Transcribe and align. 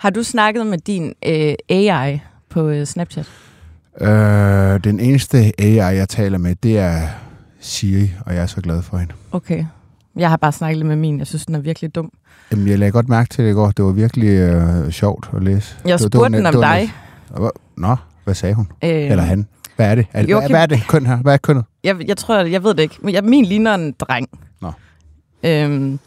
Har 0.00 0.10
du 0.10 0.22
snakket 0.22 0.66
med 0.66 0.78
din 0.78 1.14
øh, 1.26 1.54
AI 1.68 2.18
på 2.50 2.68
øh, 2.68 2.86
Snapchat? 2.86 3.30
Øh, 4.00 4.08
den 4.84 5.00
eneste 5.00 5.52
AI, 5.58 5.76
jeg 5.96 6.08
taler 6.08 6.38
med, 6.38 6.54
det 6.62 6.78
er 6.78 7.00
Siri, 7.60 8.10
og 8.26 8.34
jeg 8.34 8.42
er 8.42 8.46
så 8.46 8.60
glad 8.60 8.82
for 8.82 8.96
hende. 8.98 9.12
Okay. 9.32 9.64
Jeg 10.16 10.28
har 10.30 10.36
bare 10.36 10.52
snakket 10.52 10.76
lidt 10.78 10.86
med 10.86 10.96
min. 10.96 11.18
Jeg 11.18 11.26
synes, 11.26 11.46
den 11.46 11.54
er 11.54 11.58
virkelig 11.58 11.94
dum. 11.94 12.12
Jamen, 12.52 12.68
jeg 12.68 12.78
lagde 12.78 12.92
godt 12.92 13.08
mærke 13.08 13.28
til 13.28 13.44
det 13.44 13.50
i 13.50 13.54
går. 13.54 13.70
Det 13.70 13.84
var 13.84 13.90
virkelig 13.92 14.28
øh, 14.28 14.90
sjovt 14.90 15.30
at 15.36 15.42
læse. 15.42 15.76
Jeg 15.84 15.84
det, 15.84 15.90
var- 15.92 15.96
det 15.96 16.00
spurgte 16.00 16.18
var 16.20 16.28
den 16.38 16.46
om 16.46 16.52
det 16.52 16.60
var 16.60 16.74
dig. 16.74 16.92
net- 17.40 17.50
Nå, 17.76 17.96
hvad 18.24 18.34
sagde 18.34 18.54
hun? 18.54 18.68
Øh, 18.84 18.90
Eller 18.90 19.22
han? 19.22 19.46
Hvad 19.76 19.90
er 19.90 19.94
det? 19.94 20.06
Er, 20.12 20.22
det 20.22 20.28
Joachim- 20.34 20.38
hvad, 20.40 20.48
hvad 20.48 20.62
er 20.62 20.66
det 20.66 20.80
køn 20.88 21.06
her? 21.06 21.16
Hvad 21.16 21.32
er 21.32 21.36
kønnet? 21.38 21.64
Jeg, 21.84 22.08
jeg 22.08 22.16
tror, 22.16 22.44
jeg 22.44 22.64
ved 22.64 22.74
det 22.74 22.82
ikke. 22.82 22.96
Men 23.02 23.14
jeg, 23.14 23.24
min 23.24 23.44
ligner 23.44 23.74
en 23.74 23.92
dreng. 23.92 24.28
Nå. 24.60 24.72
Øhm, 25.42 25.98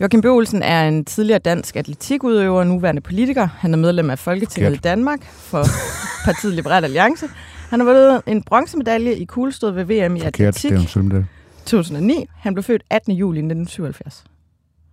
Joachim 0.00 0.20
B. 0.20 0.24
Olsen 0.24 0.62
er 0.62 0.88
en 0.88 1.04
tidligere 1.04 1.38
dansk 1.38 1.76
atletikudøver 1.76 2.58
og 2.58 2.66
nuværende 2.66 3.00
politiker. 3.00 3.48
Han 3.58 3.72
er 3.74 3.78
medlem 3.78 4.10
af 4.10 4.18
Folketinget 4.18 4.68
Forkert. 4.68 4.78
i 4.78 4.88
Danmark 4.88 5.24
for 5.24 5.64
partiet 6.26 6.54
Liberal 6.54 6.84
Alliance. 6.84 7.28
Han 7.70 7.80
har 7.80 7.86
vundet 7.86 8.22
en 8.26 8.42
bronzemedalje 8.42 9.14
i 9.14 9.24
kuglestød 9.24 9.70
ved 9.70 9.84
VM 9.84 10.16
i 10.16 10.20
Forkert, 10.20 10.38
det 10.38 10.44
atletik 10.46 10.72
er 10.72 10.76
en 10.76 10.86
sølv, 10.86 11.10
det. 11.10 11.26
2009. 11.66 12.26
Han 12.38 12.54
blev 12.54 12.62
født 12.64 12.82
18. 12.90 13.12
juli 13.12 13.38
1977. 13.38 14.24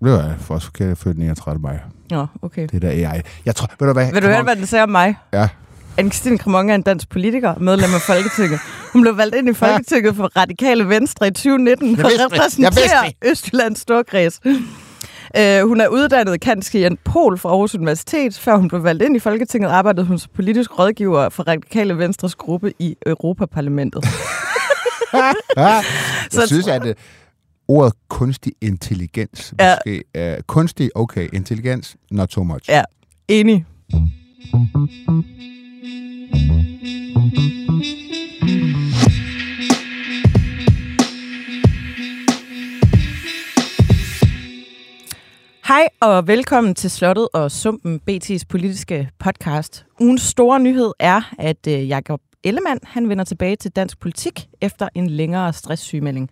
Det 0.04 0.12
var 0.12 0.36
for 0.40 0.54
også 0.54 0.66
forkert, 0.68 0.88
jeg 0.88 0.98
født 0.98 1.18
39. 1.18 1.62
maj. 1.62 1.80
Nå, 2.10 2.26
okay. 2.42 2.62
Det 2.72 2.74
er 2.74 2.80
der 2.80 3.10
AI. 3.10 3.22
Jeg 3.46 3.56
tror, 3.56 3.68
ved 3.80 3.88
du 3.88 3.94
hvad? 3.94 4.12
Vil 4.14 4.22
du 4.22 4.28
høre, 4.28 4.44
hvad 4.44 4.56
den 4.56 4.66
siger 4.66 4.84
om 4.84 4.90
mig? 4.90 5.16
Ja. 5.34 5.48
Anne-Christine 6.02 6.38
Cremon 6.38 6.70
er 6.70 6.76
en 6.76 6.82
dansk 6.82 7.10
politiker, 7.10 7.56
medlem 7.60 7.94
af 7.96 8.02
Folketinget. 8.02 8.60
Hun 8.94 9.02
blev 9.02 9.18
valgt 9.18 9.36
ind 9.36 9.50
i 9.50 9.54
Folketinget 9.54 10.16
for 10.16 10.32
Radikale 10.38 10.90
Venstre 10.90 11.28
i 11.28 11.32
2019 11.32 11.98
Jeg 11.98 12.06
og 12.06 12.12
vidste 12.12 12.24
det. 12.26 12.32
Jeg 12.32 12.40
vidste 12.42 12.66
repræsenterer 12.66 13.12
Østjyllands 13.32 13.80
Storkreds. 13.80 14.40
Uh, 15.38 15.68
hun 15.68 15.82
er 15.82 15.88
uddannet 15.88 16.42
kantskien 16.42 16.98
Pol 17.04 17.38
fra 17.38 17.50
Aarhus 17.50 17.76
Universitet. 17.76 18.40
Før 18.40 18.56
hun 18.58 18.68
blev 18.68 18.84
valgt 18.84 19.04
ind 19.04 19.16
i 19.16 19.20
Folketinget, 19.20 19.70
arbejdede 19.70 20.06
hun 20.06 20.20
som 20.20 20.32
politisk 20.36 20.80
rådgiver 20.80 21.30
for 21.30 21.44
Radikale 21.44 21.98
Venstres 21.98 22.36
gruppe 22.36 22.74
i 22.80 22.96
Europaparlamentet. 23.06 24.04
Så 25.14 25.20
jeg 25.58 25.84
jeg 26.40 26.48
synes, 26.48 26.68
at 26.68 26.84
uh, 26.86 26.94
ordet 27.68 27.94
kunstig 28.10 28.54
intelligens 28.62 29.54
Ja. 29.60 29.76
måske 29.76 30.04
er 30.14 30.42
kunstig, 30.48 30.90
okay, 30.96 31.28
intelligens, 31.34 31.96
not 32.12 32.32
so 32.32 32.44
much. 32.44 32.70
Ja. 32.70 32.84
Enig. 33.28 33.66
Hej 45.74 45.90
og 46.00 46.28
velkommen 46.28 46.76
til 46.76 46.90
Slottet 46.90 47.28
og 47.34 47.52
Sumpen, 47.52 48.02
BT's 48.10 48.44
politiske 48.50 49.10
podcast. 49.20 49.86
Ugens 50.00 50.22
store 50.22 50.60
nyhed 50.60 50.92
er, 51.00 51.34
at 51.40 51.68
øh, 51.68 51.88
Jakob 51.88 52.22
Ellemann 52.44 52.80
han 52.84 53.10
vender 53.10 53.24
tilbage 53.24 53.56
til 53.56 53.72
dansk 53.72 54.00
politik 54.00 54.48
efter 54.62 54.90
en 54.96 55.10
længere 55.10 55.54
stresssygemelding. 55.54 56.30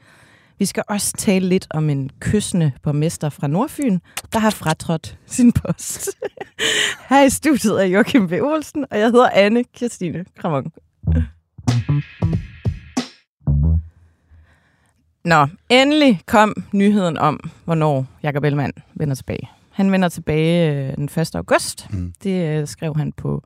Vi 0.60 0.66
skal 0.66 0.84
også 0.88 1.14
tale 1.18 1.50
lidt 1.50 1.68
om 1.70 1.90
en 1.90 2.10
kyssende 2.20 2.72
borgmester 2.84 3.30
fra 3.30 3.48
Nordfyn, 3.48 4.00
der 4.34 4.40
har 4.40 4.50
fratrådt 4.50 5.18
sin 5.26 5.52
post. 5.52 6.10
Her 7.10 7.24
i 7.24 7.30
studiet 7.30 7.82
er 7.82 7.86
Joachim 7.86 8.28
B. 8.28 8.32
Olsen, 8.32 8.86
og 8.92 9.00
jeg 9.00 9.06
hedder 9.06 9.30
Anne 9.30 9.64
Kirstine 9.64 10.26
Kramon. 10.38 10.72
Nå, 15.26 15.48
endelig 15.70 16.22
kom 16.26 16.64
nyheden 16.74 17.18
om, 17.18 17.40
hvornår 17.66 18.06
Jakob 18.24 18.44
Ellemann 18.44 18.74
vender 18.94 19.16
tilbage. 19.16 19.50
Han 19.72 19.92
vender 19.92 20.10
tilbage 20.10 20.72
øh, 20.90 20.96
den 20.96 21.04
1. 21.04 21.36
august. 21.36 21.88
Mm. 21.94 22.14
Det 22.24 22.60
øh, 22.60 22.68
skrev 22.68 22.96
han 22.96 23.12
på 23.12 23.44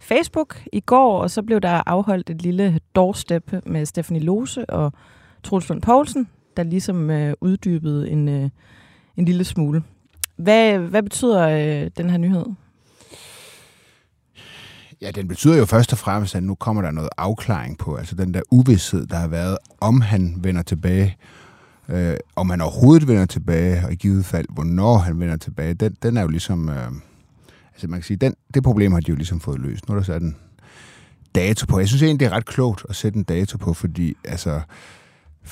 Facebook 0.00 0.62
i 0.72 0.80
går, 0.80 1.18
og 1.18 1.30
så 1.30 1.42
blev 1.42 1.60
der 1.60 1.82
afholdt 1.86 2.30
et 2.30 2.42
lille 2.42 2.80
doorstep 2.94 3.52
med 3.66 3.86
Stephanie 3.86 4.22
Lose 4.22 4.70
og 4.70 4.92
Troels 5.42 5.68
Lund 5.68 5.82
Poulsen, 5.82 6.28
der 6.56 6.62
ligesom 6.62 7.10
øh, 7.10 7.34
uddybede 7.40 8.10
en, 8.10 8.28
øh, 8.28 8.50
en 9.16 9.24
lille 9.24 9.44
smule. 9.44 9.82
Hvad, 10.36 10.78
hvad 10.78 11.02
betyder 11.02 11.48
øh, 11.48 11.90
den 11.96 12.10
her 12.10 12.18
nyhed? 12.18 12.44
Ja, 15.00 15.10
den 15.10 15.28
betyder 15.28 15.56
jo 15.56 15.64
først 15.64 15.92
og 15.92 15.98
fremmest, 15.98 16.34
at 16.34 16.42
nu 16.42 16.54
kommer 16.54 16.82
der 16.82 16.90
noget 16.90 17.10
afklaring 17.16 17.78
på, 17.78 17.94
altså 17.94 18.14
den 18.14 18.34
der 18.34 18.40
uvidshed, 18.50 19.06
der 19.06 19.16
har 19.16 19.28
været, 19.28 19.58
om 19.80 20.00
han 20.00 20.36
vender 20.38 20.62
tilbage, 20.62 21.16
øh, 21.88 22.16
om 22.36 22.50
han 22.50 22.60
overhovedet 22.60 23.08
vender 23.08 23.26
tilbage, 23.26 23.86
og 23.86 23.92
i 23.92 23.96
givet 23.96 24.24
fald, 24.24 24.46
hvornår 24.50 24.98
han 24.98 25.20
vender 25.20 25.36
tilbage, 25.36 25.74
den, 25.74 25.96
den 26.02 26.16
er 26.16 26.22
jo 26.22 26.28
ligesom, 26.28 26.68
øh, 26.68 26.90
altså 27.72 27.88
man 27.88 28.00
kan 28.00 28.02
sige, 28.02 28.16
den, 28.16 28.34
det 28.54 28.62
problem 28.62 28.92
har 28.92 29.00
de 29.00 29.10
jo 29.10 29.16
ligesom 29.16 29.40
fået 29.40 29.60
løst. 29.60 29.88
Nu 29.88 29.94
er 29.94 29.98
der 29.98 30.04
sat 30.04 30.22
en 30.22 30.36
dato 31.34 31.66
på. 31.66 31.78
Jeg 31.78 31.88
synes 31.88 32.02
egentlig, 32.02 32.20
det 32.20 32.32
er 32.32 32.36
ret 32.36 32.46
klogt 32.46 32.86
at 32.88 32.96
sætte 32.96 33.18
en 33.18 33.24
dato 33.24 33.58
på, 33.58 33.74
fordi 33.74 34.16
altså, 34.24 34.60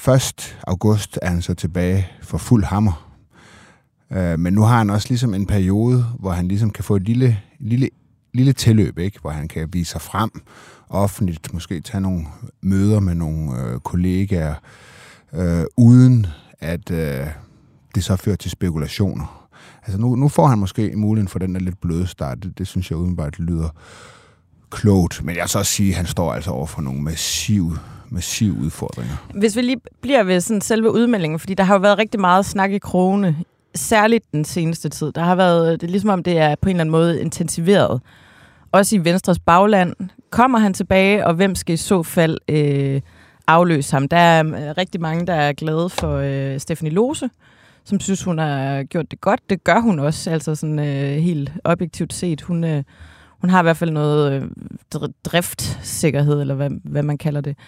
1. 0.09 0.59
august 0.67 1.19
er 1.23 1.29
han 1.29 1.43
så 1.43 1.55
tilbage 1.55 2.09
for 2.23 2.39
fuld 2.39 2.65
hammer. 2.65 3.11
Øh, 4.13 4.39
men 4.39 4.55
nu 4.55 4.63
har 4.63 4.79
han 4.79 4.91
også 4.91 5.09
ligesom 5.09 5.35
en 5.35 5.47
periode, 5.47 6.07
hvor 6.19 6.31
han 6.31 6.49
ligesom 6.49 6.71
kan 6.71 6.85
få 6.85 6.97
et 6.97 7.03
lille, 7.03 7.41
lille 7.61 7.89
lille 8.35 8.53
tilløb, 8.53 8.99
ikke? 8.99 9.19
hvor 9.21 9.31
han 9.31 9.49
kan 9.49 9.69
vise 9.73 9.91
sig 9.91 10.01
frem 10.01 10.31
offentligt, 10.89 11.53
måske 11.53 11.81
tage 11.81 12.01
nogle 12.01 12.25
møder 12.63 13.01
med 13.01 13.15
nogle 13.15 13.61
øh, 13.61 13.81
kollegaer, 13.81 14.55
øh, 15.35 15.65
uden 15.77 16.27
at 16.61 16.91
øh, 16.91 17.27
det 17.95 18.05
så 18.05 18.17
fører 18.17 18.37
til 18.37 18.51
spekulationer. 18.51 19.49
Altså 19.83 20.01
nu, 20.01 20.17
nu 20.17 20.29
får 20.29 20.47
han 20.47 20.59
måske 20.59 20.93
muligheden 20.97 21.29
for 21.29 21.39
den 21.39 21.55
der 21.55 21.61
lidt 21.61 21.81
bløde 21.81 22.07
start. 22.07 22.43
Det, 22.43 22.59
det 22.59 22.67
synes 22.67 22.91
jeg 22.91 22.99
udenbart 22.99 23.39
lyder 23.39 23.69
klogt. 24.71 25.25
Men 25.25 25.37
jeg 25.37 25.49
så 25.49 25.59
også 25.59 25.73
sige, 25.73 25.91
at 25.91 25.97
han 25.97 26.07
står 26.07 26.33
altså 26.33 26.51
over 26.51 26.67
for 26.67 26.83
nogle 26.83 27.03
massive, 27.03 27.79
massive 28.11 28.53
udfordringer. 28.53 29.15
Hvis 29.35 29.57
vi 29.57 29.63
lige 29.63 29.81
bliver 30.01 30.23
ved 30.23 30.41
sådan 30.41 30.61
selve 30.61 30.93
udmeldingen, 30.93 31.39
fordi 31.39 31.55
der 31.55 31.65
har 31.65 31.75
jo 31.75 31.81
været 31.81 31.99
rigtig 31.99 32.21
meget 32.21 32.47
snak 32.47 32.73
i 32.73 32.79
krone, 32.79 33.37
særligt 33.75 34.33
den 34.33 34.45
seneste 34.45 34.89
tid. 34.89 35.13
Der 35.13 35.23
har 35.23 35.35
været, 35.35 35.81
det 35.81 35.87
er 35.87 35.91
ligesom 35.91 36.11
om 36.11 36.23
det 36.23 36.39
er 36.39 36.55
på 36.63 36.69
en 36.69 36.77
eller 36.77 36.81
anden 36.81 36.93
måde 36.93 37.21
intensiveret. 37.21 38.01
Også 38.75 38.97
i 38.97 39.05
Venstres 39.05 39.39
bagland. 39.39 39.95
Kommer 40.31 40.59
han 40.59 40.75
tilbage, 40.75 41.27
og 41.27 41.35
hvem 41.35 41.55
skal 41.55 41.73
i 41.73 41.77
så 41.77 42.03
fald 42.03 42.39
øh, 42.49 43.01
afløse 43.47 43.93
ham? 43.93 44.09
Der 44.09 44.17
er 44.17 44.47
øh, 44.47 44.75
rigtig 44.79 45.01
mange, 45.01 45.27
der 45.27 45.35
er 45.35 45.53
glade 45.53 45.89
for 45.89 46.17
øh, 46.17 46.61
Stephanie 46.61 46.95
Lose, 46.95 47.31
som 47.85 48.01
synes, 48.01 48.23
hun 48.23 48.39
har 48.39 48.83
gjort 48.83 49.11
det 49.11 49.21
godt. 49.21 49.41
Det 49.51 49.65
gør 49.65 49.81
hun 49.81 49.99
også, 49.99 50.31
altså 50.31 50.55
sådan 50.55 50.79
øh, 50.79 51.17
helt 51.23 51.53
objektivt 51.65 52.13
set. 52.13 52.41
Hun, 52.43 52.65
øh, 52.65 52.85
hun 53.41 53.51
har 53.51 53.61
i 53.61 53.63
hvert 53.63 53.77
fald 53.77 53.91
noget 53.91 54.33
øh, 54.33 55.09
driftsikkerhed, 55.25 56.41
eller 56.41 56.55
hvad, 56.55 56.71
hvad 56.85 57.03
man 57.03 57.19
kalder 57.19 57.41
det. 57.41 57.59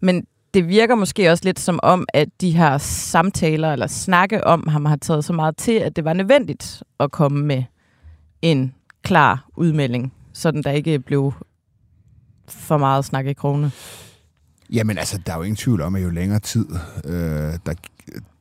Men 0.00 0.26
det 0.54 0.68
virker 0.68 0.94
måske 0.94 1.30
også 1.30 1.44
lidt 1.44 1.60
som 1.60 1.80
om, 1.82 2.06
at 2.14 2.28
de 2.40 2.50
her 2.50 2.78
samtaler 2.78 3.72
eller 3.72 3.86
snakke 3.86 4.46
om 4.46 4.68
ham 4.68 4.84
har 4.84 4.96
taget 4.96 5.24
så 5.24 5.32
meget 5.32 5.56
til, 5.56 5.72
at 5.72 5.96
det 5.96 6.04
var 6.04 6.12
nødvendigt 6.12 6.82
at 7.00 7.10
komme 7.10 7.44
med 7.44 7.62
en 8.42 8.74
klar 9.02 9.48
udmelding, 9.56 10.12
sådan 10.38 10.62
der 10.62 10.70
ikke 10.70 10.98
blev 10.98 11.32
for 12.48 12.76
meget 12.76 13.04
snak 13.04 13.26
i 13.26 13.32
krone. 13.32 13.70
Jamen 14.72 14.98
altså, 14.98 15.20
der 15.26 15.32
er 15.32 15.36
jo 15.36 15.42
ingen 15.42 15.56
tvivl 15.56 15.80
om, 15.80 15.94
at 15.94 16.02
jo 16.02 16.10
længere 16.10 16.40
tid 16.40 16.66
øh, 17.04 17.58
der, 17.66 17.74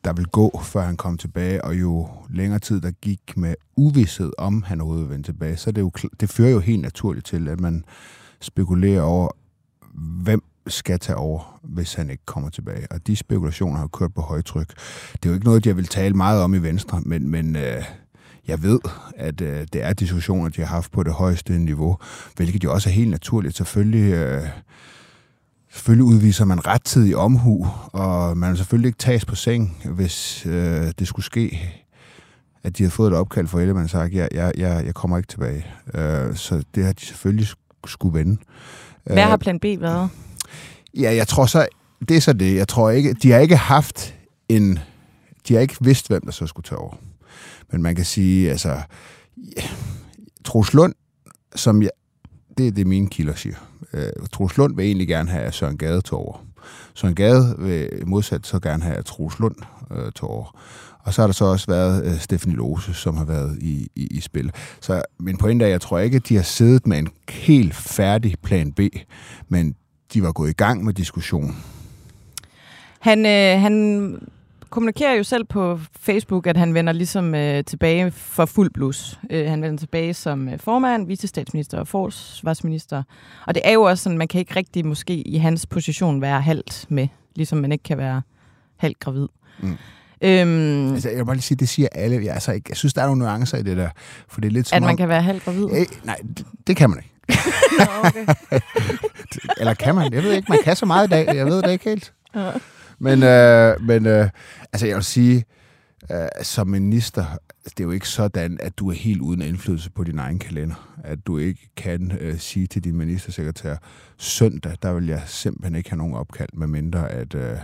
der 0.03 0.13
vil 0.13 0.25
gå, 0.25 0.61
før 0.63 0.81
han 0.81 0.97
kom 0.97 1.17
tilbage, 1.17 1.63
og 1.65 1.79
jo 1.79 2.09
længere 2.29 2.59
tid 2.59 2.81
der 2.81 2.91
gik 2.91 3.37
med 3.37 3.55
uvidshed 3.75 4.31
om, 4.37 4.63
han 4.63 4.81
overhovedet 4.81 5.09
vil 5.09 5.13
vende 5.13 5.27
tilbage, 5.27 5.57
så 5.57 5.69
er 5.69 5.71
det, 5.71 5.81
jo, 5.81 5.91
det 6.19 6.29
fører 6.29 6.49
jo 6.49 6.59
helt 6.59 6.81
naturligt 6.81 7.25
til, 7.25 7.47
at 7.47 7.59
man 7.59 7.85
spekulerer 8.41 9.01
over, 9.01 9.29
hvem 10.23 10.43
skal 10.67 10.99
tage 10.99 11.15
over, 11.15 11.59
hvis 11.63 11.93
han 11.93 12.09
ikke 12.09 12.25
kommer 12.25 12.49
tilbage. 12.49 12.87
Og 12.91 13.07
de 13.07 13.15
spekulationer 13.15 13.77
har 13.77 13.87
kørt 13.87 14.13
på 14.13 14.21
højtryk. 14.21 14.73
Det 15.13 15.25
er 15.25 15.29
jo 15.29 15.33
ikke 15.33 15.45
noget, 15.45 15.65
jeg 15.65 15.77
vil 15.77 15.87
tale 15.87 16.13
meget 16.13 16.41
om 16.41 16.53
i 16.53 16.57
Venstre, 16.57 17.01
men, 17.05 17.29
men 17.29 17.55
øh, 17.55 17.83
jeg 18.47 18.63
ved, 18.63 18.79
at 19.17 19.41
øh, 19.41 19.67
det 19.73 19.83
er 19.83 19.93
diskussioner, 19.93 20.49
de 20.49 20.61
har 20.61 20.67
haft 20.67 20.91
på 20.91 21.03
det 21.03 21.13
højeste 21.13 21.53
niveau, 21.57 21.97
hvilket 22.35 22.63
jo 22.63 22.73
også 22.73 22.89
er 22.89 22.93
helt 22.93 23.09
naturligt. 23.09 23.57
Selvfølgelig... 23.57 24.13
Øh, 24.13 24.41
Selvfølgelig 25.71 26.03
udviser 26.03 26.45
man 26.45 26.67
rettidig 26.67 27.15
omhu, 27.17 27.67
og 27.93 28.37
man 28.37 28.49
vil 28.49 28.57
selvfølgelig 28.57 28.87
ikke 28.87 28.97
tages 28.97 29.25
på 29.25 29.35
seng, 29.35 29.83
hvis 29.85 30.45
øh, 30.45 30.91
det 30.99 31.07
skulle 31.07 31.25
ske, 31.25 31.59
at 32.63 32.77
de 32.77 32.83
har 32.83 32.89
fået 32.89 33.11
et 33.11 33.17
opkald 33.17 33.47
fra 33.47 33.59
Ellemann 33.61 33.83
og 33.83 33.89
sagt, 33.89 34.13
jeg, 34.13 34.29
jeg, 34.33 34.51
jeg, 34.57 34.85
jeg 34.85 34.93
kommer 34.95 35.17
ikke 35.17 35.27
tilbage. 35.27 35.65
Øh, 35.93 36.35
så 36.35 36.63
det 36.75 36.85
har 36.85 36.93
de 36.93 37.05
selvfølgelig 37.05 37.45
sk- 37.47 37.79
skulle 37.87 38.19
vende. 38.19 38.37
Hvad 39.03 39.23
har 39.23 39.37
plan 39.37 39.59
B 39.59 39.63
været? 39.63 40.09
Ja, 40.97 41.15
jeg 41.15 41.27
tror 41.27 41.45
så, 41.45 41.67
det 42.09 42.17
er 42.17 42.21
så 42.21 42.33
det. 42.33 42.55
Jeg 42.55 42.67
tror 42.67 42.89
ikke, 42.89 43.13
de 43.13 43.31
har 43.31 43.39
ikke 43.39 43.57
haft 43.57 44.15
en, 44.49 44.79
de 45.47 45.53
har 45.53 45.61
ikke 45.61 45.75
vidst, 45.81 46.07
hvem 46.07 46.21
der 46.25 46.31
så 46.31 46.47
skulle 46.47 46.63
tage 46.63 46.79
over. 46.79 46.93
Men 47.71 47.81
man 47.81 47.95
kan 47.95 48.05
sige, 48.05 48.49
altså, 48.49 48.81
ja, 49.57 49.61
Troels 50.45 50.73
Lund, 50.73 50.93
som 51.55 51.81
jeg, 51.81 51.89
det 52.57 52.67
er 52.67 52.71
det, 52.71 52.87
mine 52.87 53.07
kilder 53.07 53.35
siger. 53.35 53.55
Øh, 53.93 54.09
Troels 54.33 54.57
Lund 54.57 54.75
vil 54.75 54.85
egentlig 54.85 55.07
gerne 55.07 55.29
have, 55.29 55.51
Søren 55.51 55.77
Gade 55.77 56.01
til 56.01 56.13
over. 56.13 56.45
Søren 56.93 57.15
Gade 57.15 57.55
vil 57.59 57.89
modsat 58.05 58.47
så 58.47 58.59
gerne 58.59 58.83
have, 58.83 59.03
Troels 59.03 59.39
Lund 59.39 59.55
øh, 59.91 60.11
til 60.15 60.25
over. 60.25 60.59
Og 60.99 61.13
så 61.13 61.21
har 61.21 61.27
der 61.27 61.33
så 61.33 61.45
også 61.45 61.67
været 61.67 62.05
øh, 62.05 62.19
Stephanie 62.19 62.57
Lose, 62.57 62.93
som 62.93 63.17
har 63.17 63.25
været 63.25 63.57
i, 63.61 63.87
i, 63.95 64.07
i 64.07 64.21
spil. 64.21 64.51
Så 64.81 65.01
min 65.19 65.37
pointe 65.37 65.65
er, 65.65 65.69
jeg 65.69 65.81
tror 65.81 65.99
ikke, 65.99 66.15
at 66.15 66.29
de 66.29 66.35
har 66.35 66.43
siddet 66.43 66.87
med 66.87 66.97
en 66.97 67.09
helt 67.29 67.75
færdig 67.75 68.35
plan 68.43 68.71
B, 68.71 68.79
men 69.47 69.75
de 70.13 70.23
var 70.23 70.31
gået 70.31 70.49
i 70.49 70.53
gang 70.53 70.83
med 70.83 70.93
diskussionen. 70.93 71.55
Han, 72.99 73.25
øh, 73.25 73.61
han 73.61 74.27
kommunikerer 74.69 75.13
jo 75.13 75.23
selv 75.23 75.43
på 75.43 75.79
Facebook, 75.99 76.47
at 76.47 76.57
han 76.57 76.73
vender 76.73 76.93
ligesom 76.93 77.35
øh, 77.35 77.63
tilbage 77.63 78.11
for 78.11 78.45
fuld 78.45 78.71
blus. 78.73 79.19
Øh, 79.29 79.49
han 79.49 79.61
vender 79.61 79.77
tilbage 79.77 80.13
som 80.13 80.49
øh, 80.49 80.59
formand, 80.59 81.07
vicestatsminister 81.07 81.79
og 81.79 81.87
forsvarsminister. 81.87 83.03
Og 83.45 83.55
det 83.55 83.61
er 83.65 83.71
jo 83.73 83.81
også 83.81 84.03
sådan, 84.03 84.17
man 84.17 84.27
kan 84.27 84.39
ikke 84.39 84.55
rigtig 84.55 84.85
måske 84.85 85.13
i 85.13 85.37
hans 85.37 85.65
position 85.65 86.21
være 86.21 86.41
halvt 86.41 86.85
med, 86.89 87.07
ligesom 87.35 87.57
man 87.57 87.71
ikke 87.71 87.83
kan 87.83 87.97
være 87.97 88.21
halvt 88.77 88.99
gravid. 88.99 89.27
Mm. 89.59 89.77
Øhm, 90.21 90.93
altså, 90.93 91.09
jeg 91.09 91.17
vil 91.17 91.25
bare 91.25 91.35
lige 91.35 91.43
sige, 91.43 91.57
det 91.57 91.69
siger 91.69 91.87
alle. 91.91 92.25
Jeg, 92.25 92.33
altså, 92.33 92.51
jeg, 92.51 92.61
synes, 92.73 92.93
der 92.93 93.01
er 93.01 93.05
nogle 93.05 93.19
nuancer 93.19 93.57
i 93.57 93.63
det 93.63 93.77
der. 93.77 93.89
For 94.27 94.41
det 94.41 94.47
er 94.47 94.51
lidt 94.51 94.67
som 94.67 94.75
at 94.75 94.81
man 94.81 94.89
om, 94.89 94.97
kan 94.97 95.09
være 95.09 95.21
halvt 95.21 95.43
gravid? 95.43 95.69
Øh, 95.71 95.85
nej, 96.03 96.17
det, 96.37 96.45
det 96.67 96.75
kan 96.75 96.89
man 96.89 96.99
ikke. 96.99 97.13
okay. 98.03 98.25
Eller 99.59 99.73
kan 99.73 99.95
man? 99.95 100.13
Jeg 100.13 100.23
ved 100.23 100.31
ikke, 100.33 100.45
man 100.49 100.59
kan 100.63 100.75
så 100.75 100.85
meget 100.85 101.07
i 101.07 101.09
dag. 101.09 101.35
Jeg 101.35 101.45
ved 101.45 101.61
det 101.61 101.71
ikke 101.71 101.89
helt. 101.89 102.13
Ja. 102.35 102.51
Men, 102.99 103.23
øh, 103.23 103.81
men 103.81 104.05
øh, 104.05 104.29
altså, 104.73 104.87
jeg 104.87 104.95
vil 104.95 105.03
sige, 105.03 105.45
øh, 106.11 106.27
som 106.43 106.67
minister, 106.67 107.25
det 107.63 107.79
er 107.79 107.83
jo 107.83 107.91
ikke 107.91 108.09
sådan, 108.09 108.57
at 108.61 108.77
du 108.77 108.89
er 108.89 108.93
helt 108.93 109.21
uden 109.21 109.41
indflydelse 109.41 109.91
på 109.91 110.03
din 110.03 110.19
egen 110.19 110.39
kalender. 110.39 110.95
At 111.03 111.27
du 111.27 111.37
ikke 111.37 111.69
kan 111.75 112.17
øh, 112.19 112.39
sige 112.39 112.67
til 112.67 112.83
din 112.83 112.95
ministersekretær, 112.95 113.75
søndag, 114.17 114.75
der 114.81 114.93
vil 114.93 115.07
jeg 115.07 115.21
simpelthen 115.25 115.75
ikke 115.75 115.89
have 115.89 115.97
nogen 115.97 116.13
opkald, 116.13 116.49
medmindre 116.53 117.09
at 117.11 117.35
øh, 117.35 117.57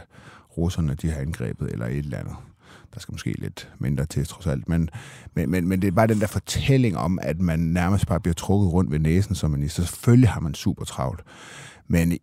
russerne 0.57 0.95
de 0.95 1.11
har 1.11 1.21
angrebet 1.21 1.71
eller 1.71 1.85
et 1.85 1.97
eller 1.97 2.17
andet. 2.17 2.35
Der 2.93 2.99
skal 2.99 3.11
måske 3.11 3.35
lidt 3.37 3.69
mindre 3.79 4.05
til, 4.05 4.25
trods 4.25 4.47
alt. 4.47 4.69
Men, 4.69 4.89
men, 5.33 5.49
men, 5.49 5.67
men 5.67 5.81
det 5.81 5.87
er 5.87 5.91
bare 5.91 6.07
den 6.07 6.19
der 6.19 6.27
fortælling 6.27 6.97
om, 6.97 7.19
at 7.21 7.39
man 7.39 7.59
nærmest 7.59 8.07
bare 8.07 8.19
bliver 8.19 8.33
trukket 8.33 8.73
rundt 8.73 8.91
ved 8.91 8.99
næsen 8.99 9.35
som 9.35 9.51
minister. 9.51 9.83
Selvfølgelig 9.83 10.29
har 10.29 10.39
man 10.39 10.53
super 10.53 10.85
travlt. 10.85 11.21
Men 11.87 12.17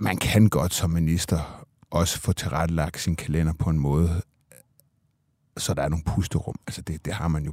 man 0.00 0.16
kan 0.16 0.48
godt 0.48 0.74
som 0.74 0.90
minister 0.90 1.65
også 1.90 2.20
få 2.20 2.32
tilrettelagt 2.32 3.00
sin 3.00 3.16
kalender 3.16 3.52
på 3.52 3.70
en 3.70 3.78
måde, 3.78 4.22
så 5.56 5.74
der 5.74 5.82
er 5.82 5.88
nogle 5.88 6.04
pusterum. 6.04 6.54
Altså 6.66 6.82
det, 6.82 7.04
det 7.04 7.12
har 7.12 7.28
man 7.28 7.44
jo 7.44 7.52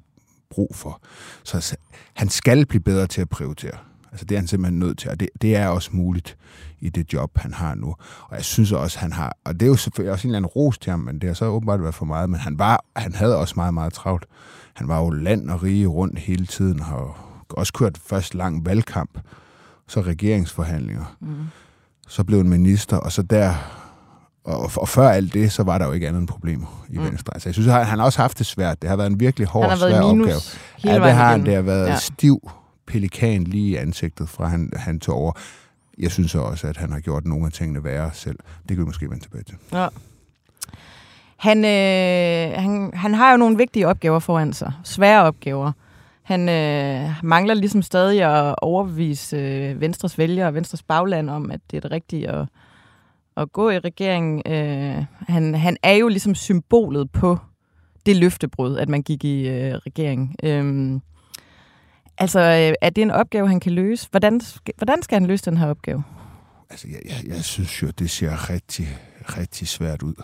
brug 0.49 0.75
for. 0.75 1.01
Så 1.43 1.77
han 2.13 2.29
skal 2.29 2.65
blive 2.65 2.81
bedre 2.81 3.07
til 3.07 3.21
at 3.21 3.29
prioritere. 3.29 3.77
Altså 4.11 4.25
det 4.25 4.35
er 4.35 4.39
han 4.39 4.47
simpelthen 4.47 4.79
nødt 4.79 4.97
til, 4.97 5.09
og 5.09 5.19
det, 5.19 5.29
det 5.41 5.55
er 5.55 5.67
også 5.67 5.89
muligt 5.93 6.37
i 6.79 6.89
det 6.89 7.13
job, 7.13 7.37
han 7.37 7.53
har 7.53 7.75
nu. 7.75 7.95
Og 8.29 8.35
jeg 8.35 8.45
synes 8.45 8.71
også, 8.71 8.99
han 8.99 9.11
har, 9.11 9.37
og 9.43 9.53
det 9.53 9.61
er 9.61 9.67
jo 9.67 9.75
selvfølgelig 9.75 10.11
også 10.11 10.27
en 10.27 10.29
eller 10.29 10.37
anden 10.37 10.49
ros 10.49 10.77
til 10.77 10.89
ham, 10.89 10.99
men 10.99 11.19
det 11.19 11.29
har 11.29 11.33
så 11.33 11.45
åbenbart 11.45 11.81
været 11.81 11.95
for 11.95 12.05
meget, 12.05 12.29
men 12.29 12.39
han, 12.39 12.59
var, 12.59 12.85
han 12.95 13.15
havde 13.15 13.37
også 13.37 13.53
meget, 13.55 13.73
meget 13.73 13.93
travlt. 13.93 14.25
Han 14.73 14.87
var 14.87 14.99
jo 14.99 15.09
land 15.09 15.49
og 15.49 15.63
rige 15.63 15.87
rundt 15.87 16.19
hele 16.19 16.45
tiden, 16.45 16.79
og 16.79 17.15
også 17.49 17.73
kørt 17.73 17.97
først 17.97 18.35
lang 18.35 18.65
valgkamp, 18.65 19.19
så 19.87 20.01
regeringsforhandlinger. 20.01 21.17
Mm. 21.21 21.35
Så 22.07 22.23
blev 22.23 22.39
en 22.39 22.49
minister, 22.49 22.97
og 22.97 23.11
så 23.11 23.21
der 23.21 23.53
og, 24.43 24.71
og 24.77 24.89
før 24.89 25.09
alt 25.09 25.33
det, 25.33 25.51
så 25.51 25.63
var 25.63 25.77
der 25.77 25.85
jo 25.85 25.91
ikke 25.91 26.07
andet 26.07 26.19
end 26.19 26.27
problemer 26.27 26.85
i 26.89 26.97
mm. 26.97 27.03
Venstre. 27.03 27.33
Altså, 27.33 27.49
jeg 27.49 27.53
synes, 27.53 27.67
han 27.67 27.85
har 27.99 28.05
også 28.05 28.21
haft 28.21 28.37
det 28.37 28.45
svært. 28.45 28.81
Det 28.81 28.89
har 28.89 28.97
været 28.97 29.09
en 29.09 29.19
virkelig 29.19 29.47
hård, 29.47 29.69
han 29.69 29.77
svær 29.77 30.01
opgave. 30.01 30.41
Ja, 30.83 30.93
det 30.93 31.13
har 31.13 31.31
han. 31.31 31.45
Det 31.45 31.55
har 31.55 31.61
været 31.61 31.87
ja. 31.87 31.95
stiv 31.95 32.51
pelikan 32.87 33.43
lige 33.43 33.69
i 33.69 33.75
ansigtet, 33.75 34.29
fra 34.29 34.47
han, 34.47 34.71
han 34.75 34.99
tog 34.99 35.15
over. 35.15 35.31
Jeg 35.99 36.11
synes 36.11 36.35
også, 36.35 36.67
at 36.67 36.77
han 36.77 36.91
har 36.91 36.99
gjort 36.99 37.25
nogle 37.25 37.45
af 37.45 37.51
tingene 37.51 37.83
værre 37.83 38.11
selv. 38.13 38.39
Det 38.59 38.67
kan 38.67 38.77
vi 38.77 38.85
måske 38.85 39.09
vende 39.09 39.23
tilbage 39.23 39.43
til. 39.43 39.55
Ja. 39.73 39.87
Han, 41.37 41.57
øh, 41.65 42.61
han, 42.61 42.91
han 42.93 43.13
har 43.13 43.31
jo 43.31 43.37
nogle 43.37 43.57
vigtige 43.57 43.87
opgaver 43.87 44.19
foran 44.19 44.53
sig. 44.53 44.73
Svære 44.83 45.23
opgaver. 45.23 45.71
Han 46.23 46.49
øh, 46.49 47.09
mangler 47.23 47.53
ligesom 47.53 47.81
stadig 47.81 48.23
at 48.23 48.55
overbevise 48.61 49.37
øh, 49.37 49.81
Venstres 49.81 50.17
vælgere 50.17 50.47
og 50.47 50.53
Venstres 50.53 50.83
bagland 50.83 51.29
om, 51.29 51.51
at 51.51 51.59
det 51.71 51.77
er 51.77 51.81
det 51.81 51.91
rigtige 51.91 52.29
at 52.29 52.45
at 53.37 53.51
gå 53.51 53.69
i 53.69 53.79
regeringen. 53.79 54.41
Øh, 54.45 55.05
han, 55.27 55.55
han 55.55 55.77
er 55.83 55.93
jo 55.93 56.07
ligesom 56.07 56.35
symbolet 56.35 57.11
på 57.11 57.37
det 58.05 58.15
løftebrud, 58.15 58.77
at 58.77 58.89
man 58.89 59.01
gik 59.01 59.23
i 59.23 59.47
øh, 59.47 59.73
regering. 59.73 60.35
Øh, 60.43 60.99
altså, 62.17 62.39
øh, 62.39 62.73
er 62.81 62.89
det 62.89 63.01
en 63.01 63.11
opgave, 63.11 63.47
han 63.47 63.59
kan 63.59 63.71
løse? 63.71 64.07
Hvordan, 64.11 64.41
hvordan 64.77 65.01
skal 65.01 65.19
han 65.19 65.27
løse 65.27 65.45
den 65.45 65.57
her 65.57 65.67
opgave? 65.67 66.03
Altså, 66.69 66.87
jeg, 66.87 66.99
jeg, 67.05 67.35
jeg 67.35 67.43
synes 67.43 67.81
jo, 67.81 67.87
det 67.87 68.09
ser 68.09 68.49
rigtig, 68.49 68.87
rigtig 69.37 69.67
svært 69.67 70.03
ud. 70.03 70.15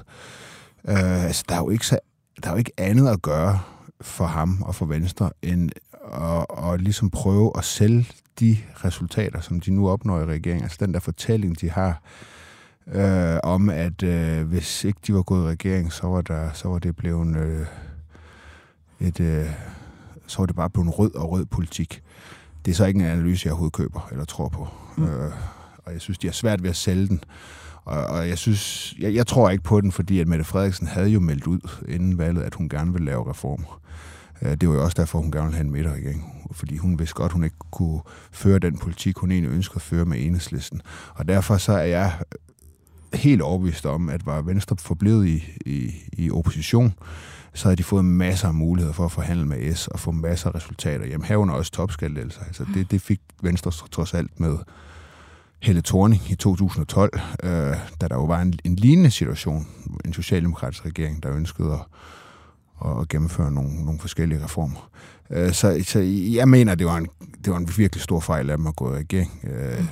Øh, 0.88 1.26
altså, 1.26 1.44
der 1.50 1.56
er, 1.56 1.60
jo 1.60 1.70
ikke 1.70 1.88
så, 1.88 2.00
der 2.44 2.50
er 2.50 2.52
jo 2.52 2.58
ikke 2.58 2.74
andet 2.78 3.08
at 3.08 3.22
gøre 3.22 3.60
for 4.02 4.26
ham 4.26 4.62
og 4.62 4.76
for 4.76 4.86
Venstre, 4.86 5.32
end 5.42 5.70
at, 6.14 6.72
at 6.72 6.82
ligesom 6.82 7.10
prøve 7.10 7.52
at 7.58 7.66
sælge 7.66 8.08
de 8.40 8.58
resultater, 8.86 9.42
som 9.42 9.60
de 9.60 9.72
nu 9.72 9.90
opnår 9.90 10.20
i 10.20 10.26
regeringen. 10.26 10.64
Altså 10.64 10.78
den 10.80 10.94
der 10.94 11.00
fortælling, 11.00 11.62
de 11.62 11.70
har 11.70 11.90
øh, 11.90 12.39
om, 13.44 13.70
at 13.70 14.04
øh, 14.04 14.48
hvis 14.48 14.84
ikke 14.84 15.00
de 15.08 15.14
var 15.14 15.22
gået 15.22 15.44
i 15.44 15.48
regering, 15.48 15.94
så 15.94 16.08
var, 16.08 16.22
der, 16.22 16.50
så 16.54 16.70
var 16.70 16.80
det 16.80 16.96
blevet 16.96 17.38
øh, 17.38 17.66
et... 19.00 19.20
Øh, 19.20 19.50
så 20.28 20.38
var 20.38 20.46
det 20.46 20.56
bare 20.56 20.70
blevet 20.70 21.00
rød 21.00 21.16
og 21.16 21.32
rød 21.32 21.46
politik. 21.46 22.04
Det 22.66 22.72
er 22.72 22.76
så 22.76 22.86
ikke 22.86 23.00
en 23.00 23.06
analyse, 23.06 23.46
jeg 23.46 23.52
overhovedet 23.52 23.74
køber 23.74 24.08
eller 24.12 24.26
tror 24.26 24.50
på. 24.50 24.68
Mm. 24.98 25.04
Øh, 25.04 25.32
og 25.86 25.94
jeg 25.94 26.02
synes, 26.02 26.18
de 26.18 26.28
har 26.28 26.32
svært 26.32 26.64
ved 26.64 26.70
at 26.70 26.76
sælge 26.76 27.08
den. 27.08 27.24
Og, 27.86 28.06
og 28.06 28.30
jeg 28.30 28.38
synes, 28.38 28.94
jeg, 29.00 29.16
jeg 29.16 29.28
tror 29.28 29.50
ikke 29.50 29.64
på 29.64 29.82
den, 29.82 29.92
fordi 29.92 30.20
at 30.20 30.28
Mette 30.28 30.44
Frederiksen 30.44 30.88
havde 30.88 31.10
jo 31.10 31.20
meldt 31.20 31.48
ud 31.48 31.60
inden 31.88 32.18
valget, 32.18 32.42
at 32.42 32.56
hun 32.56 32.70
gerne 32.70 32.94
vil 32.94 33.02
lave 33.02 33.30
reformer. 33.30 33.82
Øh, 34.42 34.56
det 34.56 34.70
var 34.70 34.76
jo 34.76 34.84
også 34.84 34.96
derfor, 34.98 35.20
hun 35.20 35.32
gerne 35.32 35.46
ville 35.46 35.58
have 35.58 35.66
en 35.66 35.72
midterregering. 35.72 36.48
Fordi 36.52 36.78
hun 36.78 37.00
vidste 37.00 37.16
godt, 37.16 37.32
hun 37.32 37.44
ikke 37.44 37.56
kunne 37.72 38.02
føre 38.32 38.60
den 38.60 38.78
politik, 38.78 39.18
hun 39.18 39.32
egentlig 39.32 39.52
ønsker 39.52 39.76
at 39.76 39.82
føre 39.82 40.06
med 40.06 40.26
enhedslisten. 40.26 40.82
Og 41.14 41.28
derfor 41.28 41.58
så 41.58 41.74
er 41.74 41.86
jeg 41.86 42.14
helt 43.14 43.42
overbevist 43.42 43.86
om, 43.86 44.10
at 44.10 44.26
var 44.26 44.42
Venstre 44.42 44.76
forblevet 44.80 45.28
i, 45.28 45.44
i, 45.66 45.94
i 46.14 46.32
opposition, 46.32 46.94
så 47.54 47.64
havde 47.64 47.76
de 47.76 47.84
fået 47.84 48.06
masser 48.06 48.48
af 48.48 48.54
muligheder 48.54 48.94
for 48.94 49.06
at 49.06 49.12
forhandle 49.12 49.46
med 49.46 49.76
S 49.76 49.88
og 49.88 50.00
få 50.00 50.12
masser 50.12 50.50
af 50.50 50.56
resultater. 50.56 51.06
Jamen 51.06 51.26
herunder 51.26 51.54
også 51.54 51.72
topskattelettelser. 51.72 52.42
Altså 52.44 52.66
det, 52.74 52.92
det 52.92 53.02
fik 53.02 53.22
Venstre 53.42 53.72
trods 53.72 54.14
alt 54.14 54.40
med 54.40 54.58
Helle 55.62 55.82
Thorning 55.82 56.22
i 56.32 56.36
2012, 56.36 57.20
øh, 57.44 57.50
da 58.02 58.08
der 58.08 58.16
jo 58.16 58.24
var 58.26 58.42
en, 58.42 58.60
en 58.64 58.76
lignende 58.76 59.12
situation, 59.12 59.68
en 60.06 60.14
socialdemokratisk 60.14 60.86
regering, 60.86 61.24
der 61.24 61.36
ønskede 61.36 61.80
at, 62.86 62.92
at 63.02 63.10
gennemføre 63.10 63.52
nogle, 63.52 63.86
nogle 63.86 64.00
forskellige 64.00 64.44
reformer. 64.44 64.90
Øh, 65.30 65.54
så, 65.54 65.84
så 65.84 66.00
jeg 66.34 66.50
mener, 66.50 66.76
det 66.76 66.88
var, 66.88 66.98
en, 66.98 67.08
det 67.46 67.54
var 67.54 67.58
en 67.58 67.70
virkelig 67.78 68.02
stor 68.02 68.20
fejl 68.20 68.50
af 68.50 68.58
dem 68.58 68.68
at 68.68 68.76
gå 68.76 68.94
i 68.94 68.98
regering. 68.98 69.40
Øh, 69.44 69.80
mm. 69.80 69.88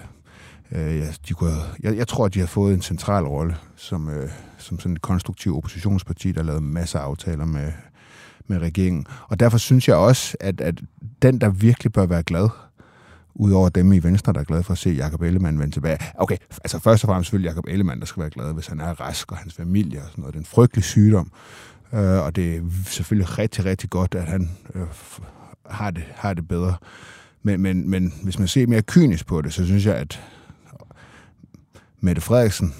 Øh, 0.71 0.97
ja, 0.97 1.07
de 1.27 1.33
kunne 1.33 1.53
jeg, 1.83 1.97
jeg 1.97 2.07
tror, 2.07 2.25
at 2.25 2.33
de 2.33 2.39
har 2.39 2.47
fået 2.47 2.73
en 2.73 2.81
central 2.81 3.23
rolle 3.23 3.55
som, 3.75 4.09
øh, 4.09 4.29
som 4.57 4.79
sådan 4.79 4.93
et 4.93 5.01
konstruktivt 5.01 5.57
oppositionsparti, 5.57 6.31
der 6.31 6.39
har 6.39 6.45
lavet 6.45 6.63
masser 6.63 6.99
af 6.99 7.03
aftaler 7.03 7.45
med, 7.45 7.71
med 8.47 8.57
regeringen. 8.59 9.05
Og 9.27 9.39
derfor 9.39 9.57
synes 9.57 9.87
jeg 9.87 9.95
også, 9.95 10.37
at, 10.39 10.61
at 10.61 10.81
den, 11.21 11.41
der 11.41 11.49
virkelig 11.49 11.91
bør 11.91 12.05
være 12.05 12.23
glad, 12.23 12.49
udover 13.35 13.69
dem 13.69 13.93
i 13.93 13.99
Venstre, 13.99 14.33
der 14.33 14.39
er 14.39 14.43
glade 14.43 14.63
for 14.63 14.71
at 14.71 14.77
se 14.77 14.89
Jakob 14.89 15.21
Ellemann 15.21 15.59
vende 15.59 15.75
tilbage. 15.75 15.97
Okay, 16.15 16.37
altså 16.63 16.79
først 16.79 17.03
og 17.03 17.07
fremmest 17.07 17.27
selvfølgelig 17.27 17.49
Jakob 17.49 17.65
Ellemann, 17.67 17.99
der 17.99 18.05
skal 18.05 18.21
være 18.21 18.29
glad, 18.29 18.53
hvis 18.53 18.67
han 18.67 18.79
er 18.79 19.01
rask, 19.01 19.31
og 19.31 19.37
hans 19.37 19.53
familie 19.53 19.99
og 19.99 20.09
sådan 20.09 20.21
noget. 20.21 20.33
Det 20.33 20.39
er 20.39 20.41
en 20.41 20.45
frygtelig 20.45 20.83
sygdom, 20.83 21.31
øh, 21.93 21.99
og 22.01 22.35
det 22.35 22.55
er 22.55 22.61
selvfølgelig 22.85 23.37
rigtig, 23.37 23.65
rigtig 23.65 23.89
godt, 23.89 24.15
at 24.15 24.25
han 24.25 24.49
øh, 24.75 24.81
har, 25.69 25.91
det, 25.91 26.03
har 26.15 26.33
det 26.33 26.47
bedre. 26.47 26.75
Men, 27.43 27.61
men, 27.61 27.89
men 27.89 28.13
hvis 28.23 28.39
man 28.39 28.47
ser 28.47 28.67
mere 28.67 28.81
kynisk 28.81 29.27
på 29.27 29.41
det, 29.41 29.53
så 29.53 29.65
synes 29.65 29.85
jeg, 29.85 29.95
at 29.95 30.21
Mette 32.01 32.21
Frederiksen, 32.21 32.73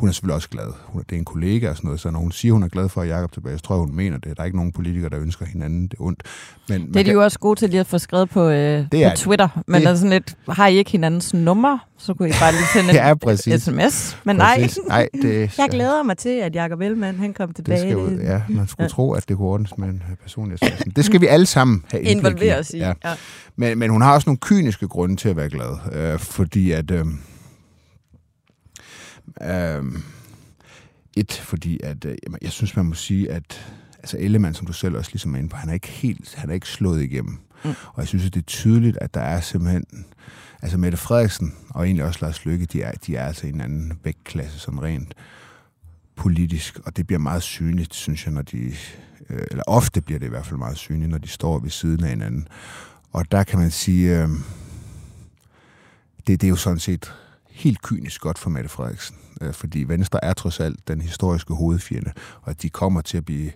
hun 0.00 0.08
er 0.08 0.12
selvfølgelig 0.12 0.34
også 0.34 0.48
glad. 0.48 0.72
Hun 0.84 1.00
er, 1.00 1.04
det 1.04 1.16
er 1.16 1.18
en 1.18 1.24
kollega 1.24 1.70
og 1.70 1.76
sådan 1.76 1.88
noget, 1.88 2.00
så 2.00 2.10
når 2.10 2.20
hun 2.20 2.32
siger, 2.32 2.52
hun 2.52 2.62
er 2.62 2.68
glad 2.68 2.88
for 2.88 3.02
at 3.02 3.08
Jacob 3.08 3.32
tilbage, 3.32 3.58
så 3.58 3.64
tror 3.64 3.74
jeg, 3.74 3.80
hun 3.80 3.96
mener 3.96 4.18
det. 4.18 4.36
Der 4.36 4.42
er 4.42 4.44
ikke 4.44 4.56
nogen 4.56 4.72
politikere, 4.72 5.10
der 5.10 5.20
ønsker 5.20 5.46
hinanden 5.46 5.86
det 5.86 5.94
ondt. 5.98 6.22
Men 6.68 6.80
det 6.80 6.88
er 6.88 6.92
de 6.92 7.04
kan... 7.04 7.12
jo 7.12 7.22
også 7.22 7.38
gode 7.38 7.58
til 7.58 7.70
lige 7.70 7.80
at 7.80 7.86
få 7.86 7.98
skrevet 7.98 8.30
på, 8.30 8.48
øh, 8.48 8.86
det 8.92 9.10
på 9.10 9.16
Twitter. 9.16 9.48
Men 9.66 9.80
det... 9.80 9.88
er 9.88 9.94
sådan 9.94 10.10
lidt, 10.10 10.36
har 10.48 10.66
I 10.66 10.76
ikke 10.76 10.90
hinandens 10.90 11.34
nummer? 11.34 11.78
Så 11.98 12.14
kunne 12.14 12.28
I 12.28 12.32
bare 12.40 12.52
lige 12.52 12.66
sende 12.74 12.94
ja, 13.06 13.14
præcis. 13.14 13.62
sms. 13.62 14.18
Men 14.24 14.38
præcis. 14.38 14.78
nej, 14.88 14.88
nej 14.88 15.08
det, 15.22 15.58
jeg 15.58 15.68
glæder 15.70 16.02
mig 16.02 16.18
til, 16.18 16.28
at 16.28 16.54
Jacob 16.54 16.80
Ellemann, 16.80 17.18
han 17.18 17.34
kom 17.34 17.52
tilbage. 17.52 17.96
Det 17.96 18.08
skal, 18.08 18.26
ja, 18.26 18.42
man 18.48 18.68
skulle 18.68 18.84
ja. 18.84 18.88
tro, 18.88 19.12
at 19.12 19.28
det 19.28 19.36
kunne 19.36 19.48
ordnes 19.48 19.78
med 19.78 19.88
en 19.88 20.02
personlig 20.22 20.58
sms. 20.58 20.94
Det 20.96 21.04
skal 21.04 21.20
vi 21.20 21.26
alle 21.26 21.46
sammen 21.46 21.84
have 21.90 22.02
Involvere 22.02 22.58
os 22.58 22.70
i. 22.70 22.78
Ja. 22.78 22.92
Ja. 23.04 23.14
Men, 23.56 23.78
men 23.78 23.90
hun 23.90 24.02
har 24.02 24.14
også 24.14 24.28
nogle 24.28 24.38
kyniske 24.38 24.88
grunde 24.88 25.16
til 25.16 25.28
at 25.28 25.36
være 25.36 25.48
glad. 25.50 25.78
Øh, 25.92 26.18
fordi 26.18 26.70
at... 26.70 26.90
Øh, 26.90 27.04
Øhm, 29.42 30.02
et, 31.16 31.32
fordi 31.32 31.80
at, 31.82 32.04
øh, 32.04 32.16
jeg 32.42 32.52
synes, 32.52 32.76
man 32.76 32.86
må 32.86 32.94
sige, 32.94 33.30
at 33.30 33.74
altså 33.98 34.16
Ellemann, 34.18 34.54
som 34.54 34.66
du 34.66 34.72
selv 34.72 34.96
også 34.96 35.10
ligesom 35.12 35.34
er 35.34 35.38
inde 35.38 35.48
på, 35.48 35.56
han 35.56 35.68
er 35.68 35.74
ikke 35.74 35.88
helt, 35.88 36.34
han 36.34 36.50
er 36.50 36.54
ikke 36.54 36.68
slået 36.68 37.02
igennem. 37.02 37.38
Mm. 37.64 37.70
Og 37.70 37.98
jeg 37.98 38.08
synes, 38.08 38.26
at 38.26 38.34
det 38.34 38.40
er 38.40 38.46
tydeligt, 38.46 38.98
at 39.00 39.14
der 39.14 39.20
er 39.20 39.40
simpelthen, 39.40 39.84
altså 40.62 40.78
Mette 40.78 40.98
Frederiksen 40.98 41.54
og 41.68 41.84
egentlig 41.84 42.04
også 42.04 42.18
Lars 42.22 42.44
Løkke, 42.44 42.66
de 42.66 42.82
er, 42.82 42.92
de 42.92 43.16
er 43.16 43.26
altså 43.26 43.46
en 43.46 43.60
anden 43.60 43.92
vægtklasse, 44.04 44.58
sådan 44.58 44.82
rent 44.82 45.14
politisk, 46.16 46.78
og 46.84 46.96
det 46.96 47.06
bliver 47.06 47.20
meget 47.20 47.42
synligt, 47.42 47.94
synes 47.94 48.26
jeg, 48.26 48.34
når 48.34 48.42
de 48.42 48.74
Øh, 49.30 49.46
eller 49.50 49.64
ofte 49.66 50.00
bliver 50.00 50.18
det 50.18 50.26
i 50.26 50.30
hvert 50.30 50.46
fald 50.46 50.58
meget 50.58 50.76
synligt, 50.76 51.10
når 51.10 51.18
de 51.18 51.28
står 51.28 51.58
ved 51.58 51.70
siden 51.70 52.04
af 52.04 52.10
hinanden. 52.10 52.48
Og 53.12 53.32
der 53.32 53.44
kan 53.44 53.58
man 53.58 53.70
sige, 53.70 54.22
øh, 54.22 54.28
det, 56.26 56.40
det 56.40 56.44
er 56.44 56.48
jo 56.48 56.56
sådan 56.56 56.78
set 56.78 57.14
helt 57.60 57.82
kynisk 57.82 58.20
godt 58.20 58.38
for 58.38 58.50
Mette 58.50 58.68
Frederiksen, 58.68 59.16
øh, 59.40 59.52
fordi 59.52 59.84
Venstre 59.84 60.24
er 60.24 60.32
trods 60.32 60.60
alt 60.60 60.88
den 60.88 61.00
historiske 61.00 61.54
hovedfjende, 61.54 62.12
og 62.42 62.50
at 62.50 62.62
de 62.62 62.70
kommer 62.70 63.00
til 63.00 63.16
at 63.16 63.24
blive 63.24 63.50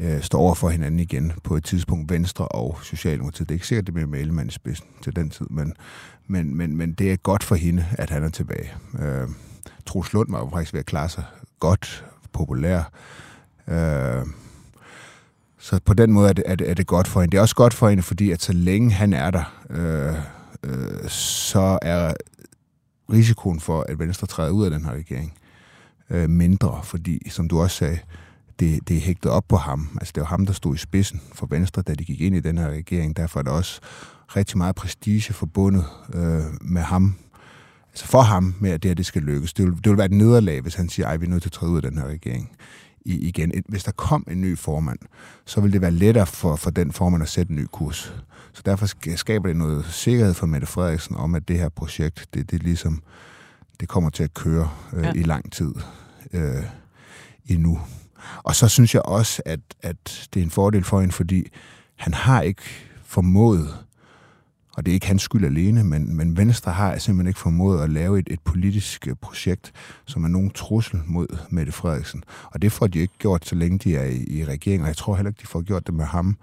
øh, 0.00 0.22
stå 0.22 0.38
over 0.38 0.54
for 0.54 0.68
hinanden 0.68 1.00
igen 1.00 1.32
på 1.44 1.56
et 1.56 1.64
tidspunkt, 1.64 2.12
Venstre 2.12 2.48
og 2.48 2.78
Socialdemokratiet. 2.82 3.48
Det 3.48 3.54
er 3.54 3.56
ikke 3.56 3.66
sikkert, 3.66 3.86
det 3.86 3.94
bliver 3.94 4.08
med 4.08 4.20
Ellemann 4.20 4.48
i 4.48 4.52
spidsen 4.52 4.86
til 5.02 5.16
den 5.16 5.30
tid, 5.30 5.46
men, 5.50 5.74
men, 6.26 6.56
men, 6.56 6.76
men 6.76 6.92
det 6.92 7.12
er 7.12 7.16
godt 7.16 7.44
for 7.44 7.54
hende, 7.54 7.86
at 7.92 8.10
han 8.10 8.24
er 8.24 8.28
tilbage. 8.30 8.72
Øh, 8.98 9.28
Troels 9.86 10.12
Lund 10.12 10.30
var 10.30 10.38
jo 10.38 10.50
faktisk 10.52 10.72
ved 10.72 10.80
at 10.80 10.86
klare 10.86 11.08
sig 11.08 11.24
godt, 11.60 12.04
populær. 12.32 12.90
Øh, 13.68 14.26
så 15.58 15.80
på 15.84 15.94
den 15.94 16.12
måde 16.12 16.28
er 16.28 16.32
det, 16.32 16.44
er, 16.46 16.54
det, 16.54 16.70
er 16.70 16.74
det 16.74 16.86
godt 16.86 17.08
for 17.08 17.20
hende. 17.20 17.32
Det 17.32 17.38
er 17.38 17.42
også 17.42 17.54
godt 17.54 17.74
for 17.74 17.88
hende, 17.88 18.02
fordi 18.02 18.30
at 18.30 18.42
så 18.42 18.52
længe 18.52 18.92
han 18.92 19.12
er 19.12 19.30
der, 19.30 19.62
øh, 19.70 20.14
øh, 20.62 21.08
så 21.08 21.78
er 21.82 22.14
risikoen 23.12 23.60
for, 23.60 23.84
at 23.88 23.98
Venstre 23.98 24.26
træder 24.26 24.50
ud 24.50 24.64
af 24.64 24.70
den 24.70 24.84
her 24.84 24.92
regering 24.92 25.34
øh, 26.10 26.30
mindre, 26.30 26.80
fordi, 26.84 27.30
som 27.30 27.48
du 27.48 27.60
også 27.60 27.76
sagde, 27.76 27.98
det, 28.60 28.88
det 28.88 28.96
er 28.96 29.00
hægtet 29.00 29.30
op 29.30 29.44
på 29.48 29.56
ham. 29.56 29.88
Altså, 30.00 30.12
det 30.14 30.20
var 30.20 30.26
ham, 30.26 30.46
der 30.46 30.52
stod 30.52 30.74
i 30.74 30.78
spidsen 30.78 31.20
for 31.32 31.46
Venstre, 31.46 31.82
da 31.82 31.94
de 31.94 32.04
gik 32.04 32.20
ind 32.20 32.36
i 32.36 32.40
den 32.40 32.58
her 32.58 32.68
regering. 32.68 33.16
Derfor 33.16 33.38
er 33.38 33.42
der 33.42 33.50
også 33.50 33.80
rigtig 34.36 34.58
meget 34.58 34.74
prestige 34.74 35.32
forbundet 35.32 35.84
øh, 36.14 36.42
med 36.60 36.82
ham. 36.82 37.14
Altså 37.90 38.06
for 38.06 38.20
ham 38.20 38.54
med, 38.60 38.70
at 38.70 38.82
det 38.82 38.88
her 38.88 38.94
det 38.94 39.06
skal 39.06 39.22
lykkes. 39.22 39.52
Det 39.52 39.64
vil, 39.64 39.76
det 39.76 39.88
vil 39.88 39.96
være 39.96 40.06
et 40.06 40.12
nederlag, 40.12 40.60
hvis 40.60 40.74
han 40.74 40.88
siger, 40.88 41.08
at 41.08 41.20
vi 41.20 41.26
er 41.26 41.30
nødt 41.30 41.42
til 41.42 41.48
at 41.48 41.52
træde 41.52 41.72
ud 41.72 41.76
af 41.76 41.82
den 41.82 41.98
her 41.98 42.06
regering 42.06 42.50
i, 43.04 43.28
igen. 43.28 43.52
Hvis 43.68 43.84
der 43.84 43.92
kom 43.92 44.26
en 44.30 44.40
ny 44.40 44.58
formand, 44.58 44.98
så 45.44 45.60
vil 45.60 45.72
det 45.72 45.80
være 45.80 45.90
lettere 45.90 46.26
for, 46.26 46.56
for 46.56 46.70
den 46.70 46.92
formand 46.92 47.22
at 47.22 47.28
sætte 47.28 47.50
en 47.50 47.56
ny 47.56 47.66
kurs. 47.72 48.14
Så 48.52 48.62
derfor 48.66 49.16
skaber 49.16 49.48
det 49.48 49.56
noget 49.56 49.84
sikkerhed 49.84 50.34
for 50.34 50.46
Mette 50.46 50.66
Frederiksen 50.66 51.16
om, 51.16 51.34
at 51.34 51.48
det 51.48 51.58
her 51.58 51.68
projekt, 51.68 52.28
det, 52.34 52.50
det 52.50 52.62
ligesom, 52.62 53.02
det 53.80 53.88
kommer 53.88 54.10
til 54.10 54.22
at 54.22 54.34
køre 54.34 54.70
øh, 54.92 55.04
ja. 55.04 55.12
i 55.12 55.22
lang 55.22 55.52
tid 55.52 55.74
øh, 56.32 56.64
endnu. 57.46 57.80
Og 58.42 58.56
så 58.56 58.68
synes 58.68 58.94
jeg 58.94 59.02
også, 59.02 59.42
at, 59.46 59.60
at 59.82 60.28
det 60.34 60.40
er 60.40 60.44
en 60.44 60.50
fordel 60.50 60.84
for 60.84 61.00
hende, 61.00 61.12
fordi 61.12 61.46
han 61.96 62.14
har 62.14 62.42
ikke 62.42 62.62
formået 63.04 63.74
og 64.76 64.86
det 64.86 64.92
er 64.92 64.94
ikke 64.94 65.06
hans 65.06 65.22
skyld 65.22 65.44
alene, 65.44 65.84
men, 65.84 66.16
men 66.16 66.36
Venstre 66.36 66.72
har 66.72 66.98
simpelthen 66.98 67.28
ikke 67.28 67.40
formået 67.40 67.82
at 67.82 67.90
lave 67.90 68.18
et, 68.18 68.28
et 68.30 68.40
politisk 68.40 69.08
øh, 69.08 69.14
projekt, 69.20 69.72
som 70.06 70.24
er 70.24 70.28
nogen 70.28 70.50
trussel 70.50 71.00
mod 71.06 71.26
Mette 71.50 71.72
Frederiksen. 71.72 72.24
Og 72.44 72.62
det 72.62 72.72
får 72.72 72.86
de 72.86 72.98
ikke 72.98 73.14
gjort, 73.18 73.46
så 73.46 73.54
længe 73.54 73.78
de 73.78 73.96
er 73.96 74.04
i, 74.04 74.24
i 74.28 74.44
regeringen, 74.44 74.82
og 74.82 74.88
jeg 74.88 74.96
tror 74.96 75.14
heller 75.16 75.30
ikke, 75.30 75.40
de 75.42 75.46
får 75.46 75.62
gjort 75.62 75.86
det 75.86 75.94
med 75.94 76.04
ham 76.04 76.36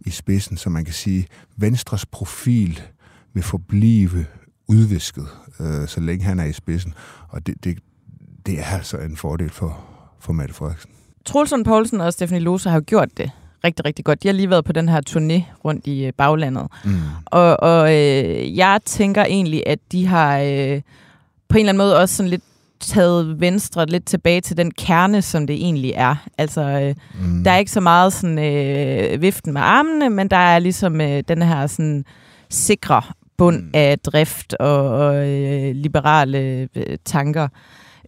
i 0.00 0.10
spidsen, 0.10 0.56
så 0.56 0.70
man 0.70 0.84
kan 0.84 0.94
sige, 0.94 1.26
Venstres 1.56 2.06
profil 2.06 2.82
vil 3.34 3.42
forblive 3.42 4.26
udvisket, 4.66 5.26
øh, 5.60 5.88
så 5.88 6.00
længe 6.00 6.24
han 6.24 6.38
er 6.38 6.44
i 6.44 6.52
spidsen. 6.52 6.94
Og 7.28 7.46
det, 7.46 7.64
det, 7.64 7.78
det 8.46 8.58
er 8.60 8.64
altså 8.64 8.98
en 8.98 9.16
fordel 9.16 9.50
for, 9.50 9.80
for 10.20 10.32
Mette 10.32 10.54
Frederiksen. 10.54 10.90
Trulsund 11.24 11.64
Poulsen 11.64 12.00
og 12.00 12.12
Stephanie 12.12 12.44
Lose 12.44 12.68
har 12.68 12.76
jo 12.76 12.84
gjort 12.86 13.16
det 13.16 13.30
rigtig, 13.64 13.84
rigtig 13.84 14.04
godt. 14.04 14.22
De 14.22 14.28
har 14.28 14.32
lige 14.32 14.50
været 14.50 14.64
på 14.64 14.72
den 14.72 14.88
her 14.88 15.00
turné 15.10 15.64
rundt 15.64 15.86
i 15.86 16.04
øh, 16.04 16.12
baglandet. 16.12 16.66
Mm. 16.84 17.00
Og, 17.26 17.62
og 17.62 17.94
øh, 17.94 18.56
jeg 18.56 18.80
tænker 18.84 19.24
egentlig, 19.24 19.62
at 19.66 19.78
de 19.92 20.06
har 20.06 20.38
øh, 20.38 20.80
på 21.48 21.56
en 21.56 21.60
eller 21.60 21.72
anden 21.72 21.76
måde 21.76 21.98
også 21.98 22.16
sådan 22.16 22.30
lidt 22.30 22.42
taget 22.80 23.40
Venstre 23.40 23.86
lidt 23.86 24.04
tilbage 24.06 24.40
til 24.40 24.56
den 24.56 24.70
kerne, 24.70 25.22
som 25.22 25.46
det 25.46 25.56
egentlig 25.56 25.92
er. 25.96 26.14
Altså, 26.38 26.60
øh, 26.60 26.94
mm. 27.20 27.44
der 27.44 27.50
er 27.50 27.56
ikke 27.56 27.70
så 27.70 27.80
meget 27.80 28.12
sådan 28.12 28.38
øh, 28.38 29.22
viften 29.22 29.52
med 29.52 29.60
armene, 29.60 30.10
men 30.10 30.28
der 30.28 30.36
er 30.36 30.58
ligesom 30.58 31.00
øh, 31.00 31.22
den 31.28 31.42
her 31.42 31.66
sådan 31.66 32.04
sikre 32.50 33.02
bund 33.38 33.62
mm. 33.62 33.70
af 33.74 33.98
drift 33.98 34.54
og, 34.54 34.90
og 34.90 35.28
øh, 35.28 35.74
liberale 35.74 36.68
øh, 36.76 36.98
tanker. 37.04 37.48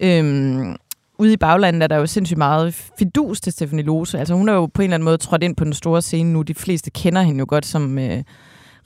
Øhm, 0.01 0.77
ude 1.21 1.33
i 1.33 1.37
baglandet 1.37 1.83
er 1.83 1.87
der 1.87 1.97
jo 1.97 2.07
sindssygt 2.07 2.39
meget 2.39 2.91
fidus 2.99 3.41
til 3.41 3.53
Stephanie 3.53 3.85
Lose. 3.85 4.19
Altså 4.19 4.35
hun 4.35 4.49
er 4.49 4.53
jo 4.53 4.67
på 4.67 4.83
en 4.83 4.85
eller 4.85 4.95
anden 4.95 5.05
måde 5.05 5.17
trådt 5.17 5.43
ind 5.43 5.57
på 5.57 5.65
den 5.65 5.73
store 5.73 6.03
scene 6.03 6.33
nu. 6.33 6.43
De 6.43 6.55
fleste 6.55 6.91
kender 6.91 7.23
hende 7.23 7.39
jo 7.39 7.47
godt 7.49 7.67
som 7.67 7.99
øh, 7.99 8.23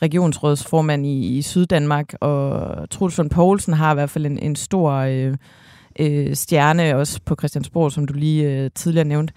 regionsrådsformand 0.02 1.06
i, 1.06 1.38
i 1.38 1.42
Syddanmark, 1.42 2.14
og 2.20 2.90
Truls 2.90 3.18
von 3.18 3.28
Poulsen 3.28 3.74
har 3.74 3.90
i 3.90 3.94
hvert 3.94 4.10
fald 4.10 4.26
en, 4.26 4.38
en 4.38 4.56
stor 4.56 4.92
øh, 4.92 5.36
øh, 5.98 6.34
stjerne 6.34 6.96
også 6.96 7.20
på 7.24 7.34
Christiansborg, 7.38 7.92
som 7.92 8.06
du 8.06 8.14
lige 8.14 8.50
øh, 8.50 8.70
tidligere 8.74 9.08
nævnte. 9.08 9.32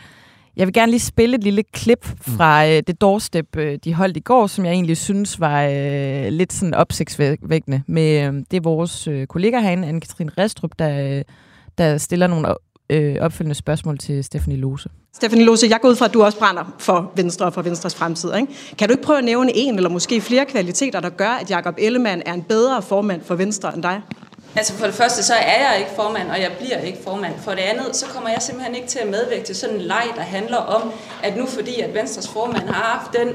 Jeg 0.55 0.67
vil 0.67 0.73
gerne 0.73 0.91
lige 0.91 0.99
spille 0.99 1.35
et 1.35 1.43
lille 1.43 1.63
klip 1.63 2.07
mm. 2.09 2.33
fra 2.33 2.67
øh, 2.67 2.83
det 2.87 3.01
doorstep, 3.01 3.57
øh, 3.57 3.79
de 3.83 3.93
holdt 3.93 4.17
i 4.17 4.19
går, 4.19 4.47
som 4.47 4.65
jeg 4.65 4.73
egentlig 4.73 4.97
synes 4.97 5.39
var 5.39 5.63
øh, 5.63 6.31
lidt 6.31 6.53
sådan 6.53 6.73
opsigtsvækkende. 6.73 7.81
Med, 7.87 8.27
øh, 8.27 8.33
det 8.51 8.57
er 8.57 8.61
vores 8.61 9.07
øh, 9.07 9.27
kollega 9.27 9.59
herinde, 9.59 9.89
Anne-Katrine 9.89 10.29
Restrup, 10.37 10.71
der, 10.79 11.17
øh, 11.17 11.23
der 11.77 11.97
stiller 11.97 12.27
nogle 12.27 12.47
øh, 12.89 13.15
opfølgende 13.21 13.55
spørgsmål 13.55 13.97
til 13.97 14.23
Stephanie 14.23 14.57
Lose. 14.57 14.89
Stephanie 15.13 15.45
Lose, 15.45 15.67
jeg 15.69 15.81
går 15.81 15.89
ud 15.89 15.95
fra, 15.95 16.05
at 16.05 16.13
du 16.13 16.23
også 16.23 16.37
brænder 16.37 16.75
for 16.77 17.11
Venstre 17.15 17.45
og 17.45 17.53
for 17.53 17.61
Venstres 17.61 17.95
fremtid. 17.95 18.35
Ikke? 18.35 18.53
Kan 18.77 18.87
du 18.87 18.91
ikke 18.91 19.03
prøve 19.03 19.17
at 19.17 19.23
nævne 19.23 19.51
en 19.55 19.75
eller 19.75 19.89
måske 19.89 20.21
flere 20.21 20.45
kvaliteter, 20.45 20.99
der 20.99 21.09
gør, 21.09 21.29
at 21.29 21.49
Jakob 21.49 21.75
Ellemann 21.77 22.21
er 22.25 22.33
en 22.33 22.43
bedre 22.43 22.81
formand 22.81 23.21
for 23.23 23.35
Venstre 23.35 23.73
end 23.75 23.83
dig? 23.83 24.01
Altså 24.55 24.73
for 24.73 24.85
det 24.85 24.95
første, 24.95 25.23
så 25.23 25.33
er 25.33 25.69
jeg 25.69 25.79
ikke 25.79 25.91
formand, 25.95 26.29
og 26.31 26.41
jeg 26.41 26.51
bliver 26.59 26.79
ikke 26.79 26.99
formand. 27.03 27.33
For 27.39 27.51
det 27.51 27.59
andet, 27.59 27.95
så 27.95 28.05
kommer 28.05 28.29
jeg 28.29 28.41
simpelthen 28.41 28.75
ikke 28.75 28.87
til 28.87 28.99
at 28.99 29.07
medvirke 29.07 29.43
til 29.43 29.55
sådan 29.55 29.75
en 29.75 29.81
leg, 29.81 30.03
der 30.15 30.21
handler 30.21 30.57
om, 30.57 30.91
at 31.23 31.37
nu 31.37 31.45
fordi 31.45 31.79
at 31.79 31.93
Venstres 31.93 32.27
formand 32.27 32.67
har 32.67 32.97
haft 32.97 33.17
den 33.17 33.27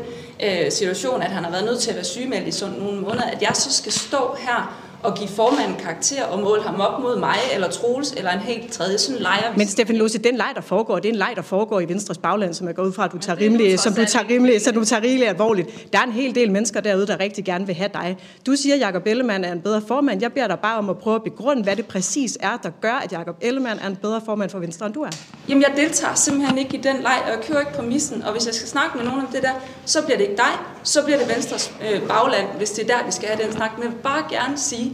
øh, 0.46 0.72
situation, 0.72 1.22
at 1.22 1.30
han 1.30 1.44
har 1.44 1.50
været 1.50 1.64
nødt 1.64 1.80
til 1.80 1.90
at 1.90 1.96
være 1.96 2.04
sygemeldt 2.04 2.48
i 2.48 2.50
sådan 2.50 2.74
nogle 2.74 3.00
måneder, 3.00 3.24
at 3.24 3.42
jeg 3.42 3.50
så 3.54 3.72
skal 3.72 3.92
stå 3.92 4.36
her 4.38 4.88
at 5.06 5.18
give 5.18 5.28
formanden 5.28 5.76
karakter 5.84 6.24
og 6.24 6.38
måle 6.40 6.62
ham 6.62 6.80
op 6.80 7.02
mod 7.02 7.18
mig, 7.18 7.36
eller 7.54 7.70
Troels, 7.70 8.12
eller 8.12 8.30
en 8.30 8.38
helt 8.38 8.72
tredje. 8.72 8.98
Sådan 8.98 9.22
leger 9.22 9.56
Men 9.56 9.68
Stefan 9.68 9.96
Lose, 9.96 10.18
den 10.18 10.36
leg, 10.36 10.52
der 10.54 10.60
foregår, 10.60 10.98
det 10.98 11.08
er 11.08 11.12
en 11.12 11.18
leg, 11.18 11.32
der 11.36 11.42
foregår 11.42 11.80
i 11.80 11.88
Venstres 11.88 12.18
bagland, 12.18 12.54
som 12.54 12.66
jeg 12.66 12.74
går 12.74 12.82
ud 12.82 12.92
fra, 12.92 13.04
at 13.04 13.12
du 13.12 13.18
tager 13.18 13.40
rimelig, 13.40 13.78
som 13.78 13.94
du 13.94 14.04
tager 14.04 14.28
rimelig, 14.30 14.60
så 14.60 14.72
du 14.72 14.84
tager 14.84 15.02
rimelig 15.02 15.28
alvorligt. 15.28 15.92
Der 15.92 15.98
er 15.98 16.02
en 16.02 16.12
hel 16.12 16.34
del 16.34 16.50
mennesker 16.50 16.80
derude, 16.80 17.06
der 17.06 17.20
rigtig 17.20 17.44
gerne 17.44 17.66
vil 17.66 17.74
have 17.74 17.90
dig. 17.94 18.16
Du 18.46 18.54
siger, 18.56 18.74
at 18.74 18.80
Jacob 18.80 19.02
Ellemann 19.06 19.44
er 19.44 19.52
en 19.52 19.60
bedre 19.60 19.82
formand. 19.88 20.22
Jeg 20.22 20.32
beder 20.32 20.46
dig 20.46 20.58
bare 20.58 20.78
om 20.78 20.90
at 20.90 20.98
prøve 20.98 21.16
at 21.16 21.22
begrunde, 21.22 21.62
hvad 21.62 21.76
det 21.76 21.86
præcis 21.86 22.38
er, 22.40 22.56
der 22.62 22.70
gør, 22.80 22.94
at 23.04 23.12
Jacob 23.12 23.36
Ellemann 23.40 23.80
er 23.82 23.86
en 23.86 23.96
bedre 23.96 24.20
formand 24.24 24.50
for 24.50 24.58
Venstre, 24.58 24.86
end 24.86 24.94
du 24.94 25.02
er. 25.02 25.10
Jamen, 25.48 25.62
jeg 25.62 25.72
deltager 25.76 26.14
simpelthen 26.14 26.58
ikke 26.58 26.76
i 26.76 26.80
den 26.80 26.96
leg, 26.96 27.22
og 27.24 27.30
jeg 27.30 27.38
kører 27.42 27.60
ikke 27.60 27.72
præmissen. 27.72 28.22
Og 28.22 28.32
hvis 28.32 28.46
jeg 28.46 28.54
skal 28.54 28.68
snakke 28.68 28.96
med 28.96 29.04
nogen 29.04 29.20
om 29.20 29.26
det 29.32 29.42
der, 29.42 29.52
så 29.84 30.02
bliver 30.02 30.16
det 30.16 30.24
ikke 30.24 30.36
dig, 30.36 30.52
så 30.82 31.04
bliver 31.04 31.18
det 31.18 31.28
Venstres 31.28 31.72
øh, 31.82 32.00
bagland, 32.08 32.46
hvis 32.56 32.70
det 32.70 32.90
er 32.90 32.96
der, 32.96 33.06
vi 33.06 33.12
skal 33.12 33.28
have 33.28 33.44
den 33.44 33.52
snak. 33.52 33.70
Men 33.76 33.84
jeg 33.84 33.92
vil 33.92 33.98
bare 33.98 34.24
gerne 34.30 34.58
sige, 34.58 34.91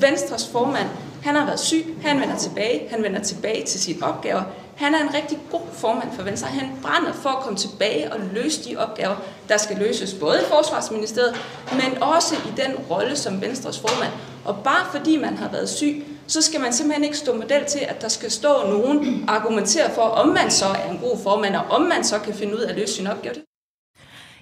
Venstres 0.00 0.48
formand, 0.52 0.88
han 1.22 1.34
har 1.34 1.46
været 1.46 1.60
syg, 1.60 1.96
han 2.02 2.20
vender 2.20 2.36
tilbage, 2.36 2.88
han 2.90 3.02
vender 3.02 3.22
tilbage 3.22 3.64
til 3.64 3.80
sine 3.80 4.06
opgaver. 4.06 4.42
Han 4.76 4.94
er 4.94 4.98
en 5.02 5.14
rigtig 5.14 5.38
god 5.50 5.66
formand 5.72 6.08
for 6.12 6.22
Venstre. 6.22 6.48
Han 6.48 6.70
brænder 6.82 7.12
for 7.12 7.28
at 7.28 7.42
komme 7.42 7.58
tilbage 7.58 8.12
og 8.12 8.20
løse 8.32 8.70
de 8.70 8.76
opgaver, 8.76 9.16
der 9.48 9.56
skal 9.56 9.76
løses, 9.76 10.14
både 10.14 10.38
i 10.42 10.44
Forsvarsministeriet, 10.48 11.34
men 11.72 12.02
også 12.02 12.34
i 12.34 12.60
den 12.60 12.76
rolle 12.90 13.16
som 13.16 13.40
Venstres 13.40 13.78
formand. 13.78 14.12
Og 14.44 14.56
bare 14.64 14.86
fordi 14.92 15.16
man 15.16 15.36
har 15.36 15.48
været 15.50 15.68
syg, 15.68 16.04
så 16.26 16.42
skal 16.42 16.60
man 16.60 16.72
simpelthen 16.72 17.04
ikke 17.04 17.16
stå 17.16 17.34
model 17.34 17.64
til, 17.64 17.80
at 17.88 18.02
der 18.02 18.08
skal 18.08 18.30
stå 18.30 18.48
nogen 18.68 19.24
og 19.28 19.34
argumentere 19.34 19.90
for, 19.94 20.02
om 20.02 20.28
man 20.28 20.50
så 20.50 20.66
er 20.66 20.90
en 20.90 20.98
god 20.98 21.18
formand, 21.22 21.56
og 21.56 21.64
om 21.70 21.82
man 21.82 22.04
så 22.04 22.18
kan 22.18 22.34
finde 22.34 22.54
ud 22.54 22.60
af 22.60 22.70
at 22.70 22.76
løse 22.76 22.94
sin 22.94 23.06
opgave. 23.06 23.34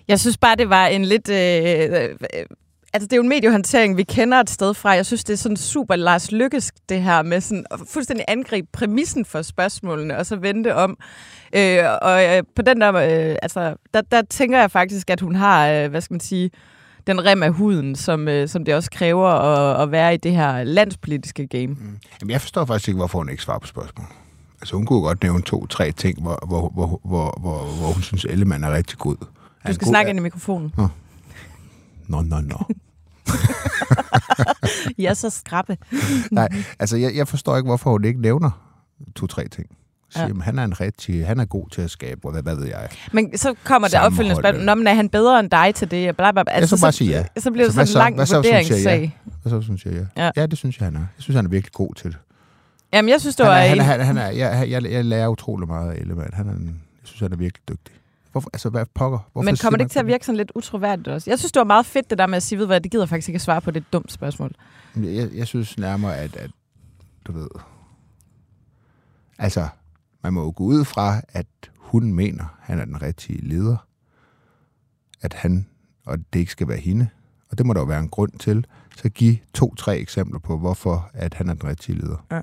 Jeg 0.09 0.21
synes 0.21 0.39
bare, 0.39 0.57
det 0.57 0.71
var 0.71 0.87
en 0.87 1.05
lidt... 1.05 1.29
Øh, 1.31 2.05
øh, 2.35 2.47
altså, 2.97 3.07
det 3.07 3.13
er 3.13 3.17
jo 3.17 3.23
en 3.23 3.29
mediehåndtering, 3.29 3.97
vi 3.97 4.03
kender 4.03 4.41
et 4.41 4.51
sted 4.51 4.75
fra. 4.75 4.91
Jeg 4.91 5.07
synes, 5.07 5.25
det 5.25 5.33
er 5.33 5.37
sådan 5.37 5.57
super 5.57 5.97
Lars 5.97 6.33
Lykkes, 6.33 6.73
det 6.89 7.03
her 7.03 7.23
med 7.23 7.41
sådan 7.41 7.65
at 7.71 7.81
fuldstændig 7.89 8.25
angribe 8.29 8.69
præmissen 8.73 9.25
for 9.25 9.43
spørgsmålene, 9.43 10.19
og 10.19 10.27
så 10.27 10.37
vente 10.37 10.75
om. 10.75 10.97
Øh, 11.53 11.79
og 12.03 12.25
øh, 12.25 12.43
på 12.57 12.63
den 12.63 12.81
der, 12.81 12.95
øh, 12.95 13.37
altså, 13.43 13.75
der, 13.95 14.01
der 14.01 14.23
tænker 14.23 14.59
jeg 14.61 14.71
faktisk, 14.71 15.11
at 15.11 15.21
hun 15.21 15.35
har, 15.35 15.69
øh, 15.69 15.91
hvad 15.91 16.01
skal 16.01 16.15
man 16.15 16.21
sige, 16.21 16.51
den 17.07 17.25
rem 17.25 17.43
af 17.43 17.53
huden, 17.53 17.97
som, 17.97 18.29
øh, 18.29 18.49
som 18.49 18.65
det 18.65 18.75
også 18.75 18.91
kræver 18.91 19.29
at, 19.29 19.83
at 19.83 19.93
være 19.93 20.15
i 20.15 20.17
det 20.17 20.33
her 20.33 20.65
landspolitiske 20.65 21.47
game. 21.47 21.67
Mm. 21.67 21.99
Jamen, 22.21 22.31
jeg 22.31 22.41
forstår 22.41 22.65
faktisk 22.65 22.89
ikke, 22.89 22.99
hvorfor 22.99 23.19
hun 23.19 23.29
ikke 23.29 23.43
svarer 23.43 23.59
på 23.59 23.67
spørgsmål. 23.67 24.07
Altså, 24.61 24.77
hun 24.77 24.87
kunne 24.87 25.01
godt 25.01 25.23
nævne 25.23 25.43
to-tre 25.43 25.93
ting, 25.93 26.23
hvor, 26.23 26.47
hvor, 26.47 26.69
hvor, 26.69 27.01
hvor, 27.05 27.39
hvor, 27.41 27.59
hvor 27.79 27.93
hun 27.93 28.03
synes, 28.03 28.25
Ellemann 28.25 28.65
er 28.65 28.73
rigtig 28.73 28.99
god. 28.99 29.17
Du 29.17 29.27
skal 29.63 29.79
god, 29.79 29.87
snakke 29.87 30.11
ind 30.11 30.19
i 30.19 30.23
mikrofonen. 30.23 30.73
Nå, 30.77 30.89
nå, 32.09 32.23
nå. 32.23 32.41
nå. 32.41 32.57
jeg 34.99 35.11
er 35.11 35.15
så 35.15 35.31
skrappe. 35.31 35.79
Nej, 36.31 36.49
altså 36.79 36.97
jeg, 36.97 37.17
jeg 37.17 37.29
forstår 37.29 37.57
ikke, 37.57 37.67
hvorfor 37.67 37.91
hun 37.91 38.05
ikke 38.05 38.21
nævner 38.21 38.51
to-tre 39.17 39.49
ting. 39.49 39.67
Siger, 40.11 40.27
ja. 40.27 40.43
han 40.43 40.59
er 40.59 40.65
en 40.65 40.81
rigtig, 40.81 41.27
han 41.27 41.41
er 41.41 41.45
god 41.45 41.69
til 41.71 41.83
at 41.83 41.91
skabe, 41.91 42.31
hvad, 42.31 42.43
hvad 42.43 42.57
ved 42.57 42.67
jeg. 42.67 42.89
Men 43.13 43.39
så 43.39 43.55
kommer 43.65 43.89
der 43.89 44.01
opfølgende 44.01 44.37
spørgsmål, 44.37 44.65
Nå, 44.65 44.75
men 44.75 44.87
er 44.87 44.95
han 44.95 45.09
bedre 45.09 45.41
end 45.41 45.51
dig 45.51 45.75
til 45.75 45.91
det? 45.91 46.17
Bla, 46.17 46.33
bla, 46.33 46.43
bla. 46.43 46.53
Altså, 46.53 46.75
jeg 46.75 46.79
så 46.79 46.85
bare 46.85 46.93
sige 46.93 47.11
ja. 47.11 47.41
Så 47.41 47.51
bliver 47.51 47.69
det 47.69 47.79
altså, 47.79 47.93
sådan 47.93 48.13
en 48.13 48.17
lang 48.17 48.29
hvad 48.29 48.37
vurderingssag. 48.37 49.19
Hvad 49.43 49.51
så 49.51 49.63
synes 49.63 49.85
jeg 49.85 49.93
ja? 49.93 50.25
ja? 50.25 50.31
Ja, 50.37 50.47
det 50.47 50.59
synes 50.59 50.79
jeg, 50.79 50.87
han 50.87 50.97
er. 50.97 51.01
Jeg 51.01 51.07
synes, 51.19 51.37
han 51.37 51.45
er 51.45 51.49
virkelig 51.49 51.73
god 51.73 51.95
til 51.95 52.11
det. 52.11 52.19
Jamen, 52.93 53.09
jeg 53.09 53.21
synes, 53.21 53.37
det 53.37 53.47
var... 53.47 53.55
Han 53.55 53.79
er, 53.79 53.83
han 53.83 54.01
er, 54.01 54.05
han 54.05 54.17
er, 54.17 54.29
jeg, 54.29 54.69
jeg, 54.69 54.83
jeg, 54.83 54.93
jeg 54.93 55.05
lærer 55.05 55.29
utrolig 55.29 55.69
meget 55.69 55.93
af 55.93 55.97
Ellemann. 55.97 56.35
Han 56.35 56.49
er 56.49 56.53
en, 56.53 56.67
jeg 57.03 57.09
synes, 57.09 57.21
han 57.21 57.33
er 57.33 57.37
virkelig 57.37 57.69
dygtig 57.69 57.95
Hvorfor, 58.37 58.51
altså, 58.53 58.69
hvad 58.71 58.87
pokker? 58.95 59.19
Hvorfor 59.33 59.45
Men 59.45 59.57
kommer 59.57 59.77
det 59.77 59.85
ikke 59.85 59.93
til 59.93 59.99
at 59.99 60.07
virke 60.07 60.27
sådan 60.27 60.37
lidt 60.37 60.53
utroværdigt 60.55 61.09
også? 61.09 61.31
Jeg 61.31 61.39
synes, 61.39 61.53
det 61.53 61.61
var 61.61 61.65
meget 61.65 61.87
fedt, 61.87 62.11
det 62.11 62.19
der 62.19 62.27
med 62.27 62.37
at 62.37 62.43
sige, 62.43 62.59
ved 62.59 62.67
hvad, 62.67 62.81
det 62.81 62.91
gider 62.91 63.07
faktisk 63.07 63.29
ikke 63.29 63.37
at 63.37 63.41
svare 63.41 63.61
på 63.61 63.71
det 63.71 63.93
dumt 63.93 64.13
spørgsmål. 64.13 64.53
Jeg, 64.97 65.31
jeg 65.35 65.47
synes 65.47 65.79
nærmere, 65.79 66.17
at, 66.17 66.37
at 66.37 66.51
du 67.25 67.33
ved... 67.33 67.49
Altså, 69.39 69.69
man 70.23 70.33
må 70.33 70.43
jo 70.43 70.53
gå 70.57 70.65
ud 70.65 70.85
fra, 70.85 71.21
at 71.29 71.47
hun 71.77 72.13
mener, 72.13 72.45
at 72.45 72.49
han 72.59 72.79
er 72.79 72.85
den 72.85 73.03
rigtige 73.03 73.49
leder. 73.49 73.87
At 75.23 75.35
han, 75.35 75.67
og 76.07 76.19
det 76.33 76.39
ikke 76.39 76.53
skal 76.53 76.69
være 76.69 76.81
hende. 76.81 77.09
Og 77.51 77.59
det 77.59 77.67
må 77.67 77.73
der 77.73 77.81
jo 77.81 77.87
være 77.87 78.01
en 78.01 78.09
grund 78.09 78.33
til. 78.39 78.67
Så 78.97 79.09
giv 79.09 79.37
to-tre 79.55 79.99
eksempler 79.99 80.39
på, 80.39 80.59
hvorfor 80.59 81.11
at 81.15 81.35
han 81.35 81.49
er 81.49 81.55
den 81.55 81.65
rigtige 81.65 81.99
leder. 81.99 82.27
Ja, 82.31 82.41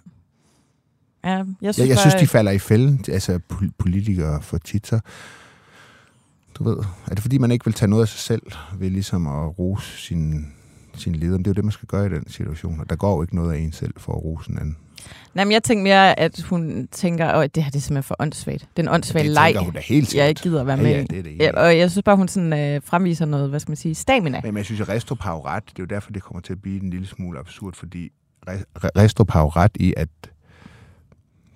jeg 1.25 1.45
synes, 1.61 1.77
Jeg, 1.77 1.87
jeg 1.87 1.95
bare, 1.95 2.01
synes, 2.01 2.15
de 2.21 2.27
falder 2.27 2.51
i 2.51 2.59
fælden, 2.59 3.05
altså 3.07 3.39
pol- 3.53 3.71
politikere 3.77 4.41
for 4.41 4.57
tit, 4.57 4.87
så 4.87 4.99
du 6.55 6.63
ved, 6.63 6.77
er 7.07 7.15
det 7.15 7.19
fordi, 7.19 7.37
man 7.37 7.51
ikke 7.51 7.65
vil 7.65 7.73
tage 7.73 7.89
noget 7.89 8.03
af 8.03 8.07
sig 8.07 8.19
selv 8.19 8.41
ved 8.77 8.89
ligesom 8.89 9.27
at 9.27 9.59
rose 9.59 9.97
sin, 9.97 10.53
sin 10.95 11.15
leder? 11.15 11.31
Men 11.31 11.39
det 11.39 11.47
er 11.47 11.51
jo 11.51 11.55
det, 11.55 11.63
man 11.65 11.71
skal 11.71 11.87
gøre 11.87 12.05
i 12.05 12.09
den 12.09 12.29
situation, 12.29 12.79
og 12.79 12.89
der 12.89 12.95
går 12.95 13.15
jo 13.15 13.21
ikke 13.21 13.35
noget 13.35 13.53
af 13.53 13.57
en 13.57 13.71
selv 13.71 13.93
for 13.97 14.13
at 14.13 14.23
rose 14.23 14.51
en 14.51 14.57
anden. 14.57 14.77
Nej, 15.33 15.45
men 15.45 15.51
jeg 15.51 15.63
tænker 15.63 15.83
mere, 15.83 16.19
at 16.19 16.41
hun 16.41 16.87
tænker, 16.91 17.27
at 17.27 17.55
det 17.55 17.63
her 17.63 17.71
det 17.71 17.77
er 17.79 17.81
simpelthen 17.81 18.03
for 18.03 18.15
åndssvagt. 18.19 18.67
Den 18.77 18.87
åndssvage 18.87 19.23
det 19.25 19.33
leg, 19.33 19.55
hun 19.59 19.73
da 19.73 19.79
helt 19.79 20.15
jeg 20.15 20.29
ikke 20.29 20.41
gider 20.41 20.61
at 20.61 20.67
være 20.67 20.77
Ja, 20.77 20.83
med 20.83 20.91
ja, 20.91 21.01
det 21.01 21.19
er 21.19 21.23
det. 21.23 21.37
Ja, 21.39 21.51
og 21.51 21.77
jeg 21.77 21.91
synes 21.91 22.03
bare, 22.03 22.15
hun 22.15 22.27
sådan, 22.27 22.53
øh, 22.75 22.81
fremviser 22.85 23.25
noget, 23.25 23.49
hvad 23.49 23.59
skal 23.59 23.69
man 23.69 23.77
sige, 23.77 23.95
stamina. 23.95 24.41
Men 24.43 24.57
jeg 24.57 24.65
synes, 24.65 24.81
at 24.81 24.89
Restrup 24.89 25.19
har 25.21 25.33
jo 25.33 25.45
ret. 25.45 25.63
Det 25.65 25.79
er 25.79 25.83
jo 25.83 25.85
derfor, 25.85 26.11
det 26.11 26.23
kommer 26.23 26.41
til 26.41 26.53
at 26.53 26.61
blive 26.61 26.83
en 26.83 26.89
lille 26.89 27.07
smule 27.07 27.39
absurd, 27.39 27.73
fordi 27.75 28.09
Re- 28.49 28.51
Re- 28.79 28.89
Restrup 28.97 29.29
har 29.31 29.41
jo 29.41 29.49
ret 29.49 29.71
i, 29.75 29.93
at 29.97 30.09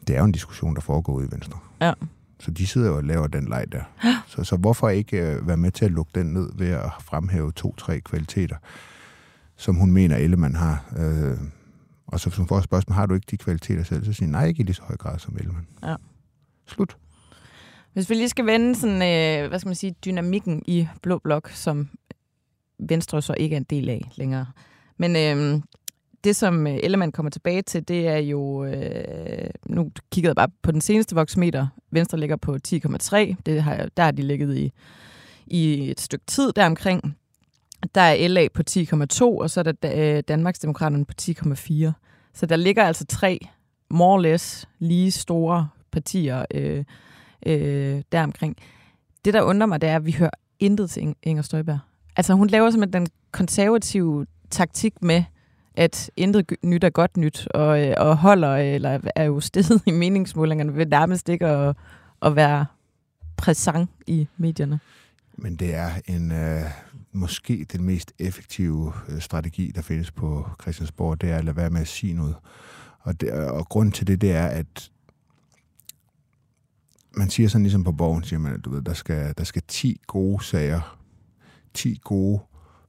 det 0.08 0.16
er 0.16 0.20
jo 0.20 0.26
en 0.26 0.32
diskussion, 0.32 0.76
der 0.76 0.82
foregår 0.82 1.22
i 1.22 1.26
Venstre. 1.32 1.60
Ja. 1.82 1.94
Så 2.40 2.52
de 2.52 2.68
sidder 2.68 2.92
og 2.92 3.04
laver 3.04 3.28
den 3.28 3.48
leg 3.48 3.66
der. 3.72 3.84
Så, 4.28 4.44
så 4.44 4.58
hvorfor 4.58 4.90
ikke 4.90 5.18
øh, 5.18 5.48
være 5.48 5.58
med 5.58 5.72
til 5.72 5.86
at 5.86 5.92
lukke 5.92 6.12
den 6.16 6.26
ned 6.26 6.50
ved 6.56 6.70
at 6.70 6.92
fremhæve 7.02 7.52
to-tre 7.52 8.00
kvaliteter, 8.00 8.56
som 9.56 9.76
hun 9.76 9.92
mener, 9.92 10.16
Ellemann 10.16 10.56
har. 10.56 10.94
Øh, 10.98 11.38
og 12.08 12.20
så 12.20 12.36
hun 12.38 12.48
får 12.48 12.62
spørgsmål, 12.62 12.96
har 12.96 13.06
du 13.06 13.14
ikke 13.14 13.28
de 13.32 13.38
kvaliteter 13.38 13.84
selv? 13.84 14.06
Så 14.06 14.14
siger 14.14 14.30
nej, 14.30 14.46
ikke 14.46 14.60
i 14.60 14.64
lige 14.64 14.76
så 14.76 14.84
høj 14.84 14.98
grad 14.98 15.20
som 15.20 15.38
Ellemann. 15.38 15.68
Ja. 15.84 15.96
Slut. 16.68 16.98
Hvis 17.94 18.10
vi 18.10 18.16
lige 18.16 18.30
skal 18.30 18.46
vende 18.46 18.76
sådan, 18.76 18.96
øh, 18.96 19.50
hvad 19.50 19.60
skal 19.60 19.70
man 19.70 19.76
sige, 19.76 19.96
dynamikken 20.06 20.64
i 20.66 20.88
Blå 21.02 21.18
Blok, 21.18 21.50
som 21.50 21.90
Venstre 22.80 23.22
så 23.22 23.34
ikke 23.38 23.56
er 23.56 23.58
en 23.58 23.64
del 23.64 23.90
af 23.90 24.12
længere. 24.16 24.46
Men 24.98 25.16
øh, 25.16 25.62
det, 26.24 26.36
som 26.36 26.68
øh, 26.68 26.80
Ellemann 26.84 27.12
kommer 27.12 27.30
tilbage 27.30 27.62
til, 27.62 27.88
det 27.88 28.08
er 28.08 28.18
jo, 28.18 28.66
øh, 28.66 29.50
nu 29.66 29.92
kiggede 30.12 30.30
jeg 30.30 30.36
bare 30.36 30.50
på 30.62 30.72
den 30.72 30.82
seneste 30.82 31.16
voksmeter, 31.16 31.68
Venstre 31.92 32.20
ligger 32.20 32.36
på 32.36 32.58
10,3, 32.68 33.36
det 33.46 33.64
har, 33.64 33.90
der 33.98 34.04
har 34.04 34.12
de 34.12 34.22
ligget 34.22 34.58
i, 34.58 34.72
i 35.48 35.92
et 35.92 36.02
stykke 36.02 36.26
tid 36.26 36.54
deromkring. 36.54 37.18
Der 37.96 38.02
er 38.02 38.28
LA 38.28 38.48
på 38.54 38.64
10,2, 38.70 39.24
og 39.24 39.50
så 39.50 39.60
er 39.60 39.64
der 39.64 40.18
øh, 40.18 40.24
Danmarksdemokraterne 40.28 41.06
på 41.06 41.14
10,4. 41.22 41.92
Så 42.34 42.46
der 42.46 42.56
ligger 42.56 42.84
altså 42.84 43.06
tre 43.06 43.40
more 43.90 44.14
or 44.14 44.20
less 44.20 44.70
lige 44.80 45.12
store 45.12 45.70
partier 45.92 46.46
øh, 46.54 46.84
øh, 47.46 48.02
deromkring. 48.12 48.58
Det, 49.26 49.34
der 49.34 49.42
undrer 49.42 49.68
mig, 49.68 49.82
det 49.82 49.90
er, 49.90 49.96
at 49.96 50.06
vi 50.06 50.12
hører 50.12 50.30
intet 50.60 50.90
til 50.90 51.16
Inger 51.24 51.44
Støjberg. 51.44 51.80
Altså, 52.16 52.34
hun 52.34 52.48
laver 52.48 52.72
simpelthen 52.72 53.02
den 53.02 53.12
konservative 53.32 54.26
taktik 54.50 54.94
med, 55.02 55.24
at 55.78 56.12
intet 56.16 56.54
nyt 56.64 56.84
er 56.84 56.90
godt 56.90 57.18
nyt, 57.18 57.48
og, 57.48 57.88
øh, 57.88 57.94
og 57.98 58.18
holder, 58.18 58.56
eller 58.56 59.00
er 59.16 59.24
jo 59.24 59.40
stedet 59.40 59.82
i 59.86 59.92
meningsmålingerne 59.92 60.76
ved 60.76 60.86
nærmest 60.86 61.30
ikke 61.30 61.46
at, 61.46 61.76
at 62.22 62.36
være 62.36 62.66
præsent 63.38 63.90
i 64.08 64.28
medierne. 64.38 64.80
Men 65.38 65.56
det 65.56 65.76
er 65.76 65.90
en 66.08 66.32
øh, 66.32 66.62
måske 67.12 67.66
den 67.72 67.84
mest 67.84 68.14
effektive 68.20 68.94
øh, 69.10 69.22
strategi, 69.22 69.72
der 69.76 69.82
findes 69.82 70.12
på 70.12 70.50
Christiansborg, 70.62 71.22
det 71.22 71.32
er 71.32 71.38
at 71.38 71.46
lade 71.46 71.56
være 71.56 71.70
med 71.70 71.82
at 71.82 71.88
sige 71.88 72.14
noget. 72.14 72.36
Og, 73.00 73.22
det, 73.22 73.32
og 73.32 73.70
grund 73.70 73.92
til 73.92 74.08
det, 74.08 74.22
det 74.22 74.32
er, 74.32 74.48
at 74.48 74.92
man 77.18 77.30
siger 77.30 77.50
sådan 77.50 77.64
ligesom 77.64 77.84
på 77.84 77.92
borgen, 77.92 78.24
siger 78.24 78.40
man, 78.40 78.54
at 78.54 78.66
du 78.66 78.70
ved, 78.70 78.82
der 78.82 78.94
skal, 78.94 79.34
der 79.38 79.44
skal 79.44 79.62
10 79.68 80.02
gode 80.08 80.44
sager, 80.44 80.98
10 81.74 82.00
gode 82.04 82.40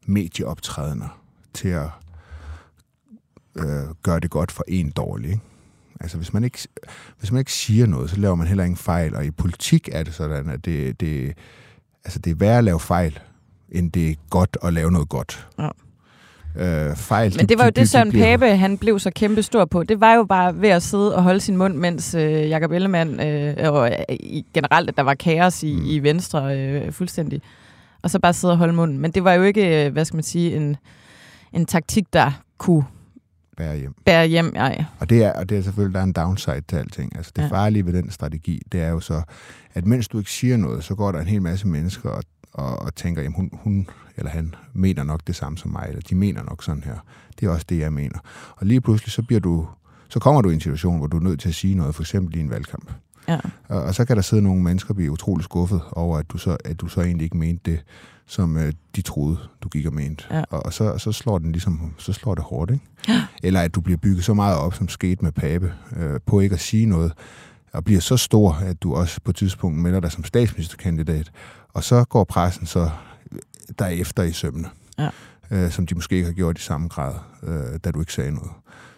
medieoptrædener 0.06 1.20
til 1.54 1.68
at 1.68 1.90
øh, 3.58 3.94
gøre 4.02 4.20
det 4.20 4.30
godt 4.30 4.52
for 4.52 4.64
en 4.68 4.90
dårlig. 4.90 5.30
Ikke? 5.30 5.40
Altså 6.00 6.16
hvis 6.16 6.32
man, 6.32 6.44
ikke, 6.44 6.58
hvis 7.18 7.32
man 7.32 7.38
ikke 7.38 7.52
siger 7.52 7.86
noget, 7.86 8.10
så 8.10 8.16
laver 8.20 8.34
man 8.34 8.46
heller 8.46 8.64
ingen 8.64 8.76
fejl. 8.76 9.14
Og 9.16 9.24
i 9.24 9.30
politik 9.30 9.88
er 9.92 10.02
det 10.02 10.14
sådan, 10.14 10.48
at 10.48 10.64
det, 10.64 11.00
det, 11.00 11.32
altså 12.04 12.18
det 12.18 12.30
er 12.30 12.34
værre 12.34 12.58
at 12.58 12.64
lave 12.64 12.80
fejl, 12.80 13.18
end 13.72 13.92
det 13.92 14.10
er 14.10 14.14
godt 14.30 14.56
at 14.62 14.72
lave 14.72 14.90
noget 14.92 15.08
godt. 15.08 15.48
Ja. 15.58 15.68
Øh, 16.56 16.96
fejl, 16.96 17.34
Men 17.36 17.48
det 17.48 17.58
var 17.58 17.64
jo 17.64 17.70
det, 17.70 17.88
Søren 17.88 18.10
bliver- 18.10 18.24
Pape 18.38 18.56
han 18.56 18.78
blev 18.78 18.98
så 18.98 19.10
kæmpe 19.10 19.42
stor 19.42 19.64
på. 19.64 19.82
Det 19.82 20.00
var 20.00 20.14
jo 20.14 20.24
bare 20.24 20.60
ved 20.60 20.68
at 20.68 20.82
sidde 20.82 21.16
og 21.16 21.22
holde 21.22 21.40
sin 21.40 21.56
mund, 21.56 21.74
mens 21.76 22.14
øh, 22.14 22.48
Jacob 22.48 22.72
Ellemann, 22.72 23.20
øh, 23.20 23.72
og 23.72 23.90
øh, 24.10 24.16
generelt, 24.54 24.88
at 24.88 24.96
der 24.96 25.02
var 25.02 25.14
kaos 25.14 25.62
i, 25.62 25.72
Mm. 25.74 25.78
mm. 25.80 25.86
i 25.86 25.98
Venstre 25.98 26.58
øh, 26.58 26.92
fuldstændig. 26.92 27.42
Og 28.02 28.10
så 28.10 28.18
bare 28.18 28.32
sidde 28.32 28.52
og 28.52 28.58
holde 28.58 28.72
munden. 28.72 28.98
Men 28.98 29.10
det 29.10 29.24
var 29.24 29.32
jo 29.32 29.42
ikke, 29.42 29.86
øh, 29.86 29.92
hvad 29.92 30.04
skal 30.04 30.16
man 30.16 30.22
sige, 30.24 30.56
en, 30.56 30.76
en 31.52 31.66
taktik, 31.66 32.04
der 32.12 32.30
kunne 32.58 32.84
bære 33.58 33.76
hjem. 33.76 33.94
bære 34.06 34.26
hjem. 34.26 34.52
Ej. 34.56 34.84
Og 34.98 35.10
det 35.10 35.24
er, 35.24 35.32
og 35.32 35.48
det 35.48 35.58
er 35.58 35.62
selvfølgelig, 35.62 35.94
der 35.94 36.00
er 36.00 36.04
en 36.04 36.12
downside 36.12 36.60
til 36.68 36.76
alting. 36.76 37.16
Altså 37.16 37.32
det 37.36 37.42
Ja. 37.42 37.48
farlige 37.48 37.86
ved 37.86 37.92
den 37.92 38.10
strategi, 38.10 38.62
det 38.72 38.80
er 38.82 38.88
jo 38.88 39.00
så, 39.00 39.22
at 39.74 39.86
mens 39.86 40.08
du 40.08 40.18
ikke 40.18 40.30
siger 40.30 40.56
noget, 40.56 40.84
så 40.84 40.94
går 40.94 41.12
der 41.12 41.20
en 41.20 41.26
hel 41.26 41.42
masse 41.42 41.66
mennesker 41.68 42.10
og, 42.10 42.22
og, 42.52 42.78
og 42.78 42.94
tænker, 42.94 43.22
jamen 43.22 43.36
hun, 43.36 43.50
hun 43.52 43.88
eller 44.16 44.30
han 44.30 44.54
mener 44.72 45.04
nok 45.04 45.20
det 45.26 45.36
samme 45.36 45.58
som 45.58 45.70
mig, 45.70 45.86
eller 45.88 46.02
de 46.10 46.14
mener 46.14 46.42
nok 46.42 46.62
sådan 46.62 46.82
her. 46.82 46.96
Det 47.40 47.46
er 47.46 47.50
også 47.50 47.66
det, 47.68 47.78
jeg 47.78 47.92
mener. 47.92 48.18
Og 48.56 48.66
lige 48.66 48.80
pludselig, 48.80 49.12
så 49.12 49.22
bliver 49.22 49.40
du, 49.40 49.66
så 50.08 50.18
kommer 50.20 50.42
du 50.42 50.50
i 50.50 50.54
en 50.54 50.60
situation, 50.60 50.98
hvor 50.98 51.06
du 51.06 51.16
er 51.16 51.22
nødt 51.22 51.40
til 51.40 51.48
at 51.48 51.54
sige 51.54 51.74
noget, 51.74 51.94
for 51.94 52.02
eksempel 52.02 52.36
i 52.36 52.40
en 52.40 52.50
valgkamp. 52.50 52.90
Ja. 53.28 53.38
Og, 53.68 53.82
og 53.82 53.94
så 53.94 54.04
kan 54.04 54.16
der 54.16 54.22
sidde 54.22 54.42
nogle 54.42 54.62
mennesker 54.62 54.90
og 54.90 54.96
blive 54.96 55.10
utrolig 55.12 55.44
skuffet 55.44 55.80
over, 55.92 56.18
at 56.18 56.30
du 56.30 56.38
så, 56.38 56.56
at 56.64 56.80
du 56.80 56.88
så 56.88 57.00
egentlig 57.00 57.24
ikke 57.24 57.36
mente 57.36 57.70
det, 57.70 57.80
som 58.26 58.56
øh, 58.56 58.72
de 58.96 59.02
troede, 59.02 59.38
du 59.62 59.68
gik 59.68 59.86
og 59.86 59.92
mente. 59.94 60.24
Ja. 60.30 60.42
Og, 60.50 60.66
og 60.66 60.72
så, 60.72 60.98
så 60.98 61.12
slår 61.12 61.38
den 61.38 61.52
ligesom, 61.52 61.94
så 61.98 62.12
slår 62.12 62.34
det 62.34 62.44
hårdt, 62.44 62.70
ikke? 62.70 62.84
Eller 63.42 63.60
at 63.60 63.74
du 63.74 63.80
bliver 63.80 63.96
bygget 63.96 64.24
så 64.24 64.34
meget 64.34 64.58
op, 64.58 64.74
som 64.74 64.88
skete 64.88 65.24
med 65.24 65.32
Pape, 65.32 65.72
øh, 65.96 66.20
på 66.26 66.40
ikke 66.40 66.54
at 66.54 66.60
sige 66.60 66.86
noget, 66.86 67.12
og 67.72 67.84
bliver 67.84 68.00
så 68.00 68.16
stor, 68.16 68.52
at 68.52 68.82
du 68.82 68.94
også 68.94 69.20
på 69.24 69.30
et 69.30 69.36
tidspunkt 69.36 69.78
melder 69.78 70.00
dig 70.00 70.12
som 70.12 70.24
statsministerkandidat. 70.24 71.30
Og 71.74 71.84
så 71.84 72.04
går 72.04 72.24
pressen 72.24 72.66
så 72.66 72.90
derefter 73.78 74.22
i 74.22 74.32
sømne, 74.32 74.68
Ja. 74.98 75.08
øh, 75.50 75.70
som 75.70 75.86
de 75.86 75.94
måske 75.94 76.14
ikke 76.16 76.26
har 76.26 76.32
gjort 76.32 76.58
i 76.58 76.62
samme 76.62 76.88
grad, 76.88 77.14
øh, 77.42 77.78
da 77.84 77.90
du 77.90 78.00
ikke 78.00 78.12
sagde 78.12 78.30
noget. 78.32 78.50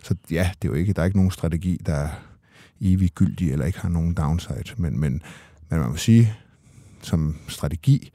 Så 0.02 0.14
ja, 0.30 0.50
det 0.62 0.68
er 0.68 0.72
jo 0.72 0.78
ikke, 0.78 0.92
der 0.92 1.00
er 1.02 1.06
ikke 1.06 1.18
nogen 1.18 1.30
strategi, 1.30 1.80
der 1.86 2.08
er 2.80 2.86
evig 2.86 3.10
gyldig, 3.10 3.52
eller 3.52 3.66
ikke 3.66 3.80
har 3.80 3.88
nogen 3.88 4.14
downside. 4.14 4.74
Men, 4.76 4.98
men, 4.98 5.22
men 5.70 5.80
man 5.80 5.90
må 5.90 5.96
sige, 5.96 6.34
som 7.02 7.36
strategi, 7.48 8.12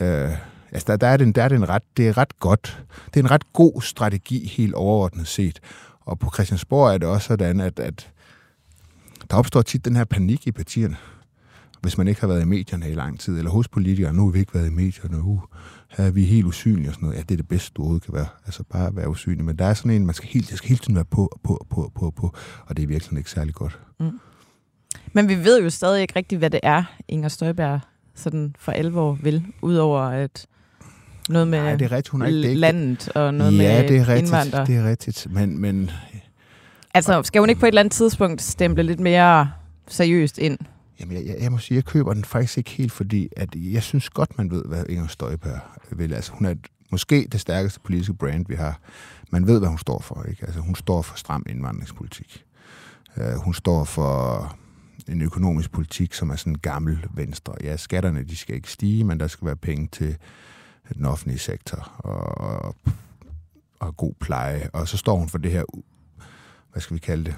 øh, 0.00 0.30
altså 0.72 0.86
der, 0.86 0.96
der, 0.96 1.06
er 1.06 1.16
den, 1.16 1.32
der 1.32 1.42
er 1.42 1.48
den 1.48 1.62
en 1.62 1.68
ret, 1.68 1.82
det 1.96 2.08
er 2.08 2.18
ret 2.18 2.40
godt. 2.40 2.84
Det 3.06 3.20
er 3.20 3.24
en 3.24 3.30
ret 3.30 3.52
god 3.52 3.82
strategi, 3.82 4.46
helt 4.46 4.74
overordnet 4.74 5.26
set. 5.26 5.60
Og 6.00 6.18
på 6.18 6.30
Christiansborg 6.34 6.94
er 6.94 6.98
det 6.98 7.08
også 7.08 7.26
sådan, 7.26 7.60
at, 7.60 7.80
at 7.80 8.10
der 9.30 9.36
opstår 9.36 9.62
tit 9.62 9.84
den 9.84 9.96
her 9.96 10.04
panik 10.04 10.46
i 10.46 10.52
partierne, 10.52 10.96
hvis 11.80 11.98
man 11.98 12.08
ikke 12.08 12.20
har 12.20 12.28
været 12.28 12.42
i 12.42 12.44
medierne 12.44 12.90
i 12.90 12.94
lang 12.94 13.20
tid, 13.20 13.38
eller 13.38 13.50
hos 13.50 13.68
politikere, 13.68 14.12
nu 14.12 14.24
har 14.24 14.32
vi 14.32 14.38
ikke 14.38 14.54
været 14.54 14.66
i 14.66 14.74
medierne, 14.74 15.22
uh, 15.22 15.42
er 15.96 16.10
vi 16.10 16.24
helt 16.24 16.46
usynlige 16.46 16.88
og 16.88 16.94
sådan 16.94 17.06
noget. 17.06 17.16
Ja, 17.18 17.22
det 17.22 17.30
er 17.30 17.36
det 17.36 17.48
bedste, 17.48 17.72
du 17.76 17.82
overhovedet 17.82 18.04
kan 18.04 18.14
være. 18.14 18.26
Altså 18.46 18.62
bare 18.72 18.86
at 18.86 18.96
være 18.96 19.08
usynlig. 19.08 19.44
Men 19.44 19.56
der 19.58 19.64
er 19.66 19.74
sådan 19.74 19.90
en, 19.90 20.06
man 20.06 20.14
skal 20.14 20.28
helt, 20.28 20.50
jeg 20.50 20.58
skal 20.58 20.68
hele 20.68 20.78
tiden 20.78 20.94
være 20.94 21.04
på, 21.04 21.38
på, 21.44 21.66
på, 21.70 21.92
på, 21.94 22.10
på, 22.10 22.34
og 22.66 22.76
det 22.76 22.82
er 22.82 22.86
virkelig 22.86 23.18
ikke 23.18 23.30
særlig 23.30 23.54
godt. 23.54 23.78
Men 25.12 25.28
vi 25.28 25.34
ved 25.44 25.62
jo 25.62 25.70
stadig 25.70 26.02
ikke 26.02 26.16
rigtigt, 26.16 26.38
hvad 26.38 26.50
det 26.50 26.60
er, 26.62 26.82
Inger 27.08 27.28
Støjberg 27.28 27.80
sådan 28.14 28.54
for 28.58 28.72
alvor 28.72 29.12
vil, 29.22 29.44
udover 29.62 30.00
at 30.00 30.46
noget 31.28 31.48
med 31.48 31.58
Nej, 31.62 31.76
det 31.76 31.84
er 31.84 31.92
rigtigt, 31.92 32.08
hun 32.08 32.22
er 32.22 32.26
ikke 32.26 32.36
det 32.38 32.44
er 32.44 32.48
ikke- 32.48 32.60
landet 32.60 33.08
og 33.08 33.34
noget 33.34 33.52
ja, 33.52 33.56
med 33.58 33.88
det 33.88 33.96
er 33.96 34.08
rigtigt, 34.08 34.18
indvandrere. 34.18 34.66
det 34.66 34.76
er 34.76 34.90
rigtigt. 34.90 35.26
Men, 35.30 35.58
men 35.60 35.90
Altså, 36.94 37.22
skal 37.22 37.40
hun 37.40 37.48
ikke 37.48 37.60
på 37.60 37.66
et 37.66 37.68
eller 37.68 37.80
andet 37.80 37.92
tidspunkt 37.92 38.42
stemple 38.42 38.82
lidt 38.82 39.00
mere 39.00 39.50
seriøst 39.88 40.38
ind? 40.38 40.58
Jamen, 41.00 41.16
jeg, 41.16 41.26
jeg, 41.26 41.36
jeg 41.40 41.52
må 41.52 41.58
sige, 41.58 41.76
jeg 41.76 41.84
køber 41.84 42.14
den 42.14 42.24
faktisk 42.24 42.58
ikke 42.58 42.70
helt, 42.70 42.92
fordi 42.92 43.28
at 43.36 43.54
jeg 43.54 43.82
synes 43.82 44.10
godt, 44.10 44.38
man 44.38 44.50
ved, 44.50 44.64
hvad 44.64 44.84
Inger 44.88 45.06
Støjberg 45.06 45.60
vil. 45.90 46.14
Altså, 46.14 46.32
hun 46.32 46.46
er 46.46 46.50
et, 46.50 46.66
måske 46.90 47.28
det 47.32 47.40
stærkeste 47.40 47.80
politiske 47.80 48.14
brand, 48.14 48.46
vi 48.48 48.54
har. 48.54 48.80
Man 49.30 49.46
ved, 49.46 49.58
hvad 49.58 49.68
hun 49.68 49.78
står 49.78 50.00
for. 50.00 50.22
Ikke? 50.22 50.46
Altså, 50.46 50.60
hun 50.60 50.74
står 50.74 51.02
for 51.02 51.16
stram 51.16 51.46
indvandringspolitik. 51.48 52.44
Uh, 53.16 53.34
hun 53.44 53.54
står 53.54 53.84
for 53.84 54.56
en 55.08 55.22
økonomisk 55.22 55.70
politik, 55.70 56.14
som 56.14 56.30
er 56.30 56.36
sådan 56.36 56.54
gammel 56.54 57.06
venstre. 57.14 57.54
Ja, 57.62 57.76
skatterne 57.76 58.22
de 58.22 58.36
skal 58.36 58.54
ikke 58.54 58.70
stige, 58.70 59.04
men 59.04 59.20
der 59.20 59.26
skal 59.26 59.46
være 59.46 59.56
penge 59.56 59.88
til 59.92 60.16
den 60.94 61.04
offentlige 61.04 61.38
sektor 61.38 61.92
og, 61.98 62.38
og, 62.38 62.76
og 63.80 63.96
god 63.96 64.14
pleje. 64.20 64.70
Og 64.72 64.88
så 64.88 64.96
står 64.96 65.16
hun 65.16 65.28
for 65.28 65.38
det 65.38 65.52
her, 65.52 65.64
hvad 66.72 66.82
skal 66.82 66.94
vi 66.94 67.00
kalde 67.00 67.24
det? 67.24 67.34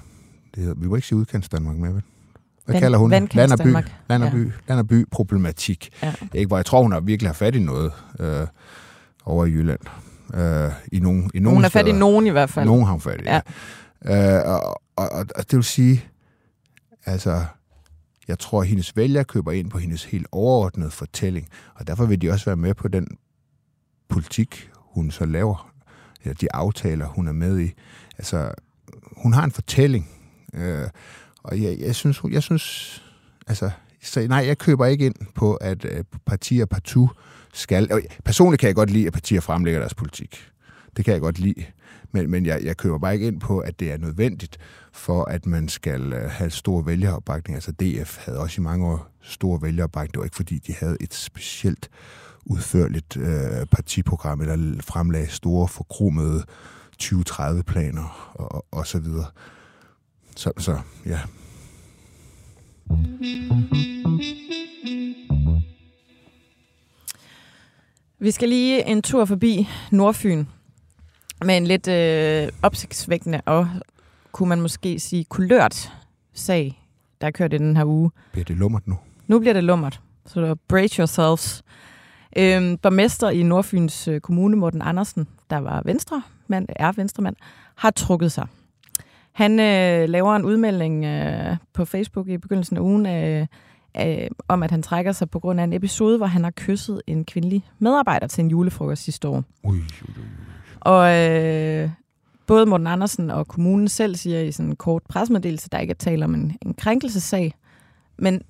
det 0.54 0.62
hedder, 0.62 0.80
vi 0.80 0.88
må 0.88 0.94
ikke 0.94 1.08
sige 1.08 1.18
udkantsdanmark 1.18 1.76
med, 1.76 1.92
vel? 1.92 2.02
Hvad 2.68 2.74
Vand- 2.74 2.82
kalder 2.82 2.98
hun? 2.98 3.10
Land 3.10 3.52
og 3.52 3.58
by. 3.58 3.66
Land 4.08 4.22
og 4.22 4.28
Ja. 4.28 4.34
by. 4.34 4.52
Land 4.68 4.80
og 4.80 4.88
by 4.88 5.04
problematik. 5.10 5.88
Ja. 6.02 6.12
Ikke, 6.34 6.46
hvor 6.48 6.56
jeg 6.56 6.66
tror, 6.66 6.82
hun 6.82 6.92
har 6.92 7.00
virkelig 7.00 7.28
har 7.28 7.34
fat 7.34 7.54
i 7.54 7.58
noget 7.58 7.92
øh, 8.20 8.46
over 9.24 9.46
i 9.46 9.50
Jylland. 9.50 9.80
Øh, 10.34 10.70
I 10.92 10.98
nogle, 11.00 11.30
i 11.34 11.38
nogle 11.38 11.56
Hun 11.56 11.64
er 11.64 11.68
fat 11.68 11.86
i 11.86 11.92
nogen 11.92 12.26
i 12.26 12.30
hvert 12.30 12.50
fald. 12.50 12.66
Nogen 12.66 12.84
har 12.84 12.90
hun 12.92 13.00
fat 13.00 13.20
i, 13.20 13.24
ja. 13.24 13.40
ja. 14.04 14.38
Øh, 14.38 14.48
og, 14.54 14.60
og, 14.96 15.08
og, 15.12 15.26
og 15.36 15.50
det 15.50 15.52
vil 15.56 15.64
sige, 15.64 16.04
altså, 17.06 17.44
jeg 18.28 18.38
tror, 18.38 18.60
at 18.60 18.66
hendes 18.68 18.96
vælger 18.96 19.22
køber 19.22 19.52
ind 19.52 19.70
på 19.70 19.78
hendes 19.78 20.04
helt 20.04 20.26
overordnede 20.32 20.90
fortælling, 20.90 21.48
og 21.74 21.86
derfor 21.86 22.04
vil 22.06 22.20
de 22.22 22.30
også 22.30 22.44
være 22.44 22.56
med 22.56 22.74
på 22.74 22.88
den 22.88 23.08
politik, 24.08 24.70
hun 24.74 25.10
så 25.10 25.24
laver, 25.26 25.70
eller 26.24 26.34
de 26.34 26.54
aftaler, 26.54 27.06
hun 27.06 27.28
er 27.28 27.32
med 27.32 27.60
i. 27.60 27.72
Altså, 28.18 28.50
hun 29.16 29.32
har 29.32 29.44
en 29.44 29.50
fortælling, 29.52 30.08
øh, 30.54 30.88
og 31.42 31.62
jeg, 31.62 31.78
jeg 31.78 31.94
synes, 31.94 32.20
jeg 32.30 32.42
synes, 32.42 33.02
altså, 33.46 33.70
så 34.02 34.26
nej, 34.28 34.46
jeg 34.46 34.58
køber 34.58 34.86
ikke 34.86 35.06
ind 35.06 35.14
på, 35.34 35.54
at 35.54 35.84
øh, 35.84 36.04
partier 36.26 36.66
partout 36.66 37.10
skal... 37.54 37.90
Personligt 38.24 38.60
kan 38.60 38.66
jeg 38.66 38.74
godt 38.74 38.90
lide, 38.90 39.06
at 39.06 39.12
partier 39.12 39.40
fremlægger 39.40 39.80
deres 39.80 39.94
politik. 39.94 40.50
Det 40.96 41.04
kan 41.04 41.12
jeg 41.12 41.20
godt 41.20 41.38
lide. 41.38 41.64
Men, 42.12 42.30
men 42.30 42.46
jeg, 42.46 42.64
jeg 42.64 42.76
køber 42.76 42.98
bare 42.98 43.14
ikke 43.14 43.26
ind 43.26 43.40
på, 43.40 43.58
at 43.58 43.80
det 43.80 43.92
er 43.92 43.98
nødvendigt 43.98 44.58
for, 44.92 45.24
at 45.24 45.46
man 45.46 45.68
skal 45.68 46.12
øh, 46.12 46.30
have 46.30 46.50
stor 46.50 46.82
vælgeropbakning. 46.82 47.54
Altså 47.54 47.72
DF 47.72 48.18
havde 48.18 48.38
også 48.38 48.60
i 48.60 48.64
mange 48.64 48.86
år 48.86 49.10
stor 49.22 49.58
vælgeropbakning. 49.58 50.12
Det 50.12 50.18
var 50.18 50.24
ikke, 50.24 50.36
fordi 50.36 50.58
de 50.58 50.74
havde 50.74 50.96
et 51.00 51.14
specielt 51.14 51.90
udførligt 52.44 53.16
øh, 53.16 53.66
partiprogram, 53.72 54.40
eller 54.40 54.82
fremlagde 54.82 55.28
store 55.28 55.68
forkromede 55.68 56.44
2030-planer 57.02 58.32
og, 58.34 58.52
og, 58.52 58.66
og 58.70 58.86
så 58.86 58.98
videre. 58.98 59.26
Så, 60.38 60.52
så 60.58 60.78
ja. 61.06 61.18
Vi 68.18 68.30
skal 68.30 68.48
lige 68.48 68.86
en 68.86 69.02
tur 69.02 69.24
forbi 69.24 69.68
Nordfyn 69.90 70.44
med 71.44 71.56
en 71.56 71.66
lidt 71.66 71.88
øh, 71.88 72.48
opsigtsvækkende 72.62 73.40
og, 73.46 73.68
kunne 74.32 74.48
man 74.48 74.60
måske 74.60 75.00
sige, 75.00 75.24
kulørt 75.24 75.92
sag, 76.32 76.82
der 77.20 77.26
er 77.26 77.30
kørt 77.30 77.52
i 77.52 77.58
den 77.58 77.76
her 77.76 77.84
uge. 77.84 78.10
Bliver 78.32 78.44
det 78.44 78.56
lummert 78.56 78.88
nu? 78.88 78.98
Nu 79.26 79.38
bliver 79.38 79.52
det 79.54 79.64
lummert, 79.64 80.00
så 80.26 80.40
der 80.40 80.54
brace 80.68 80.98
yourselves. 80.98 81.62
Øhm, 82.36 82.78
borgmester 82.78 83.30
i 83.30 83.42
Nordfyns 83.42 84.08
øh, 84.08 84.20
Kommune, 84.20 84.56
Morten 84.56 84.82
Andersen, 84.82 85.28
der 85.50 85.56
var 85.56 85.82
venstre, 85.84 86.22
mand, 86.48 86.66
er 86.68 86.92
venstremand, 86.92 87.36
har 87.74 87.90
trukket 87.90 88.32
sig. 88.32 88.46
Han 89.38 89.60
øh, 89.60 90.08
laver 90.08 90.36
en 90.36 90.44
udmelding 90.44 91.04
øh, 91.04 91.56
på 91.72 91.84
Facebook 91.84 92.28
i 92.28 92.38
begyndelsen 92.38 92.76
af 92.76 92.80
ugen 92.80 93.06
øh, 93.06 93.46
øh, 94.00 94.28
om, 94.48 94.62
at 94.62 94.70
han 94.70 94.82
trækker 94.82 95.12
sig 95.12 95.30
på 95.30 95.38
grund 95.40 95.60
af 95.60 95.64
en 95.64 95.72
episode, 95.72 96.16
hvor 96.16 96.26
han 96.26 96.44
har 96.44 96.50
kysset 96.50 97.02
en 97.06 97.24
kvindelig 97.24 97.64
medarbejder 97.78 98.26
til 98.26 98.44
en 98.44 98.50
julefrokost 98.50 99.02
sidste 99.02 99.28
år. 99.28 99.44
Ui, 99.64 99.76
ui, 99.76 99.82
ui. 100.08 100.24
Og 100.80 101.16
øh, 101.16 101.90
både 102.46 102.66
Morten 102.66 102.86
Andersen 102.86 103.30
og 103.30 103.48
kommunen 103.48 103.88
selv 103.88 104.16
siger 104.16 104.40
i 104.40 104.52
sådan 104.52 104.70
en 104.70 104.76
kort 104.76 105.02
presmeddelelse, 105.08 105.68
der 105.72 105.78
ikke 105.78 105.90
er 105.90 105.94
tale 105.94 106.24
om 106.24 106.34
en, 106.34 106.56
en 106.62 106.74
krænkelsessag. 106.74 107.54
Men 108.16 108.42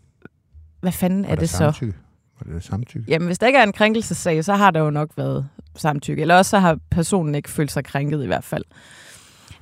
hvad 0.81 0.93
fanden 0.93 1.23
Var 1.23 1.31
er 1.31 1.35
det 1.35 1.49
så? 1.49 1.57
samtykke? 1.57 1.95
Var 2.41 2.53
det 2.55 2.65
samtykke? 2.65 3.11
Jamen, 3.11 3.27
hvis 3.27 3.39
der 3.39 3.47
ikke 3.47 3.59
er 3.59 3.63
en 3.67 3.73
krænkelsessag, 3.73 4.45
så 4.45 4.55
har 4.55 4.71
der 4.71 4.81
jo 4.81 4.91
nok 4.91 5.11
været 5.17 5.49
samtykke. 5.77 6.23
Eller 6.23 6.37
også 6.37 6.51
så 6.51 6.59
har 6.59 6.79
personen 6.91 7.35
ikke 7.35 7.51
følt 7.51 7.73
sig 7.73 7.85
krænket 7.85 8.25
i 8.25 8.27
hvert 8.27 8.45
fald. 8.45 8.65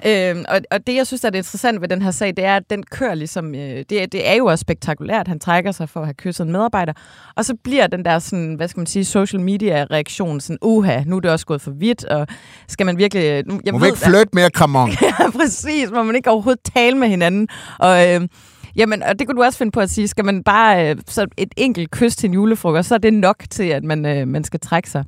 Øhm, 0.07 0.45
og, 0.49 0.61
og 0.71 0.87
det, 0.87 0.95
jeg 0.95 1.07
synes, 1.07 1.21
der 1.21 1.29
er 1.29 1.31
det 1.31 1.39
interessant 1.39 1.81
ved 1.81 1.89
den 1.89 2.03
her 2.03 2.11
sag, 2.11 2.29
det 2.37 2.45
er, 2.45 2.57
at 2.57 2.71
den 2.71 2.83
kører 2.83 3.15
ligesom... 3.15 3.55
Øh, 3.55 3.85
det, 3.91 4.13
det 4.13 4.29
er 4.29 4.35
jo 4.35 4.47
også 4.47 4.63
spektakulært. 4.63 5.29
Han 5.29 5.39
trækker 5.41 5.73
sig 5.73 5.89
for 5.89 6.01
at 6.01 6.07
have 6.07 6.15
kysset 6.15 6.45
en 6.47 6.53
medarbejder. 6.53 6.93
Og 7.35 7.45
så 7.45 7.55
bliver 7.65 7.87
den 7.87 8.05
der 8.05 8.19
sådan, 8.19 8.55
hvad 8.55 8.69
skal 8.69 8.81
man 8.81 8.87
sige, 8.87 9.05
social 9.05 9.41
media-reaktion 9.41 10.41
sådan, 10.41 10.59
uha, 10.63 11.03
nu 11.07 11.17
er 11.17 11.21
det 11.21 11.31
også 11.31 11.47
gået 11.47 11.61
for 11.61 11.71
vidt, 11.71 12.05
og 12.05 12.27
skal 12.69 12.87
man 12.87 12.99
virkelig... 12.99 13.47
Nu, 13.47 13.61
jeg 13.65 13.73
Må 13.73 13.79
vi 13.79 13.87
ikke 13.87 13.99
flytte 13.99 14.31
mere, 14.33 14.51
kramon? 14.51 14.91
Ja, 15.03 15.31
præcis. 15.31 15.91
Må 15.91 16.03
man 16.03 16.17
ikke 16.17 16.31
overhovedet 16.31 16.63
tale 16.75 16.99
med 16.99 17.09
hinanden. 17.09 17.49
Og, 17.79 18.09
øh, 18.09 18.29
jamen, 18.77 19.03
og 19.03 19.19
det 19.19 19.27
kunne 19.27 19.37
du 19.37 19.43
også 19.43 19.59
finde 19.59 19.73
på 19.73 19.81
at 19.81 19.91
sige. 19.91 20.09
Skal 20.09 20.25
man 20.25 20.43
bare 20.43 20.91
øh, 20.91 20.97
så 21.09 21.27
et 21.37 21.55
enkelt 21.57 21.91
kys 21.91 22.17
til 22.17 22.29
en 22.29 22.35
julefrokost, 22.35 22.89
så 22.89 22.95
er 22.95 22.99
det 22.99 23.15
nok 23.15 23.45
til, 23.51 23.65
at 23.65 23.85
man, 23.85 24.07
øh, 24.07 24.29
man 24.29 24.45
skal 24.45 24.61
trække 24.61 24.91
sig. 24.91 25.05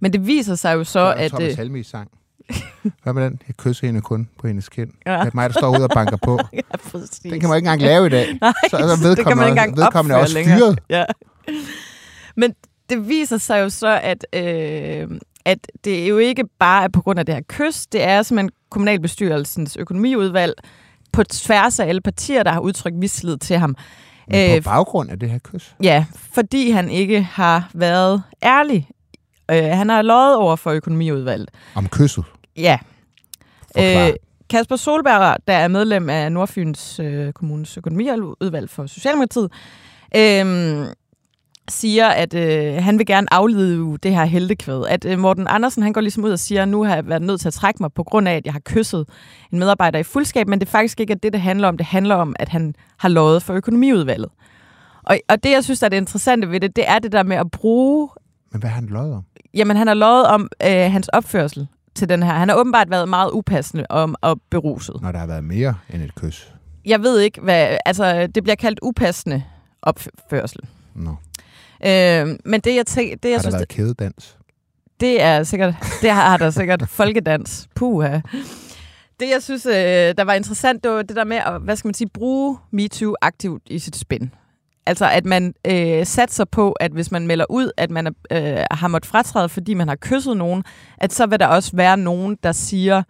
Men 0.00 0.12
det 0.12 0.26
viser 0.26 0.54
sig 0.54 0.74
jo 0.74 0.84
så, 0.84 0.92
Så 0.92 1.14
at... 1.16 1.30
Thomas 1.30 1.52
Øh, 1.52 1.58
Helmi 1.58 1.82
sang. 1.82 2.08
Hvad 3.02 3.12
med 3.12 3.24
den? 3.24 3.40
Jeg 3.48 3.56
kysser 3.56 3.86
hende 3.86 4.00
kun 4.00 4.28
på 4.40 4.46
hendes 4.46 4.68
kind. 4.68 4.90
Ja. 5.06 5.12
Det 5.12 5.26
er 5.26 5.30
mig, 5.34 5.50
der 5.50 5.54
står 5.60 5.70
ude 5.70 5.84
og 5.84 5.90
banker 5.94 6.16
på. 6.24 6.38
ja, 6.52 6.60
præcis. 6.90 7.10
Den 7.20 7.40
kan 7.40 7.48
man 7.48 7.56
ikke 7.56 7.66
engang 7.68 7.82
lave 7.82 8.06
i 8.06 8.08
dag. 8.10 8.38
Nej, 8.40 8.52
Så 8.70 8.76
er 8.76 8.80
det 8.80 8.88
kan 8.90 8.98
man 8.98 9.08
vedkommende, 9.10 9.44
ikke 9.44 9.50
engang 9.60 9.76
vedkommende 9.76 10.16
også 10.20 10.34
længere. 10.34 10.58
fyret. 10.58 10.78
Ja. 10.90 11.04
Men 12.36 12.54
det 12.90 13.08
viser 13.08 13.38
sig 13.38 13.60
jo 13.60 13.68
så, 13.68 14.00
at, 14.02 14.26
øh, 14.32 15.08
at 15.44 15.58
det 15.84 16.08
jo 16.08 16.18
ikke 16.18 16.44
bare 16.58 16.84
er 16.84 16.88
på 16.88 17.02
grund 17.02 17.18
af 17.18 17.26
det 17.26 17.34
her 17.34 17.42
kys, 17.48 17.86
det 17.86 18.02
er 18.04 18.22
simpelthen 18.22 18.50
kommunalbestyrelsens 18.70 19.76
økonomiudvalg 19.76 20.54
på 21.12 21.24
tværs 21.24 21.80
af 21.80 21.86
alle 21.86 22.00
partier, 22.00 22.42
der 22.42 22.52
har 22.52 22.60
udtrykt 22.60 22.96
mislid 22.96 23.36
til 23.38 23.58
ham. 23.58 23.76
Men 24.28 24.50
Øh, 24.56 24.62
på 24.62 24.64
baggrund 24.70 25.10
af 25.10 25.18
det 25.18 25.30
her 25.30 25.38
kys. 25.38 25.74
Ja, 25.82 26.04
fordi 26.32 26.70
han 26.70 26.88
ikke 26.90 27.22
har 27.22 27.70
været 27.74 28.22
ærlig. 28.42 28.88
Øh, 29.50 29.64
han 29.64 29.88
har 29.88 30.02
løjet 30.02 30.36
over 30.36 30.56
for 30.56 30.70
økonomiudvalget. 30.70 31.50
Om 31.74 31.88
kysset. 31.88 32.24
Ja. 32.56 32.78
Forklar. 33.76 34.06
Øh, 34.06 34.12
Kasper 34.50 34.76
Solberg, 34.76 35.36
der 35.48 35.54
er 35.54 35.68
medlem 35.68 36.10
af 36.10 36.32
Nordfyns 36.32 37.00
øh, 37.00 37.32
Kommunes 37.32 37.76
økonomiudvalg 37.76 38.70
for 38.70 38.86
Socialdemokratiet, 38.86 39.52
øh, 40.16 40.86
siger, 41.68 42.08
at 42.08 42.34
øh, 42.34 42.82
han 42.82 42.98
vil 42.98 43.06
gerne 43.06 43.34
aflede 43.34 43.98
det 44.02 44.14
her 44.14 44.24
heltekvæd. 44.24 44.84
At 44.88 45.04
øh, 45.04 45.18
Morten 45.18 45.46
Andersen, 45.48 45.82
han 45.82 45.92
går 45.92 46.00
ligesom 46.00 46.24
ud 46.24 46.30
og 46.30 46.38
siger, 46.38 46.64
nu 46.64 46.84
har 46.84 46.94
jeg 46.94 47.08
været 47.08 47.22
nødt 47.22 47.40
til 47.40 47.48
at 47.48 47.54
trække 47.54 47.82
mig 47.82 47.92
på 47.92 48.02
grund 48.02 48.28
af, 48.28 48.34
at 48.34 48.44
jeg 48.44 48.52
har 48.52 48.60
kysset 48.60 49.08
en 49.52 49.58
medarbejder 49.58 49.98
i 49.98 50.02
fuldskab, 50.02 50.48
men 50.48 50.60
det 50.60 50.66
er 50.66 50.70
faktisk 50.70 51.00
ikke 51.00 51.12
at 51.12 51.22
det, 51.22 51.32
det 51.32 51.40
handler 51.40 51.68
om. 51.68 51.76
Det 51.76 51.86
handler 51.86 52.14
om, 52.14 52.36
at 52.38 52.48
han 52.48 52.74
har 52.98 53.08
lovet 53.08 53.42
for 53.42 53.54
økonomiudvalget. 53.54 54.28
Og, 55.02 55.18
og 55.28 55.44
det, 55.44 55.50
jeg 55.50 55.64
synes, 55.64 55.80
der 55.80 55.86
er 55.86 55.88
det 55.88 55.96
interessante 55.96 56.50
ved 56.50 56.60
det, 56.60 56.76
det 56.76 56.88
er 56.88 56.98
det 56.98 57.12
der 57.12 57.22
med 57.22 57.36
at 57.36 57.50
bruge... 57.50 58.08
Men 58.54 58.60
hvad 58.60 58.70
har 58.70 58.74
han 58.74 58.86
løjet 58.86 59.12
om? 59.14 59.24
Jamen, 59.54 59.76
han 59.76 59.86
har 59.86 59.94
lovet 59.94 60.26
om 60.26 60.48
øh, 60.62 60.92
hans 60.92 61.08
opførsel 61.08 61.66
til 61.94 62.08
den 62.08 62.22
her. 62.22 62.32
Han 62.32 62.48
har 62.48 62.56
åbenbart 62.56 62.90
været 62.90 63.08
meget 63.08 63.30
upassende 63.32 63.86
om 63.90 64.14
og 64.20 64.40
beruset. 64.50 64.96
Når 65.02 65.12
der 65.12 65.18
har 65.18 65.26
været 65.26 65.44
mere 65.44 65.74
end 65.90 66.02
et 66.02 66.14
kys. 66.14 66.52
Jeg 66.84 67.02
ved 67.02 67.20
ikke, 67.20 67.40
hvad... 67.40 67.76
Altså, 67.86 68.26
det 68.26 68.42
bliver 68.42 68.56
kaldt 68.56 68.78
upassende 68.82 69.42
opførsel. 69.82 70.60
Nå. 70.94 71.10
Øh, 71.86 72.38
men 72.44 72.60
det, 72.60 72.74
jeg, 72.76 72.86
tænker, 72.86 73.16
det, 73.16 73.28
jeg 73.30 73.38
Har 73.38 73.42
der 73.42 73.42
synes, 73.42 73.54
været 73.54 73.68
kædedans? 73.68 74.36
det 75.00 75.22
er 75.22 75.42
sikkert... 75.42 75.74
Det 76.02 76.10
har 76.10 76.36
der 76.36 76.50
sikkert 76.50 76.88
folkedans. 76.98 77.68
Puha. 77.74 78.20
Det, 79.20 79.30
jeg 79.30 79.42
synes, 79.42 79.66
øh, 79.66 79.72
der 80.18 80.24
var 80.24 80.34
interessant, 80.34 80.84
det 80.84 80.90
var 80.92 81.02
det 81.02 81.16
der 81.16 81.24
med 81.24 81.36
at, 81.36 81.60
hvad 81.60 81.76
skal 81.76 81.88
man 81.88 81.94
sige, 81.94 82.08
bruge 82.08 82.58
MeToo 82.70 83.14
aktivt 83.22 83.62
i 83.66 83.78
sit 83.78 83.96
spin. 83.96 84.30
Altså, 84.86 85.10
at 85.10 85.24
man 85.26 85.54
øh, 85.66 86.06
satser 86.06 86.44
på, 86.44 86.72
at 86.72 86.92
hvis 86.92 87.10
man 87.10 87.26
melder 87.26 87.44
ud, 87.50 87.70
at 87.76 87.90
man 87.90 88.06
øh, 88.30 88.58
har 88.70 88.88
måttet 88.88 89.08
fratræde, 89.08 89.48
fordi 89.48 89.74
man 89.74 89.88
har 89.88 89.96
kysset 89.96 90.36
nogen, 90.36 90.64
at 90.98 91.12
så 91.12 91.26
vil 91.26 91.40
der 91.40 91.46
også 91.46 91.70
være 91.76 91.96
nogen, 91.96 92.38
der 92.42 92.52
siger, 92.52 93.02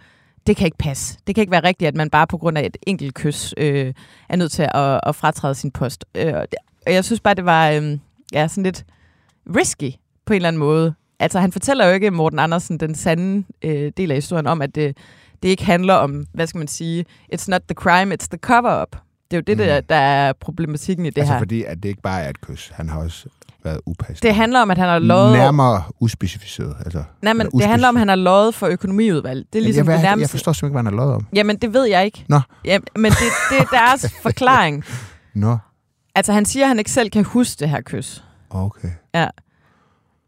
det 0.47 0.57
kan 0.57 0.65
ikke 0.67 0.79
passe. 0.79 1.19
Det 1.27 1.35
kan 1.35 1.43
ikke 1.43 1.51
være 1.51 1.65
rigtigt, 1.65 1.89
at 1.89 1.97
man 1.97 2.11
bare 2.11 2.27
på 2.27 2.39
grund 2.39 2.59
af 2.59 2.67
et 2.67 2.77
enkelt 2.87 3.15
kys 3.15 3.55
øh, 3.57 3.95
er 4.29 4.37
nødt 4.37 4.53
til 4.53 4.63
at, 4.75 5.01
at 5.07 5.17
fratræde 5.17 5.55
sin 5.55 5.71
post. 5.71 6.05
Øh, 6.15 6.35
og 6.35 6.47
det- 6.51 6.59
og 6.87 6.93
jeg 6.93 7.05
synes 7.05 7.21
bare, 7.21 7.35
det 7.35 7.45
var 7.45 7.71
øh, 7.71 7.99
ja, 8.33 8.49
sådan 8.49 8.65
lidt 8.65 8.85
risky 9.57 9.91
på 10.27 10.33
en 10.33 10.37
eller 10.37 10.49
anden 10.49 10.61
måde. 10.61 10.95
Altså, 11.21 11.41
han 11.41 11.53
fortæller 11.53 11.87
jo 11.87 11.93
ikke 11.95 12.11
Morten 12.11 12.39
Andersen 12.39 12.81
den 12.81 12.95
sande 12.95 13.45
øh, 13.65 13.93
del 13.97 14.11
af 14.11 14.17
historien 14.17 14.47
om, 14.47 14.63
at 14.63 14.75
det, 14.75 14.97
det 15.43 15.49
ikke 15.49 15.65
handler 15.65 15.95
om, 15.95 16.27
hvad 16.33 16.47
skal 16.47 16.59
man 16.59 16.69
sige, 16.69 17.05
it's 17.35 17.45
not 17.49 17.61
the 17.69 17.75
crime, 17.75 18.15
it's 18.15 18.27
the 18.31 18.39
cover-up. 18.39 18.97
Det 19.41 19.49
er 19.51 19.55
jo 19.55 19.59
det, 19.59 19.59
Mhm. 19.59 19.67
der, 19.89 19.97
der 19.97 20.03
er 20.03 20.33
problematikken 20.33 21.07
i 21.07 21.11
det 21.11 21.19
altså 21.19 21.33
her. 21.33 21.41
fordi, 21.41 21.65
at 21.65 21.77
det 21.83 21.89
ikke 21.89 22.03
bare 22.03 22.23
er 22.23 22.31
et 22.31 22.41
kys. 22.41 22.73
Han 22.75 22.89
har 22.89 22.99
også 23.01 23.27
været 23.65 23.81
upassende. 23.87 24.29
Det 24.29 24.35
handler 24.35 24.61
om, 24.61 24.71
at 24.71 24.79
han 24.79 24.89
har 24.89 24.99
lovet... 24.99 25.33
Nærmere 25.33 25.83
uspecificeret. 26.01 26.77
Altså, 26.85 27.03
Nej, 27.23 27.33
men 27.33 27.51
det 27.51 27.65
handler 27.67 27.89
om, 27.89 27.97
at 27.97 27.99
han 28.01 28.09
har 28.09 28.17
lovet 28.17 28.55
for 28.55 28.67
økonomiudvalg. 28.67 29.47
Det 29.53 29.59
er 29.59 29.63
ligesom 29.63 29.87
jeg, 29.87 29.93
det 29.93 29.99
jeg, 29.99 30.05
jeg 30.07 30.11
nærmeste. 30.17 30.31
forstår 30.31 30.53
simpelthen 30.53 30.69
ikke, 30.69 30.73
hvad 30.83 30.93
han 30.93 30.99
har 30.99 31.05
løjet 31.05 31.15
om. 31.17 31.27
Jamen, 31.35 31.57
det 31.57 31.73
ved 31.75 31.85
jeg 31.85 32.05
ikke. 32.05 32.25
Nå. 32.29 32.41
Jamen, 32.65 32.87
men 32.97 33.11
det, 33.11 33.19
det 33.51 33.59
er 33.59 33.65
deres 33.65 34.07
forklaring. 34.23 34.85
Nå, 35.35 35.59
Altså, 36.15 36.33
han 36.33 36.45
siger, 36.45 36.65
at 36.65 36.69
han 36.69 36.79
ikke 36.79 36.91
selv 36.91 37.11
kan 37.11 37.25
huske 37.25 37.61
det 37.61 37.69
her 37.69 37.81
kys. 37.81 38.25
okay. 38.51 38.89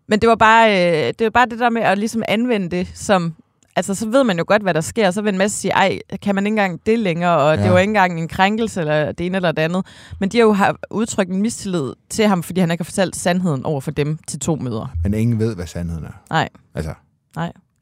Men 0.09 0.19
det 0.21 0.29
var 0.29 0.35
bare, 0.35 0.71
øh, 0.71 1.14
det, 1.19 1.25
var 1.25 1.31
bare 1.31 1.47
det 1.47 1.59
der 1.59 1.71
med 1.71 1.83
at 1.83 1.99
ligesom 1.99 2.23
anvende 2.29 2.69
det 2.77 2.88
som... 2.95 3.35
Altså, 3.77 3.95
så 3.95 4.09
ved 4.09 4.25
man 4.25 4.39
jo 4.39 4.45
godt, 4.47 4.62
hvad 4.62 4.75
der 4.75 4.81
sker. 4.81 5.11
Så 5.11 5.23
vil 5.23 5.33
en 5.33 5.39
masse 5.39 5.59
sige, 5.59 5.73
ej, 5.73 5.99
kan 6.23 6.35
man 6.35 6.47
ikke 6.47 6.53
engang 6.53 6.81
det 6.87 6.99
længere? 6.99 7.37
Og 7.39 7.57
ja. 7.57 7.62
det 7.65 7.73
var 7.73 7.79
ikke 7.79 7.91
engang 7.91 8.21
en 8.21 8.29
krænkelse, 8.29 8.81
eller 8.81 9.12
det 9.12 9.27
ene 9.27 9.37
eller 9.37 9.53
det 9.53 9.62
andet. 9.62 9.87
Men 10.21 10.29
de 10.29 10.37
har 10.39 10.45
jo 10.45 10.53
har 10.53 10.77
udtrykt 10.91 11.31
en 11.31 11.43
mistillid 11.43 11.93
til 12.11 12.27
ham, 12.27 12.43
fordi 12.43 12.61
han 12.61 12.71
ikke 12.71 12.83
har 12.83 12.85
fortalt 12.85 13.17
sandheden 13.17 13.65
over 13.65 13.81
for 13.81 13.91
dem 13.91 14.19
til 14.29 14.41
to 14.41 14.57
møder. 14.57 14.97
Men 15.03 15.15
ingen 15.15 15.39
ved, 15.39 15.55
hvad 15.55 15.67
sandheden 15.67 16.05
er. 16.05 16.23
Nej. 16.31 16.49
Altså, 16.75 16.95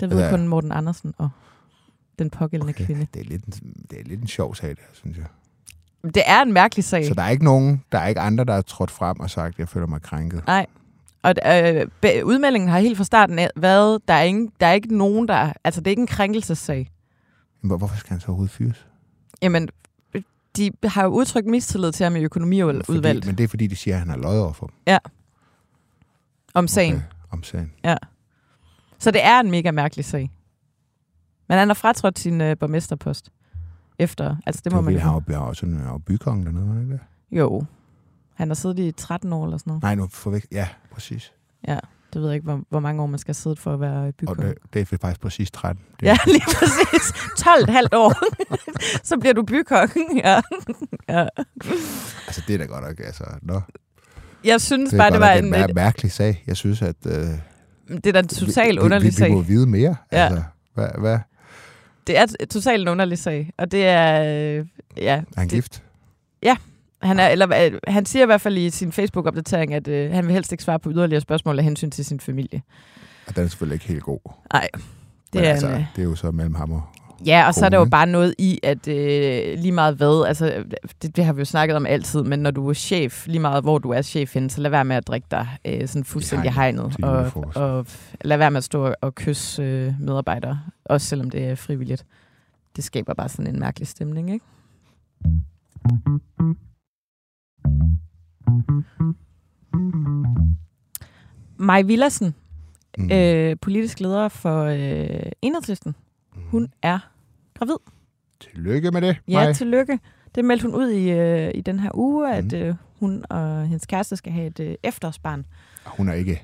Det 0.01 0.11
ved 0.11 0.19
Ja. 0.19 0.31
kun 0.31 0.49
Morten 0.49 0.73
Andersen 0.73 1.15
og 1.19 1.29
den 2.19 2.31
pågældende 2.31 2.71
okay. 2.71 2.87
kvinde. 2.87 3.07
Det, 3.15 3.21
er 3.21 3.25
lidt 3.25 3.45
en, 3.45 3.53
det 3.91 4.01
er 4.01 4.05
lidt 4.05 4.21
en 4.21 4.27
sjov 4.27 4.55
sag, 4.55 4.69
det 4.71 4.79
her, 4.79 4.87
synes 4.93 5.17
jeg. 5.19 5.27
Det 6.15 6.23
er 6.27 6.43
en 6.43 6.53
mærkelig 6.53 6.85
sag. 6.85 7.07
Så 7.07 7.15
der 7.15 7.23
er 7.23 7.31
ikke 7.31 7.45
nogen, 7.45 7.83
der 7.93 7.99
er 7.99 8.07
ikke 8.07 8.21
andre, 8.21 8.45
der 8.45 8.55
er 8.55 8.63
trådt 8.63 8.91
frem 8.91 9.21
og 9.21 9.31
sagt, 9.31 9.55
at 9.55 9.59
jeg 9.59 9.69
føler 9.69 9.87
mig 9.87 10.03
krænket. 10.03 10.47
Nej. 10.47 10.67
Og 11.25 11.35
øh, 11.47 11.87
udmeldingen 12.25 12.69
har 12.71 12.79
helt 12.79 12.97
fra 12.97 13.05
starten 13.05 13.39
været, 13.57 14.09
der 14.09 14.15
er, 14.15 14.23
ingen, 14.23 14.53
der 14.61 14.67
er 14.67 14.73
ikke 14.73 14.97
nogen, 14.97 15.29
der... 15.29 15.53
Altså, 15.65 15.81
det 15.81 15.87
er 15.87 15.91
ikke 15.91 16.01
en 16.01 16.07
krænkelsessag. 16.07 16.91
Hvor- 17.63 17.77
Hvorfor 17.77 17.97
skal 17.97 18.11
han 18.11 18.21
så 18.21 18.27
overhovedet 18.29 18.53
fyres? 18.53 18.87
Jamen, 19.43 19.69
de 20.57 20.71
har 20.85 21.05
jo 21.05 21.11
udtrykt 21.11 21.47
mistillid 21.47 21.93
til 21.93 22.05
ham 22.05 22.17
i 22.17 22.25
økonomiudvalget 22.25 23.27
men 23.27 23.39
det 23.39 23.45
er 23.45 23.49
fordi, 23.49 23.67
de 23.67 23.77
siger, 23.77 23.95
at 23.95 24.01
han 24.01 24.09
har 24.09 24.17
løjet 24.17 24.43
over 24.43 24.53
for 24.53 24.67
dem. 24.67 24.99
om 26.55 26.69
sagen. 26.69 26.95
Okay, 26.95 27.05
om 27.31 27.43
sagen. 27.43 27.73
Ja. 27.85 27.97
Så 28.99 29.11
det 29.11 29.25
er 29.25 29.41
en 29.41 29.51
mega 29.51 29.71
mærkelig 29.71 30.05
sag. 30.05 30.31
Men 31.49 31.59
han 31.59 31.69
har 31.69 31.75
fratrådt 31.75 32.19
sin 32.19 32.41
øh, 32.41 32.57
borgmesterpost. 32.59 33.31
Efter, 33.99 34.37
altså 34.47 34.61
det 34.65 34.73
må 34.73 34.81
man 34.81 34.95
jo. 34.95 35.01
han 35.01 35.23
var 35.29 35.37
også 35.39 35.67
en 35.67 35.85
var 35.85 35.99
bykongen 35.99 36.47
dernede, 36.47 36.69
var 36.75 36.81
ikke 36.81 36.93
det? 36.93 37.01
Jo. 37.39 37.65
Han 38.35 38.49
har 38.49 38.55
siddet 38.55 38.79
i 38.79 38.93
13 38.93 39.33
år 39.33 39.45
eller 39.45 39.59
sådan 39.59 39.71
noget. 39.71 39.83
Nej, 39.83 39.95
nu 39.95 40.09
forvæk. 40.13 40.47
Ja, 40.53 40.69
præcis. 40.93 41.33
Ja, 41.69 41.79
det 42.13 42.21
ved 42.23 42.29
jeg 42.29 42.35
ikke, 42.35 42.45
hvor, 42.45 42.61
hvor 42.69 42.81
mange 42.81 43.03
år 43.03 43.07
man 43.07 43.19
skal 43.19 43.35
sidde 43.35 43.57
for 43.57 43.75
at 43.75 43.81
være 43.81 44.07
Og 44.07 44.15
bykong. 44.15 44.39
det, 44.43 44.55
det 44.75 44.93
er 44.93 44.97
faktisk 45.01 45.21
præcis 45.21 45.51
13. 45.51 45.85
Det, 46.01 46.07
Ja, 46.07 46.17
lige 46.27 46.43
præcis. 46.59 47.13
12,5 47.41 47.89
år. 47.93 48.15
så 49.09 49.17
bliver 49.19 49.33
du 49.35 49.43
bykong. 49.43 49.91
Ja. 50.17 50.41
ja. 51.09 51.27
Altså, 52.27 52.43
det 52.47 52.55
er 52.55 52.59
da 52.59 52.65
godt 52.65 52.85
nok, 52.85 53.01
altså. 53.01 53.25
Nå, 53.43 53.61
Jeg 54.45 54.61
synes 54.61 54.91
det 54.91 54.97
er 55.01 55.03
bare, 55.03 55.11
det 55.13 55.21
var 55.21 55.31
en, 55.33 55.45
en 55.45 55.55
mær- 55.55 55.65
et, 55.69 55.75
mærkelig 55.75 56.13
sag. 56.13 56.45
Jeg 56.47 56.57
synes, 56.57 56.83
at... 56.83 56.97
Øh, 57.07 57.13
det 57.89 58.07
er 58.07 58.13
da 58.13 58.19
en 58.19 58.29
totalt 58.29 58.75
vi, 58.77 58.79
underlig 58.85 59.05
vi, 59.05 59.09
vi, 59.09 59.15
sag. 59.15 59.29
vi 59.31 59.35
må 59.35 59.41
vide 59.41 59.67
mere. 59.67 59.97
Ja. 60.13 60.17
Altså, 60.25 60.43
hvad, 60.75 60.89
hvad? 60.99 61.19
Det 62.07 62.19
er 62.19 62.27
totalt 62.51 62.83
en 62.83 62.89
underlig 62.89 63.19
sag. 63.19 63.51
Og 63.59 63.73
det 63.73 63.85
er... 63.87 64.23
øh, 64.59 64.67
Ja, 64.97 65.15
Er 65.17 65.23
han 65.41 65.49
det, 65.49 65.51
gift? 65.51 65.83
Han, 67.05 67.19
er, 67.19 67.29
eller, 67.29 67.67
øh, 67.67 67.79
han 67.87 68.07
siger 68.07 68.23
i 68.23 68.27
hvert 68.27 68.41
fald 68.41 68.57
i 68.57 68.71
sin 68.71 68.93
Facebook-opdatering, 68.93 69.75
at 69.75 69.89
øh, 69.89 70.11
han 70.13 70.27
vil 70.27 70.33
helst 70.33 70.53
ikke 70.53 70.65
svare 70.65 70.79
på 70.79 70.91
yderligere 70.91 71.21
spørgsmål 71.21 71.59
af 71.59 71.65
hensyn 71.65 71.91
til 71.91 72.05
sin 72.05 72.21
familie. 72.21 72.63
Og 73.27 73.37
den 73.37 73.45
er 73.45 73.49
selvfølgelig 73.49 73.75
ikke 73.75 73.87
helt 73.87 74.03
god. 74.03 74.19
Nej, 74.53 74.69
det 74.75 74.85
Men 75.35 75.45
er 75.45 75.51
altså, 75.51 75.67
en, 75.67 75.75
øh, 75.75 75.85
det 75.97 76.03
er 76.03 76.07
jo 76.07 76.15
så 76.15 76.31
mellem 76.31 76.55
ham 76.55 76.73
og... 76.73 76.83
Ja, 77.27 77.47
og 77.47 77.55
så 77.55 77.65
er 77.65 77.69
der 77.69 77.79
jo 77.79 77.85
bare 77.85 78.07
noget 78.07 78.35
i, 78.39 78.61
at 78.63 78.89
øh, 78.89 79.59
lige 79.59 79.73
meget 79.73 79.97
hvad, 79.97 80.25
altså 80.29 80.65
det, 81.03 81.17
det 81.17 81.25
har 81.25 81.33
vi 81.33 81.39
jo 81.41 81.45
snakket 81.45 81.77
om 81.77 81.87
altid, 81.87 82.23
men 82.23 82.39
når 82.39 82.51
du 82.51 82.69
er 82.69 82.73
chef, 82.73 83.27
lige 83.27 83.41
meget 83.41 83.65
hvor 83.65 83.79
du 83.79 83.91
er 83.91 84.03
chef 84.03 84.35
henne, 84.35 84.51
så 84.51 84.61
lad 84.61 84.71
være 84.71 84.85
med 84.85 84.97
at 84.97 85.07
drikke 85.07 85.27
dig 85.31 85.49
øh, 85.65 85.89
sådan 85.89 86.05
fuldstændig 86.05 86.53
hegnet 86.53 86.95
og, 87.03 87.43
og 87.55 87.87
lad 88.25 88.37
være 88.37 88.51
med 88.51 88.59
at 88.59 88.65
stå 88.65 88.95
og 89.01 89.15
kysse 89.15 89.63
øh, 89.63 89.95
medarbejdere, 90.01 90.61
også 90.85 91.07
selvom 91.07 91.31
det 91.31 91.45
er 91.45 91.55
frivilligt. 91.55 92.05
Det 92.77 92.85
skaber 92.85 93.15
bare 93.15 93.29
sådan 93.29 93.47
en 93.47 93.61
mærkelig 93.61 93.89
stemning, 93.89 94.33
ikke? 94.33 94.45
Maj 101.57 101.83
Villersen, 101.83 102.35
Mm. 102.99 103.11
øh, 103.13 103.57
politisk 103.63 104.01
leder 104.01 104.29
for 104.29 104.63
øh, 104.65 105.31
Enhedslisten, 105.43 105.95
hun 106.51 106.69
er 106.83 106.99
gravid. 107.59 107.75
Tillykke 108.41 108.91
med 108.91 109.01
det, 109.01 109.17
Ja, 109.29 109.45
Maj. 109.45 109.53
tillykke. 109.53 109.99
Det 110.35 110.45
meldte 110.45 110.67
hun 110.67 110.75
ud 110.75 110.91
i, 110.91 111.11
øh, 111.11 111.51
i 111.55 111.61
den 111.61 111.79
her 111.81 111.91
uge, 111.95 112.35
at 112.35 112.45
Mhm. 112.45 112.55
øh, 112.55 112.75
hun 113.01 113.25
og 113.31 113.67
hendes 113.67 113.87
kæreste 113.87 114.17
skal 114.17 114.33
have 114.33 114.47
et 114.47 114.61
øh, 114.61 114.75
efterårsbarn. 114.83 115.45
Hun 115.85 116.09
er 116.09 116.13
ikke 116.13 116.43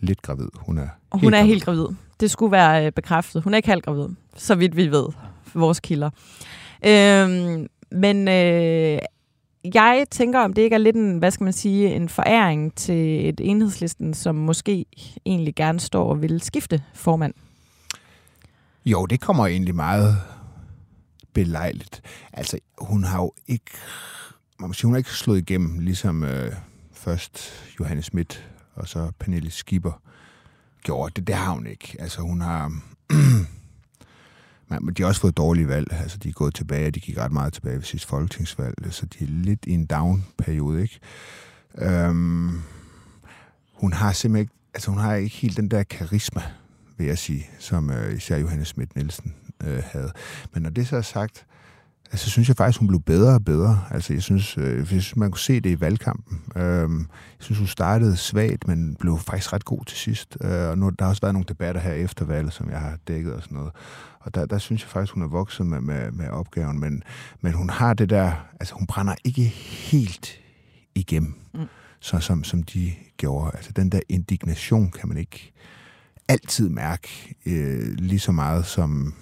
lidt 0.00 0.22
gravid. 0.22 0.48
Hun 0.56 0.78
er 0.78 0.88
Og 1.10 1.20
hun 1.20 1.34
er 1.34 1.42
helt 1.42 1.64
gravid. 1.64 1.86
Det 2.20 2.30
skulle 2.30 2.52
være 2.52 2.86
øh, 2.86 2.92
bekræftet. 2.92 3.42
Hun 3.42 3.54
er 3.54 3.56
ikke 3.56 3.68
halvt 3.68 3.84
gravid, 3.84 4.08
så 4.36 4.54
vidt 4.54 4.76
vi 4.76 4.90
ved, 4.90 5.06
vores 5.54 5.80
kilder. 5.80 6.10
Øhm, 6.86 7.66
men 7.92 8.28
øh, 8.28 8.98
jeg 9.74 10.06
tænker, 10.10 10.40
om 10.40 10.52
det 10.52 10.62
ikke 10.62 10.74
er 10.74 10.78
lidt 10.78 10.96
en, 10.96 11.18
hvad 11.18 11.30
skal 11.30 11.44
man 11.44 11.52
sige, 11.52 11.94
en 11.94 12.08
foræring 12.08 12.74
til 12.74 13.28
et 13.28 13.40
enhedslisten, 13.40 14.14
som 14.14 14.34
måske 14.34 14.86
egentlig 15.26 15.54
gerne 15.54 15.80
står 15.80 16.10
og 16.10 16.22
vil 16.22 16.40
skifte 16.40 16.82
formand. 16.94 17.34
Jo, 18.86 19.06
det 19.06 19.20
kommer 19.20 19.46
egentlig 19.46 19.74
meget 19.74 20.16
belejligt. 21.32 22.02
Altså, 22.32 22.58
hun 22.78 23.04
har 23.04 23.22
jo 23.22 23.32
ikke... 23.46 23.70
Man 24.60 24.68
må 24.68 24.72
sige, 24.72 24.86
hun 24.86 24.94
har 24.94 24.98
ikke 24.98 25.10
slået 25.10 25.38
igennem, 25.38 25.78
ligesom 25.78 26.24
øh, 26.24 26.52
først 26.92 27.52
Johannes 27.80 28.04
Schmidt 28.04 28.48
og 28.74 28.88
så 28.88 29.12
Pernille 29.18 29.50
Skipper 29.50 30.02
gjorde. 30.82 31.12
Det, 31.16 31.26
det 31.26 31.34
har 31.34 31.52
hun 31.52 31.66
ikke. 31.66 31.96
Altså, 31.98 32.20
hun 32.20 32.40
har... 32.40 32.72
Men 34.70 34.94
de 34.94 35.02
har 35.02 35.08
også 35.08 35.20
fået 35.20 35.36
dårlige 35.36 35.68
valg. 35.68 35.92
Altså, 35.92 36.18
de 36.18 36.28
er 36.28 36.32
gået 36.32 36.54
tilbage, 36.54 36.90
de 36.90 37.00
gik 37.00 37.18
ret 37.18 37.32
meget 37.32 37.52
tilbage 37.52 37.76
ved 37.76 37.82
sidste 37.82 38.08
folketingsvalg, 38.08 38.74
så 38.90 39.06
de 39.06 39.24
er 39.24 39.28
lidt 39.28 39.66
i 39.66 39.72
en 39.72 39.86
down-periode, 39.86 40.82
ikke? 40.82 40.98
Øhm, 41.78 42.60
hun 43.74 43.92
har 43.92 44.12
simpelthen 44.12 44.40
ikke, 44.40 44.54
altså 44.74 44.90
hun 44.90 45.00
har 45.00 45.14
ikke 45.14 45.36
helt 45.36 45.56
den 45.56 45.70
der 45.70 45.82
karisma, 45.82 46.42
vil 46.96 47.06
jeg 47.06 47.18
sige, 47.18 47.46
som 47.58 47.90
øh, 47.90 48.16
især 48.16 48.36
Johannes 48.36 48.68
Schmidt 48.68 48.96
Nielsen 48.96 49.34
øh, 49.64 49.82
havde. 49.86 50.12
Men 50.54 50.62
når 50.62 50.70
det 50.70 50.88
så 50.88 50.96
er 50.96 51.02
sagt, 51.02 51.46
altså, 52.10 52.24
så 52.24 52.30
synes 52.30 52.48
jeg 52.48 52.56
faktisk, 52.56 52.78
hun 52.78 52.88
blev 52.88 53.00
bedre 53.00 53.34
og 53.34 53.44
bedre. 53.44 53.84
Altså, 53.90 54.12
jeg 54.12 54.22
synes, 54.22 54.58
øh, 54.58 54.78
jeg 54.78 54.86
synes 54.86 55.16
man 55.16 55.30
kunne 55.30 55.38
se 55.38 55.60
det 55.60 55.70
i 55.70 55.80
valgkampen. 55.80 56.42
Øhm, 56.56 56.98
jeg 57.00 57.06
synes, 57.38 57.58
hun 57.58 57.66
startede 57.66 58.16
svagt, 58.16 58.68
men 58.68 58.96
blev 59.00 59.18
faktisk 59.18 59.52
ret 59.52 59.64
god 59.64 59.84
til 59.84 59.96
sidst. 59.96 60.36
Øh, 60.40 60.68
og 60.68 60.78
nu, 60.78 60.90
der 60.90 61.04
har 61.04 61.10
også 61.10 61.22
været 61.22 61.34
nogle 61.34 61.46
debatter 61.48 61.80
her 61.80 61.92
efter 61.92 62.24
valget, 62.24 62.52
som 62.52 62.70
jeg 62.70 62.80
har 62.80 62.98
dækket 63.08 63.32
og 63.32 63.42
sådan 63.42 63.56
noget. 63.56 63.72
Og 64.20 64.34
der, 64.34 64.46
der 64.46 64.58
synes 64.58 64.82
jeg 64.82 64.90
faktisk, 64.90 65.14
hun 65.14 65.22
er 65.22 65.28
vokset 65.28 65.66
med, 65.66 65.80
med, 65.80 66.10
med 66.10 66.28
opgaven. 66.28 66.80
Men, 66.80 67.02
men 67.40 67.52
hun 67.52 67.70
har 67.70 67.94
det 67.94 68.10
der, 68.10 68.32
altså 68.60 68.74
hun 68.74 68.86
brænder 68.86 69.14
ikke 69.24 69.42
helt 69.90 70.40
igennem, 70.94 71.34
mm. 71.54 71.66
så, 72.00 72.20
som, 72.20 72.44
som 72.44 72.62
de 72.62 72.92
gjorde. 73.16 73.50
Altså 73.54 73.72
den 73.72 73.92
der 73.92 74.00
indignation 74.08 74.90
kan 74.90 75.08
man 75.08 75.18
ikke 75.18 75.52
altid 76.28 76.68
mærke 76.68 77.34
øh, 77.46 77.92
lige 77.98 78.18
så 78.18 78.32
meget, 78.32 78.66
som 78.66 79.14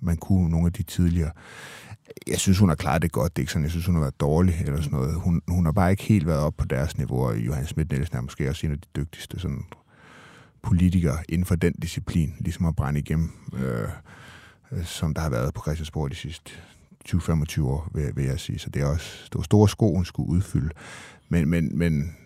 man 0.00 0.16
kunne 0.16 0.50
nogle 0.50 0.66
af 0.66 0.72
de 0.72 0.82
tidligere. 0.82 1.30
Jeg 2.26 2.38
synes, 2.38 2.58
hun 2.58 2.68
har 2.68 2.76
klaret 2.76 3.02
det 3.02 3.12
godt. 3.12 3.36
Det 3.36 3.40
er 3.40 3.42
ikke 3.42 3.52
sådan, 3.52 3.62
jeg 3.62 3.70
synes, 3.70 3.86
hun 3.86 3.94
har 3.94 4.00
været 4.00 4.20
dårlig 4.20 4.60
eller 4.60 4.82
sådan 4.82 4.98
noget. 4.98 5.20
Hun, 5.20 5.42
hun 5.48 5.64
har 5.64 5.72
bare 5.72 5.90
ikke 5.90 6.02
helt 6.02 6.26
været 6.26 6.40
op 6.40 6.56
på 6.56 6.64
deres 6.64 6.98
niveau, 6.98 7.26
og 7.26 7.38
Johannes 7.38 7.70
Schmidt 7.70 7.90
Nielsen 7.90 8.16
er 8.16 8.20
måske 8.20 8.48
også 8.48 8.66
en 8.66 8.72
af 8.72 8.78
de 8.78 8.88
dygtigste 8.96 9.38
sådan, 9.38 9.64
politikere 10.62 11.18
inden 11.28 11.44
for 11.44 11.54
den 11.54 11.72
disciplin, 11.72 12.34
ligesom 12.40 12.66
at 12.66 12.76
brænde 12.76 13.00
igennem, 13.00 13.30
øh, 13.54 13.88
som 14.84 15.14
der 15.14 15.22
har 15.22 15.30
været 15.30 15.54
på 15.54 15.60
Christiansborg 15.62 16.10
de 16.10 16.14
sidste 16.16 16.50
20-25 17.08 17.62
år, 17.62 17.88
vil, 17.94 18.12
vil 18.16 18.24
jeg 18.24 18.40
sige. 18.40 18.58
Så 18.58 18.70
det 18.70 18.82
er 18.82 18.86
også 18.86 19.20
det 19.24 19.34
var 19.38 19.42
store 19.42 19.68
sko, 19.68 19.94
hun 19.94 20.04
skulle 20.04 20.28
udfylde. 20.28 20.70
Men, 21.28 21.48
men, 21.48 21.78
men, 21.78 22.16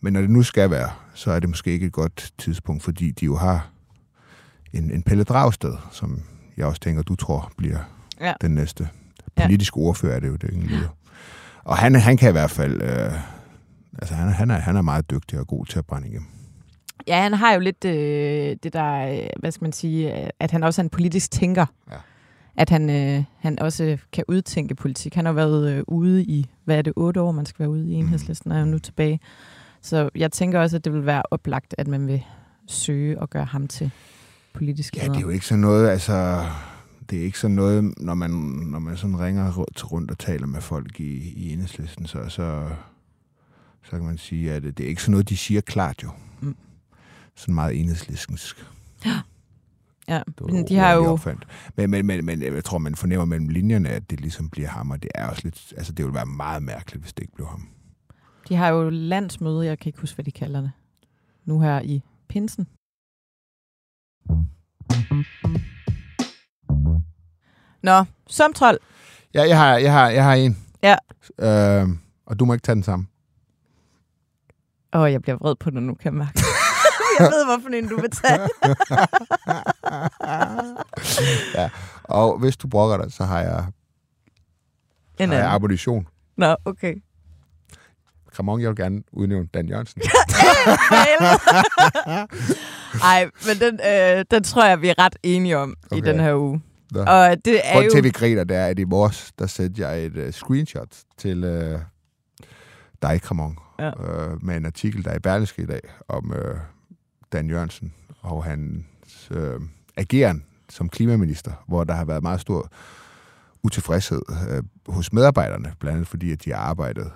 men 0.00 0.12
når 0.12 0.20
det 0.20 0.30
nu 0.30 0.42
skal 0.42 0.70
være, 0.70 0.90
så 1.14 1.30
er 1.32 1.40
det 1.40 1.48
måske 1.48 1.70
ikke 1.72 1.86
et 1.86 1.92
godt 1.92 2.32
tidspunkt, 2.38 2.82
fordi 2.82 3.10
de 3.10 3.24
jo 3.24 3.36
har 3.36 3.70
en, 4.72 4.90
en 4.90 5.02
Pelle 5.02 5.24
Dragsted, 5.24 5.74
som 5.90 6.22
jeg 6.56 6.66
også 6.66 6.80
tænker, 6.80 7.02
du 7.02 7.14
tror 7.16 7.52
bliver 7.56 7.78
Ja. 8.20 8.32
den 8.40 8.50
næste 8.54 8.88
Ja. 9.38 9.42
politiske 9.46 9.76
ordfører, 9.76 10.16
er 10.16 10.20
det 10.20 10.28
jo 10.28 10.36
det, 10.36 10.50
ingen 10.52 10.68
lyder. 10.68 10.88
Og 11.64 11.76
han, 11.78 11.94
han 11.94 12.16
kan 12.16 12.28
i 12.28 12.32
hvert 12.32 12.50
fald, 12.50 12.82
øh, 12.82 13.12
altså 13.98 14.14
han, 14.14 14.28
er- 14.28 14.32
han, 14.32 14.50
er, 14.50 14.58
han 14.58 14.76
er 14.76 14.82
meget 14.82 15.10
dygtig 15.10 15.38
og 15.38 15.46
god 15.46 15.66
til 15.66 15.78
at 15.78 15.86
brænde 15.86 16.08
igennem. 16.08 16.28
Ja, 17.06 17.22
han 17.22 17.34
har 17.34 17.52
jo 17.52 17.60
lidt 17.60 17.84
øh, 17.84 18.56
det 18.62 18.72
der, 18.72 19.12
øh, 19.12 19.26
hvad 19.40 19.52
skal 19.52 19.64
man 19.64 19.72
sige, 19.72 20.30
at 20.40 20.50
han 20.50 20.62
også 20.62 20.80
er 20.80 20.84
en 20.84 20.90
politisk 20.90 21.30
tænker. 21.30 21.66
Ja. 21.90 21.96
At 22.56 22.70
han, 22.70 22.90
øh, 22.90 23.24
han 23.38 23.58
også 23.58 23.98
kan 24.12 24.24
udtænke 24.28 24.74
politik. 24.74 25.14
Han 25.14 25.24
har 25.26 25.32
været 25.32 25.72
øh, 25.72 25.82
ude 25.88 26.22
i, 26.24 26.46
hvad 26.64 26.78
er 26.78 26.82
det, 26.82 26.92
otte 26.96 27.20
år, 27.20 27.32
man 27.32 27.46
skal 27.46 27.58
være 27.58 27.70
ude 27.70 27.90
i 27.90 27.94
enhedslisten, 27.94 28.52
og 28.52 28.58
er 28.58 28.60
jo 28.60 28.66
nu 28.66 28.78
tilbage. 28.78 29.20
Så 29.80 30.10
jeg 30.14 30.32
tænker 30.32 30.60
også, 30.60 30.76
at 30.76 30.84
det 30.84 30.92
vil 30.92 31.06
være 31.06 31.22
oplagt, 31.30 31.74
at 31.78 31.88
man 31.88 32.06
vil 32.06 32.22
søge 32.66 33.20
og 33.20 33.30
gøre 33.30 33.44
ham 33.44 33.68
til 33.68 33.90
politisk 34.52 34.96
Ja, 34.96 35.00
leder. 35.02 35.12
det 35.12 35.18
er 35.18 35.22
jo 35.22 35.28
ikke 35.28 35.46
sådan 35.46 35.60
noget, 35.60 35.88
altså... 35.88 36.44
Det 37.10 37.20
er 37.20 37.24
ikke 37.24 37.38
sådan 37.38 37.54
noget, 37.54 37.94
når 37.98 38.14
man, 38.14 38.30
når 38.30 38.78
man 38.78 38.96
sådan 38.96 39.20
ringer 39.20 39.52
rundt, 39.52 39.92
rundt 39.92 40.10
og 40.10 40.18
taler 40.18 40.46
med 40.46 40.60
folk 40.60 41.00
i, 41.00 41.32
i 41.36 41.52
enhedslisten, 41.52 42.06
så, 42.06 42.18
så, 42.28 42.68
så 43.82 43.90
kan 43.90 44.02
man 44.02 44.18
sige, 44.18 44.52
at 44.52 44.62
det, 44.62 44.78
det 44.78 44.84
er 44.84 44.88
ikke 44.88 45.02
sådan 45.02 45.10
noget, 45.10 45.28
de 45.28 45.36
siger 45.36 45.60
klart 45.60 46.02
jo. 46.02 46.10
Mm. 46.40 46.56
Sådan 47.36 47.54
meget 47.54 47.80
enhedslistensk. 47.80 48.66
Ja, 50.08 50.22
var 50.40 50.46
men 50.46 50.68
de 50.68 50.76
har 50.76 50.92
jo... 50.92 51.06
opfandt. 51.06 51.46
Men, 51.76 51.90
men, 51.90 52.06
men, 52.06 52.24
men 52.26 52.42
jeg 52.42 52.64
tror, 52.64 52.78
man 52.78 52.94
fornemmer 52.94 53.24
mellem 53.24 53.48
linjerne, 53.48 53.88
at 53.88 54.10
det 54.10 54.20
ligesom 54.20 54.48
bliver 54.50 54.68
ham, 54.68 54.90
og 54.90 55.02
det 55.02 55.10
er 55.14 55.28
også 55.28 55.40
lidt... 55.44 55.72
Altså, 55.76 55.92
det 55.92 56.04
ville 56.04 56.14
være 56.14 56.26
meget 56.26 56.62
mærkeligt, 56.62 57.02
hvis 57.02 57.12
det 57.12 57.22
ikke 57.22 57.34
blev 57.34 57.46
ham. 57.48 57.68
De 58.48 58.56
har 58.56 58.68
jo 58.68 58.90
landsmøde, 58.90 59.66
jeg 59.66 59.78
kan 59.78 59.88
ikke 59.88 60.00
huske, 60.00 60.14
hvad 60.14 60.24
de 60.24 60.32
kalder 60.32 60.60
det. 60.60 60.72
Nu 61.44 61.60
her 61.60 61.80
i 61.80 62.02
Pinsen. 62.28 62.66
Nå, 67.82 68.04
som 68.26 68.52
trold. 68.52 68.78
Ja, 69.34 69.42
jeg 69.48 69.58
har, 69.58 69.76
jeg 69.76 69.92
har, 69.92 70.08
jeg 70.10 70.24
har 70.24 70.34
en. 70.34 70.58
Ja. 70.82 70.96
Øh, 71.38 71.88
og 72.26 72.38
du 72.38 72.44
må 72.44 72.52
ikke 72.52 72.62
tage 72.62 72.74
den 72.74 72.82
samme. 72.82 73.06
Åh, 74.94 75.12
jeg 75.12 75.22
bliver 75.22 75.36
vred 75.36 75.54
på 75.54 75.70
det 75.70 75.82
nu, 75.82 75.94
kan 75.94 76.04
jeg 76.04 76.18
mærke. 76.18 76.40
jeg 77.18 77.30
ved, 77.30 77.44
hvorfor 77.44 77.68
en 77.68 77.88
du 77.88 78.00
vil 78.00 78.10
tage. 78.10 78.40
ja. 81.60 81.70
Og 82.04 82.38
hvis 82.38 82.56
du 82.56 82.68
brokker 82.68 82.96
dig, 82.96 83.12
så 83.12 83.24
har 83.24 83.40
jeg 83.40 83.64
En 85.18 85.28
har 85.28 85.36
jeg 85.36 85.52
ammunition. 85.52 86.06
Nå, 86.36 86.56
okay. 86.64 86.94
Kramon, 88.32 88.60
jeg 88.60 88.68
vil 88.68 88.76
gerne 88.76 89.02
udnævne 89.12 89.48
Dan 89.54 89.68
Jørgensen. 89.68 90.02
Ej, 93.02 93.30
men 93.46 93.56
den, 93.60 93.80
øh, 93.86 94.24
den 94.30 94.44
tror 94.44 94.64
jeg, 94.64 94.82
vi 94.82 94.88
er 94.88 94.98
ret 94.98 95.16
enige 95.22 95.58
om 95.58 95.74
okay. 95.86 95.96
i 95.96 96.00
den 96.00 96.20
her 96.20 96.34
uge. 96.34 96.62
Nå. 96.92 97.00
Og 97.00 97.36
det 97.44 97.60
er 97.64 97.72
Grunden 97.72 97.84
jo... 97.84 97.90
til, 97.90 97.98
at 97.98 98.04
vi 98.04 98.10
griner, 98.10 98.44
det 98.44 98.56
er, 98.56 98.66
at 98.66 98.78
i 98.78 98.84
morges, 98.84 99.32
der 99.38 99.46
sendte 99.46 99.82
jeg 99.88 100.04
et 100.04 100.16
uh, 100.26 100.30
screenshot 100.30 100.96
til 101.18 101.44
uh, 101.44 101.80
dig, 103.02 103.22
Kramon, 103.22 103.58
Ja. 103.78 103.90
uh, 103.90 104.44
med 104.44 104.56
en 104.56 104.66
artikel, 104.66 105.04
der 105.04 105.10
er 105.10 105.16
i 105.16 105.18
Berlingske 105.18 105.62
i 105.62 105.66
dag, 105.66 105.80
om 106.08 106.30
uh, 106.30 106.58
Dan 107.32 107.50
Jørgensen 107.50 107.94
og 108.20 108.44
hans 108.44 109.28
øh, 109.30 109.60
ageren 109.96 110.44
som 110.68 110.88
klimaminister, 110.88 111.52
hvor 111.66 111.84
der 111.84 111.94
har 111.94 112.04
været 112.04 112.22
meget 112.22 112.40
stor 112.40 112.70
utilfredshed 113.62 114.22
øh, 114.50 114.62
hos 114.88 115.12
medarbejderne, 115.12 115.72
blandt 115.78 115.94
andet 115.96 116.08
fordi, 116.08 116.32
at 116.32 116.44
de 116.44 116.50
har 116.50 116.58
arbejdet 116.58 117.12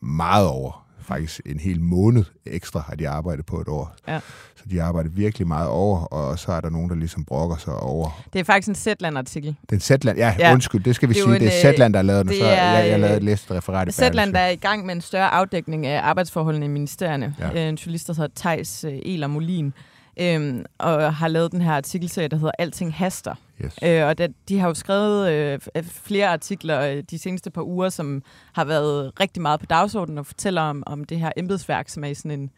meget 0.00 0.48
over. 0.48 0.86
Faktisk 1.02 1.40
en 1.46 1.60
hel 1.60 1.80
måned 1.80 2.24
ekstra 2.46 2.84
har 2.88 2.94
de 2.94 3.08
arbejdet 3.08 3.46
på 3.46 3.60
et 3.60 3.68
år. 3.68 3.94
Ja. 4.08 4.20
Så 4.56 4.64
de 4.70 4.78
har 4.78 4.86
arbejdet 4.86 5.16
virkelig 5.16 5.46
meget 5.48 5.68
over, 5.68 6.00
og 6.00 6.38
så 6.38 6.52
er 6.52 6.60
der 6.60 6.70
nogen, 6.70 6.88
der 6.90 6.94
ligesom 6.96 7.24
brokker 7.24 7.56
sig 7.56 7.74
over 7.74 8.22
Det 8.32 8.40
er 8.40 8.44
faktisk 8.44 8.68
en 8.68 8.74
Zetland-artikel. 8.74 9.56
den 9.70 9.80
Zetland, 9.80 10.18
ja, 10.18 10.34
Ja. 10.38 10.52
undskyld, 10.52 10.84
det 10.84 10.94
skal 10.94 11.08
vi 11.08 11.14
Det 11.14 11.22
sige, 11.22 11.32
jo 11.32 11.38
det 11.38 11.46
er 11.46 11.50
en, 11.56 11.62
Zetland, 11.62 11.92
der 11.92 11.98
har 11.98 12.02
lavet 12.04 12.26
den, 12.26 12.34
så 12.34 12.44
er, 12.44 12.48
jeg, 12.78 12.86
jeg 12.88 12.94
øh, 12.94 13.00
lavede 13.00 13.16
et 13.16 13.22
læst 13.24 13.50
referat 13.50 13.88
i 13.88 13.92
Zetland 13.92 14.32
der 14.34 14.40
er 14.40 14.48
i 14.50 14.56
gang 14.56 14.86
med 14.86 14.94
en 14.94 15.00
større 15.00 15.28
afdækning 15.28 15.86
af 15.86 16.00
arbejdsforholdene 16.02 16.64
i 16.64 16.68
ministerierne. 16.68 17.34
Ja. 17.40 17.50
Ja. 17.54 17.68
En 17.68 17.74
journalist, 17.74 18.06
der 18.06 18.14
hedder 18.14 18.28
Thijs 18.36 18.84
øh, 18.84 18.92
Eler 19.02 19.26
Molin, 19.26 19.72
øhm, 20.20 20.64
og 20.78 21.14
har 21.14 21.28
lavet 21.28 21.52
den 21.52 21.60
her 21.60 21.72
artikelserie, 21.72 22.28
der 22.28 22.36
hedder 22.36 22.52
Alting 22.58 22.94
haster. 22.94 23.34
Yes. 23.64 23.78
Øh, 23.84 24.06
og 24.06 24.18
det, 24.18 24.34
de 24.48 24.58
har 24.58 24.68
jo 24.68 24.74
skrevet 24.74 25.30
øh, 25.32 25.58
flere 25.82 26.28
artikler 26.28 26.80
øh, 26.80 27.02
de 27.10 27.18
seneste 27.18 27.50
par 27.50 27.62
uger, 27.62 27.88
som 27.88 28.22
har 28.52 28.64
været 28.64 29.20
rigtig 29.20 29.42
meget 29.42 29.60
på 29.60 29.66
dagsordenen 29.66 30.18
og 30.18 30.26
fortæller 30.26 30.62
om, 30.62 30.82
om 30.86 31.04
det 31.04 31.18
her 31.20 31.30
embedsværk, 31.36 31.88
som 31.88 32.04
er 32.04 32.08
i 32.08 32.14
sådan 32.14 32.40
en 32.40 32.50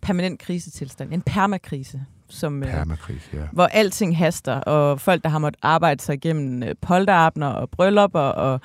permanent 0.00 0.40
krisetilstand. 0.40 1.12
En 1.12 1.22
permakrise, 1.22 2.04
som, 2.28 2.62
øh, 2.62 2.70
Permakris, 2.70 3.30
ja. 3.32 3.38
hvor 3.52 3.66
alting 3.66 4.18
haster, 4.18 4.60
og 4.60 5.00
folk, 5.00 5.22
der 5.22 5.28
har 5.28 5.38
måttet 5.38 5.60
arbejde 5.62 6.02
sig 6.02 6.14
igennem 6.14 6.62
øh, 6.62 6.74
polterabner 6.80 7.46
og 7.48 7.70
bryllupper 7.70 8.20
og 8.20 8.60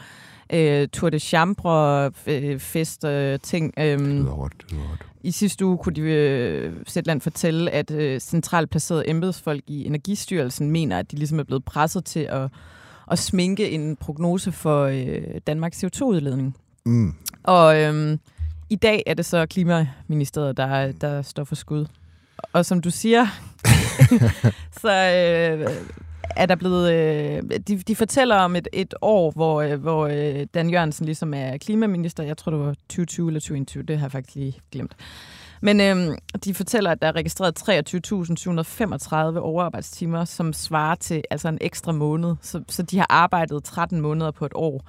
øh, 0.53 0.87
tour 0.87 1.09
de 1.09 1.19
chambre, 1.19 2.11
øh, 2.27 2.59
fest 2.59 3.03
øh, 3.03 3.39
ting. 3.39 3.73
Det 3.77 3.93
Øh, 3.93 3.99
lyder 3.99 4.31
hårdt, 4.31 4.53
det 4.61 4.71
lyder 4.71 4.83
hårdt. 4.83 5.05
I 5.23 5.31
sidste 5.31 5.65
uge 5.65 5.77
kunne 5.77 5.95
de 5.95 6.01
øh, 6.01 6.73
Sætland 6.87 7.21
fortælle, 7.21 7.71
at 7.71 7.91
øh, 7.91 8.19
centralt 8.19 8.69
placerede 8.69 9.09
embedsfolk 9.09 9.63
i 9.67 9.85
Energistyrelsen 9.85 10.71
mener, 10.71 10.99
at 10.99 11.11
de 11.11 11.15
ligesom 11.15 11.39
er 11.39 11.43
blevet 11.43 11.65
presset 11.65 12.05
til 12.05 12.19
at, 12.19 12.49
at 13.11 13.19
sminke 13.19 13.69
en 13.69 13.95
prognose 13.95 14.51
for 14.51 14.83
øh, 14.83 15.41
Danmarks 15.47 15.83
CO2-udledning. 15.83 16.57
Mm. 16.85 17.13
Og 17.43 17.81
øhm, 17.81 18.19
i 18.69 18.75
dag 18.75 19.03
er 19.05 19.13
det 19.13 19.25
så 19.25 19.45
Klimaministeriet, 19.45 20.57
der, 20.57 20.91
der 20.91 21.21
står 21.21 21.43
for 21.43 21.55
skud. 21.55 21.85
Og 22.53 22.65
som 22.65 22.81
du 22.81 22.89
siger, 22.89 23.27
så 24.81 24.91
øh, 24.91 25.67
er 26.35 26.45
der 26.45 26.55
blevet... 26.55 26.93
Øh, 26.93 27.43
de, 27.67 27.77
de 27.77 27.95
fortæller 27.95 28.35
om 28.35 28.55
et, 28.55 28.67
et 28.73 28.93
år, 29.01 29.31
hvor, 29.31 29.61
øh, 29.61 29.81
hvor 29.81 30.07
øh, 30.07 30.47
Dan 30.53 30.69
Jørgensen 30.69 31.05
ligesom 31.05 31.33
er 31.33 31.57
klimaminister. 31.57 32.23
Jeg 32.23 32.37
tror, 32.37 32.51
det 32.51 32.59
var 32.59 32.73
2020 32.73 33.27
eller 33.27 33.39
2021. 33.39 33.83
Det 33.83 33.97
har 33.97 34.05
jeg 34.05 34.11
faktisk 34.11 34.35
lige 34.35 34.59
glemt. 34.71 34.95
Men 35.61 35.81
øh, 35.81 36.17
de 36.45 36.53
fortæller, 36.53 36.91
at 36.91 37.01
der 37.01 37.07
er 37.07 37.15
registreret 37.15 37.69
23.735 39.35 39.39
overarbejdstimer, 39.39 40.25
som 40.25 40.53
svarer 40.53 40.95
til 40.95 41.23
altså 41.29 41.47
en 41.47 41.57
ekstra 41.61 41.91
måned. 41.91 42.35
Så, 42.41 42.63
så 42.67 42.83
de 42.83 42.97
har 42.97 43.07
arbejdet 43.09 43.63
13 43.63 44.01
måneder 44.01 44.31
på 44.31 44.45
et 44.45 44.53
år 44.55 44.81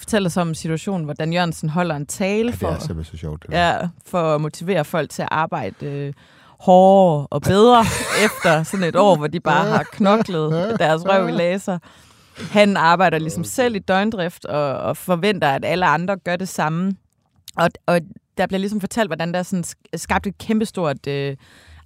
fortæller 0.00 0.28
så 0.28 0.40
om 0.40 0.48
en 0.48 0.54
situation, 0.54 1.04
hvor 1.04 1.12
Dan 1.12 1.32
Jørgensen 1.32 1.68
holder 1.68 1.96
en 1.96 2.06
tale 2.06 2.50
Ja, 2.50 2.56
for, 2.56 2.78
simpelthen 2.78 3.16
så 3.16 3.20
sjovt. 3.20 3.46
Ja, 3.50 3.88
for 4.06 4.34
at 4.34 4.40
motivere 4.40 4.84
folk 4.84 5.10
til 5.10 5.22
at 5.22 5.28
arbejde 5.30 5.86
øh, 5.86 6.12
hårdere 6.60 7.26
og 7.30 7.42
bedre 7.42 7.84
efter 8.24 8.62
sådan 8.62 8.84
et 8.84 8.96
år, 8.96 9.16
hvor 9.16 9.26
de 9.26 9.40
bare 9.40 9.66
har 9.66 9.82
knoklet 9.92 10.76
deres 10.78 11.02
røv 11.06 11.28
i 11.28 11.32
laser. 11.32 11.78
Han 12.50 12.76
arbejder 12.76 13.18
ligesom 13.18 13.44
selv 13.44 13.74
i 13.74 13.78
døgndrift 13.78 14.44
og, 14.44 14.78
og 14.78 14.96
forventer, 14.96 15.48
at 15.48 15.64
alle 15.64 15.86
andre 15.86 16.16
gør 16.16 16.36
det 16.36 16.48
samme. 16.48 16.92
Og, 17.56 17.68
og 17.86 18.00
der 18.38 18.46
bliver 18.46 18.58
ligesom 18.58 18.80
fortalt, 18.80 19.08
hvordan 19.08 19.32
der 19.32 19.38
er 19.38 19.42
sådan 19.42 19.64
sk- 19.66 19.96
skabt 19.96 20.26
et 20.26 20.38
kæmpestort 20.38 21.06
øh, 21.06 21.36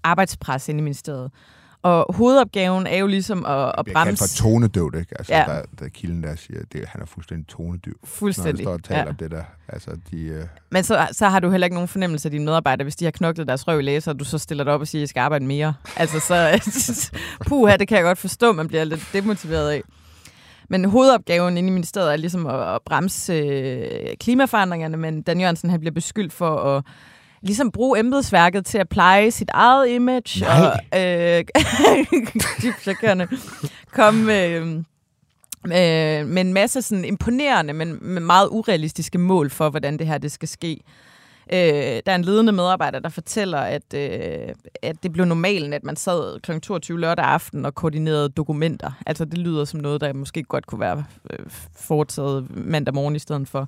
arbejdspres 0.05 0.69
inde 0.69 0.79
i 0.79 0.83
ministeriet. 0.83 1.31
Og 1.85 2.15
hovedopgaven 2.15 2.87
er 2.87 2.97
jo 2.97 3.07
ligesom 3.07 3.45
at, 3.47 3.73
at 3.79 3.87
bremse... 3.93 4.17
for 4.25 4.43
tonedøvt, 4.43 4.95
ikke? 4.95 5.15
Altså, 5.19 5.35
Ja. 5.35 5.45
der, 5.47 5.63
der 5.79 5.85
er 5.85 5.89
kilden 5.89 6.23
der 6.23 6.37
siger, 6.37 6.61
det, 6.73 6.85
han 6.89 7.01
er 7.03 7.07
fuldstændig 7.07 7.47
tonedøv. 7.49 7.93
Når 7.93 7.99
han 8.03 8.09
Fuldstændig. 8.09 8.65
står 8.65 8.73
og 8.73 8.85
taler 8.85 9.01
Ja. 9.03 9.09
om 9.09 9.15
det 9.15 9.31
der. 9.31 9.43
Altså, 9.69 9.91
de, 10.11 10.23
øh, 10.23 10.45
Men 10.71 10.85
så, 10.85 11.09
så 11.13 11.29
har 11.29 11.41
du 11.41 11.51
heller 11.51 11.65
ikke 11.65 11.75
nogen 11.75 11.89
fornemmelse 11.89 12.27
af 12.27 12.31
dine 12.31 12.45
medarbejdere, 12.45 12.85
hvis 12.85 12.97
de 12.97 13.05
har 13.05 13.13
knoklet 13.13 13.49
deres 13.49 13.69
røv 13.69 13.79
i 13.79 13.83
læser, 13.83 14.13
og 14.13 14.19
du 14.19 14.25
så 14.25 14.39
stiller 14.39 14.65
dig 14.65 14.73
op 14.73 14.81
og 14.81 14.87
siger, 14.89 15.03
at 15.03 15.05
I 15.05 15.07
skal 15.07 15.21
arbejde 15.21 15.45
mere. 15.45 15.75
Altså 15.97 16.21
så, 16.21 17.13
puha, 17.49 17.77
det 17.77 17.89
kan 17.89 17.97
jeg 17.97 18.05
godt 18.05 18.19
forstå, 18.19 18.53
man 18.53 18.69
bliver 18.69 18.85
lidt 18.85 19.09
demotiveret 19.13 19.71
af. 19.71 19.83
Men 20.71 20.85
hovedopgaven 20.85 21.57
inde 21.57 21.69
i 21.69 21.73
ministeriet 21.73 22.13
er 22.13 22.17
ligesom 22.17 22.47
at, 22.47 22.75
at 22.75 22.81
bremse 22.87 23.33
øh, 23.33 24.17
klimaforandringerne, 24.21 24.97
men 24.97 25.23
Dan 25.23 25.41
Jørgensen 25.41 25.71
han 25.71 25.81
bliver 25.81 25.93
beskyldt 25.95 26.33
for 26.33 26.57
at 26.77 26.85
ligesom 27.45 27.71
bruge 27.71 27.99
embedsværket 27.99 28.67
til 28.67 28.79
at 28.79 28.89
pleje 28.89 29.31
sit 29.31 29.51
eget 29.55 29.89
image. 29.89 30.41
Nej. 30.41 30.81
Og, 30.93 31.01
øh, 31.01 31.45
dybt. 32.63 32.89
Komme 33.93 34.25
med, 34.25 34.51
øh, 35.65 36.27
med, 36.29 36.43
en 36.43 36.53
masse 36.53 36.83
sådan 36.83 37.05
imponerende, 37.05 37.73
men 37.73 37.99
med 38.01 38.23
meget 38.23 38.49
urealistiske 38.51 39.19
mål 39.19 39.51
for, 39.51 39.71
hvordan 39.71 39.99
det 39.99 40.07
her 40.07 40.19
det 40.19 40.33
skal 40.33 40.49
ske. 40.49 40.81
Øh, 41.53 41.59
der 42.07 42.13
er 42.13 42.15
en 42.15 42.25
ledende 42.25 42.53
medarbejder, 42.53 42.99
der 42.99 43.09
fortæller, 43.09 43.59
at, 43.59 43.95
øh, 43.95 44.55
at 44.83 45.03
det 45.03 45.13
blev 45.13 45.25
normalen, 45.25 45.73
at 45.73 45.85
man 45.85 45.97
sad 45.97 46.41
kl. 46.41 46.59
22 46.59 47.01
lørdag 47.01 47.25
aften 47.25 47.65
og 47.65 47.75
koordinerede 47.75 48.29
dokumenter. 48.29 48.93
Altså 49.07 49.25
det 49.25 49.39
lyder 49.39 49.65
som 49.65 49.81
noget, 49.81 50.01
der 50.01 50.13
måske 50.13 50.43
godt 50.43 50.67
kunne 50.67 50.81
være 50.81 51.05
øh, 51.31 51.39
foretaget 51.77 52.57
mandag 52.57 52.95
morgen 52.95 53.17
i 53.17 53.19
stedet 53.19 53.49
for. 53.49 53.61
Øh, 53.61 53.67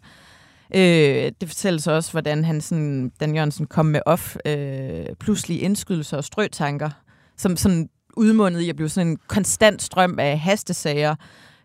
det 1.40 1.48
fortælles 1.48 1.87
også, 1.87 2.11
hvordan 2.11 2.44
han 2.44 2.61
sådan, 2.61 3.12
Dan 3.20 3.35
Jørgensen 3.35 3.66
kom 3.66 3.87
med 3.87 4.00
off 4.07 4.37
øh, 4.46 5.07
pludselige 5.20 5.61
indskydelser 5.61 6.16
og 6.16 6.24
strøtanker, 6.24 6.90
som 7.37 7.57
sådan 7.57 7.88
udmundet 8.16 8.61
i 8.61 8.68
at 8.68 8.76
blive 8.76 8.88
sådan 8.88 9.09
en 9.09 9.18
konstant 9.29 9.83
strøm 9.83 10.18
af 10.18 10.38
hastesager, 10.38 11.14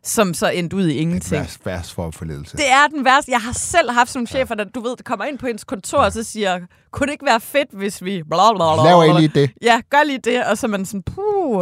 som 0.03 0.33
så 0.33 0.49
endte 0.49 0.75
ud 0.75 0.87
i 0.87 0.93
ingenting. 0.93 1.41
værst, 1.41 1.65
værst 1.65 1.93
form 1.93 2.11
for 2.11 2.25
ledelse. 2.25 2.57
Det 2.57 2.69
er 2.69 2.87
den 2.95 3.05
værste. 3.05 3.31
Jeg 3.31 3.41
har 3.41 3.53
selv 3.53 3.91
haft 3.91 4.09
sådan 4.09 4.17
nogle 4.19 4.27
chefer, 4.27 4.55
der, 4.55 4.63
du 4.63 4.81
ved, 4.81 4.89
der 4.97 5.03
kommer 5.03 5.25
ind 5.25 5.37
på 5.37 5.47
ens 5.47 5.63
kontor 5.63 5.97
og 5.97 6.11
så 6.11 6.23
siger, 6.23 6.59
kunne 6.91 7.07
det 7.07 7.11
ikke 7.11 7.25
være 7.25 7.39
fedt, 7.39 7.69
hvis 7.73 8.03
vi... 8.03 8.23
Bla, 8.23 8.53
bla, 8.53 8.75
bla, 8.75 8.83
Laver 8.83 9.03
I 9.17 9.21
lige 9.21 9.31
det? 9.41 9.51
Ja, 9.61 9.81
gør 9.89 10.03
lige 10.07 10.17
det. 10.17 10.43
Og 10.45 10.57
så 10.57 10.67
er 10.67 10.69
man 10.71 10.85
sådan, 10.85 11.03
puh, 11.03 11.57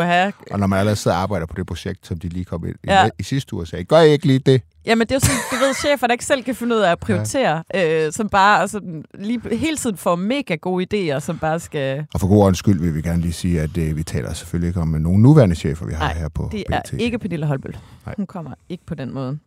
Og 0.51 0.59
når 0.59 0.67
man 0.67 0.79
allerede 0.79 0.95
sidder 0.95 1.17
og 1.17 1.23
arbejder 1.23 1.45
på 1.45 1.53
det 1.57 1.67
projekt, 1.67 2.07
som 2.07 2.19
de 2.19 2.29
lige 2.29 2.45
kom 2.45 2.65
ind 2.65 2.75
Ja. 2.87 3.03
ja. 3.03 3.09
i 3.19 3.23
sidste 3.23 3.53
uge 3.53 3.63
og 3.63 3.67
sagde, 3.67 3.83
gør 3.83 3.99
I 3.99 4.11
ikke 4.11 4.27
lige 4.27 4.39
det? 4.39 4.61
Jamen, 4.89 5.07
det 5.07 5.11
er 5.11 5.15
jo 5.15 5.19
sådan, 5.19 5.39
du 5.51 5.65
ved, 5.65 5.73
chefer, 5.73 6.07
der 6.07 6.13
ikke 6.13 6.25
selv 6.25 6.43
kan 6.43 6.55
finde 6.55 6.75
ud 6.75 6.81
af 6.81 6.91
at 6.91 6.99
prioritere, 6.99 7.63
ja. 7.73 8.05
øh, 8.05 8.11
som 8.13 8.29
bare 8.29 8.61
altså, 8.61 9.01
lige, 9.13 9.57
hele 9.57 9.77
tiden 9.77 9.97
får 9.97 10.15
mega 10.15 10.55
gode 10.55 10.85
idéer, 11.15 11.19
som 11.19 11.39
bare 11.39 11.59
skal... 11.59 12.05
Og 12.13 12.19
for 12.19 12.27
god 12.27 12.37
ordens 12.43 12.57
skyld 12.57 12.79
vil 12.79 12.95
vi 12.95 13.01
gerne 13.01 13.21
lige 13.21 13.33
sige, 13.33 13.61
at 13.61 13.77
øh, 13.77 13.97
vi 13.97 14.03
taler 14.03 14.33
selvfølgelig 14.33 14.67
ikke 14.67 14.79
om 14.79 14.95
øh, 14.95 15.01
nogle 15.01 15.21
nuværende 15.21 15.55
chefer, 15.55 15.85
vi 15.85 15.93
har 15.93 16.05
Nej, 16.07 16.13
her 16.13 16.29
på 16.29 16.49
Det 16.51 16.63
BT. 16.67 16.93
er 16.93 16.97
ikke 16.97 17.19
Pernille 17.19 17.45
Holbøl. 17.45 17.77
Nej. 18.05 18.15
Hun 18.17 18.27
kommer 18.27 18.51
ikke 18.69 18.85
på 18.85 18.95
den 18.95 19.13
måde. 19.13 19.39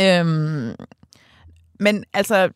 Øhm, 0.00 0.74
men 1.80 2.04
altså, 2.14 2.48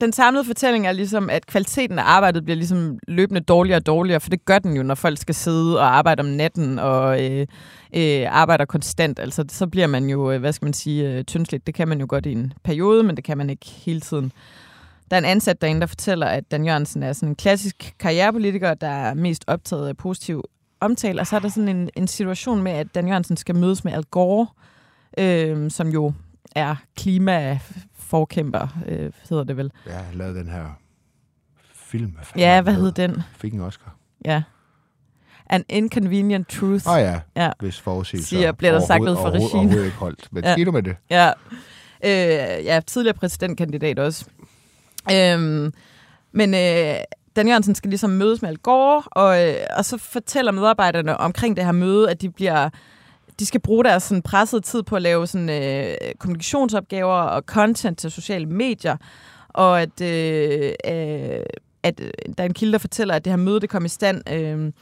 den 0.00 0.12
samlede 0.12 0.44
fortælling 0.44 0.86
er 0.86 0.92
ligesom, 0.92 1.30
at 1.30 1.46
kvaliteten 1.46 1.98
af 1.98 2.02
arbejdet 2.06 2.44
bliver 2.44 2.56
ligesom 2.56 2.98
løbende 3.08 3.40
dårligere 3.40 3.78
og 3.78 3.86
dårligere, 3.86 4.20
for 4.20 4.30
det 4.30 4.44
gør 4.44 4.58
den 4.58 4.76
jo, 4.76 4.82
når 4.82 4.94
folk 4.94 5.18
skal 5.18 5.34
sidde 5.34 5.80
og 5.80 5.96
arbejde 5.96 6.20
om 6.20 6.26
natten 6.26 6.78
og 6.78 7.24
øh, 7.24 7.46
øh, 7.96 8.26
arbejder 8.28 8.64
konstant. 8.64 9.18
Altså, 9.18 9.44
så 9.48 9.66
bliver 9.66 9.86
man 9.86 10.10
jo, 10.10 10.32
øh, 10.32 10.40
hvad 10.40 10.52
skal 10.52 10.66
man 10.66 10.72
sige, 10.72 11.10
øh, 11.10 11.24
tyndsligt. 11.24 11.66
Det 11.66 11.74
kan 11.74 11.88
man 11.88 12.00
jo 12.00 12.06
godt 12.08 12.26
i 12.26 12.32
en 12.32 12.52
periode, 12.64 13.02
men 13.02 13.16
det 13.16 13.24
kan 13.24 13.38
man 13.38 13.50
ikke 13.50 13.66
hele 13.66 14.00
tiden. 14.00 14.32
Der 15.10 15.16
er 15.16 15.18
en 15.18 15.24
ansat 15.24 15.62
derinde, 15.62 15.80
der 15.80 15.86
fortæller, 15.86 16.26
at 16.26 16.50
Dan 16.50 16.64
Jørgensen 16.64 17.02
er 17.02 17.12
sådan 17.12 17.28
en 17.28 17.34
klassisk 17.34 17.94
karrierepolitiker, 17.98 18.74
der 18.74 18.88
er 18.88 19.14
mest 19.14 19.44
optaget 19.46 19.88
af 19.88 19.96
positiv 19.96 20.44
omtale. 20.80 21.20
Og 21.20 21.26
så 21.26 21.36
er 21.36 21.40
der 21.40 21.48
sådan 21.48 21.76
en, 21.76 21.90
en 21.96 22.06
situation 22.06 22.62
med, 22.62 22.72
at 22.72 22.94
Dan 22.94 23.08
Jørgensen 23.08 23.36
skal 23.36 23.54
mødes 23.54 23.84
med 23.84 23.92
Al 23.92 24.04
Gore, 24.04 24.46
øh, 25.18 25.70
som 25.70 25.88
jo 25.88 26.12
er 26.56 26.76
klima 26.96 27.58
klimaforkæmper, 28.10 28.68
øh, 28.88 29.10
hedder 29.28 29.44
det 29.44 29.56
vel. 29.56 29.72
Ja, 29.86 29.92
han 29.92 30.14
lavede 30.14 30.38
den 30.38 30.48
her 30.48 30.64
film. 31.74 32.16
Ja, 32.36 32.60
hvad 32.62 32.74
hed 32.74 32.92
den? 32.92 33.22
Fik 33.36 33.52
en 33.52 33.60
Oscar. 33.60 33.96
Ja. 34.24 34.42
An 35.46 35.64
Inconvenient 35.68 36.48
Truth. 36.48 36.88
Åh 36.88 36.94
oh, 36.94 37.00
ja, 37.00 37.20
Ja. 37.36 37.50
hvis 37.60 37.80
forudsigelser 37.80 38.28
Siger- 38.36 38.52
bliver 38.52 38.72
der 38.72 38.80
sagt 38.86 39.02
noget 39.04 39.18
overhovedet- 39.18 39.34
regien. 39.34 39.54
Overhovedet 39.58 39.84
ikke 39.84 39.96
holdt. 39.96 40.28
Men 40.32 40.44
ja. 40.44 40.64
du 40.64 40.72
med 40.72 40.82
det? 40.82 40.96
Ja. 41.10 41.32
Øh, 42.04 42.64
ja, 42.64 42.80
tidligere 42.86 43.14
præsidentkandidat 43.16 43.98
også. 43.98 44.24
Øhm, 45.12 45.72
men 46.32 46.54
øh, 46.54 46.94
Dan 47.36 47.48
Jørgensen 47.48 47.74
skal 47.74 47.90
ligesom 47.90 48.10
mødes 48.10 48.42
med 48.42 48.48
Al 48.50 48.56
Gore, 48.58 49.02
og, 49.06 49.48
øh, 49.48 49.54
og 49.76 49.84
så 49.84 49.98
fortæller 49.98 50.52
medarbejderne 50.52 51.16
omkring 51.16 51.56
det 51.56 51.64
her 51.64 51.72
møde, 51.72 52.10
at 52.10 52.20
de 52.22 52.30
bliver 52.30 52.70
de 53.40 53.46
skal 53.46 53.60
bruge 53.60 53.84
deres 53.84 54.02
sådan, 54.02 54.22
pressede 54.22 54.62
tid 54.62 54.82
på 54.82 54.96
at 54.96 55.02
lave 55.02 55.26
sådan, 55.26 55.50
øh, 55.50 55.94
kommunikationsopgaver 56.18 57.14
og 57.14 57.42
content 57.46 57.98
til 57.98 58.10
sociale 58.10 58.46
medier, 58.46 58.96
og 59.48 59.82
at, 59.82 60.00
øh, 60.00 60.72
øh, 60.86 61.42
at 61.82 62.00
øh, 62.00 62.10
der 62.38 62.44
er 62.44 62.46
en 62.46 62.54
kilde, 62.54 62.72
der 62.72 62.78
fortæller, 62.78 63.14
at 63.14 63.24
det 63.24 63.32
her 63.32 63.36
møde 63.36 63.60
det 63.60 63.68
kom 63.70 63.84
i 63.84 63.88
stand 63.88 64.30
øh, 64.32 64.72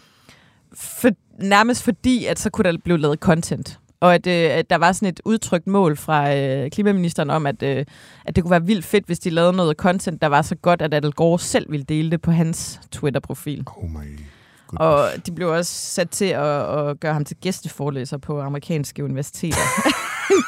for, 0.74 1.10
nærmest 1.38 1.82
fordi, 1.82 2.26
at 2.26 2.38
så 2.38 2.50
kunne 2.50 2.72
der 2.72 2.78
blive 2.84 2.98
lavet 2.98 3.18
content. 3.18 3.78
Og 4.00 4.14
at, 4.14 4.26
øh, 4.26 4.50
at 4.50 4.70
der 4.70 4.76
var 4.76 4.92
sådan 4.92 5.08
et 5.08 5.20
udtrykt 5.24 5.66
mål 5.66 5.96
fra 5.96 6.36
øh, 6.36 6.70
klimaministeren 6.70 7.30
om, 7.30 7.46
at, 7.46 7.62
øh, 7.62 7.84
at 8.24 8.36
det 8.36 8.44
kunne 8.44 8.50
være 8.50 8.66
vildt 8.66 8.84
fedt, 8.84 9.06
hvis 9.06 9.18
de 9.18 9.30
lavede 9.30 9.52
noget 9.52 9.76
content, 9.76 10.22
der 10.22 10.28
var 10.28 10.42
så 10.42 10.54
godt, 10.54 10.82
at 10.82 10.94
Adel 10.94 11.12
Gore 11.12 11.38
selv 11.38 11.70
ville 11.70 11.84
dele 11.84 12.10
det 12.10 12.22
på 12.22 12.30
hans 12.30 12.80
Twitter-profil. 12.90 13.64
Oh 13.76 13.90
my. 13.90 14.37
Og 14.76 15.08
de 15.26 15.32
blev 15.32 15.48
også 15.48 15.72
sat 15.72 16.10
til 16.10 16.24
at, 16.24 16.78
at 16.78 17.00
gøre 17.00 17.12
ham 17.12 17.24
til 17.24 17.36
gæsteforelæser 17.36 18.18
på 18.18 18.40
amerikanske 18.40 19.04
universiteter. 19.04 19.58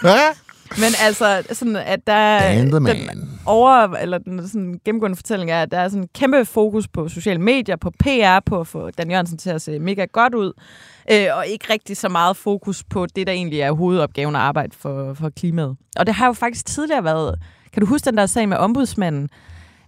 Men 0.78 0.92
altså, 1.00 1.42
sådan, 1.52 1.76
at 1.76 2.06
der 2.06 2.38
den 2.64 3.38
over, 3.46 3.70
eller 3.88 4.18
den 4.18 4.48
sådan 4.48 4.80
gennemgående 4.84 5.16
fortælling 5.16 5.50
er, 5.50 5.62
at 5.62 5.70
der 5.70 5.78
er 5.78 5.88
sådan 5.88 6.02
en 6.02 6.08
kæmpe 6.14 6.44
fokus 6.44 6.88
på 6.88 7.08
sociale 7.08 7.40
medier, 7.40 7.76
på 7.76 7.90
PR, 7.90 8.40
på 8.46 8.60
at 8.60 8.66
få 8.66 8.90
Dan 8.90 9.10
Jørgensen 9.10 9.38
til 9.38 9.50
at 9.50 9.62
se 9.62 9.78
mega 9.78 10.04
godt 10.04 10.34
ud, 10.34 10.52
øh, 11.12 11.26
og 11.32 11.46
ikke 11.46 11.72
rigtig 11.72 11.96
så 11.96 12.08
meget 12.08 12.36
fokus 12.36 12.84
på 12.84 13.06
det, 13.16 13.26
der 13.26 13.32
egentlig 13.32 13.60
er 13.60 13.72
hovedopgaven 13.72 14.36
at 14.36 14.42
arbejde 14.42 14.76
for, 14.76 15.14
for 15.14 15.30
klimaet. 15.30 15.76
Og 15.96 16.06
det 16.06 16.14
har 16.14 16.26
jo 16.26 16.32
faktisk 16.32 16.66
tidligere 16.66 17.04
været, 17.04 17.38
kan 17.72 17.80
du 17.80 17.86
huske 17.86 18.04
den 18.04 18.16
der 18.16 18.26
sag 18.26 18.48
med 18.48 18.56
ombudsmanden, 18.56 19.28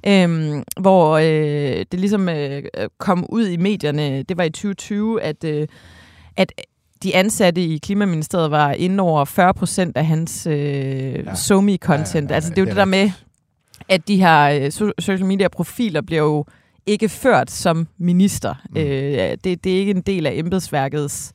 Øhm, 0.07 0.62
hvor 0.80 1.16
øh, 1.16 1.84
det 1.92 2.00
ligesom 2.00 2.28
øh, 2.28 2.62
kom 2.98 3.26
ud 3.28 3.46
i 3.46 3.57
medierne, 3.57 4.22
det 4.22 4.36
var 4.36 4.44
i 4.44 4.50
2020, 4.50 5.22
at, 5.22 5.44
øh, 5.44 5.68
at 6.36 6.53
de 7.03 7.16
ansatte 7.16 7.61
i 7.61 7.78
Klimaministeriet 7.78 8.50
var 8.50 8.72
inde 8.72 9.03
over 9.03 9.24
40 9.24 9.55
procent 9.55 9.96
af 9.96 10.07
hans 10.07 10.46
øh, 10.46 10.55
ja. 10.55 11.34
SoMe-content. 11.34 12.14
Ja, 12.14 12.20
ja, 12.20 12.26
ja, 12.28 12.34
altså 12.34 12.50
det 12.50 12.59
er 12.59 12.62
jo 12.62 12.66
det 12.66 12.74
det, 12.74 12.80
er 12.80 12.84
der 12.84 12.90
med, 12.90 13.11
at 13.88 14.09
de 14.09 14.16
her 14.16 14.42
øh, 14.42 14.66
so- 14.66 14.92
social 14.98 15.26
media-profiler 15.26 16.00
bliver 16.00 16.22
jo 16.22 16.44
ikke 16.86 17.09
ført 17.09 17.50
som 17.50 17.88
minister. 17.98 18.55
Mm. 18.70 18.80
Øh, 18.80 19.36
det, 19.44 19.64
det 19.64 19.66
er 19.66 19.78
ikke 19.78 19.90
en 19.90 20.00
del 20.00 20.26
af 20.26 20.32
embedsværkets 20.34 21.32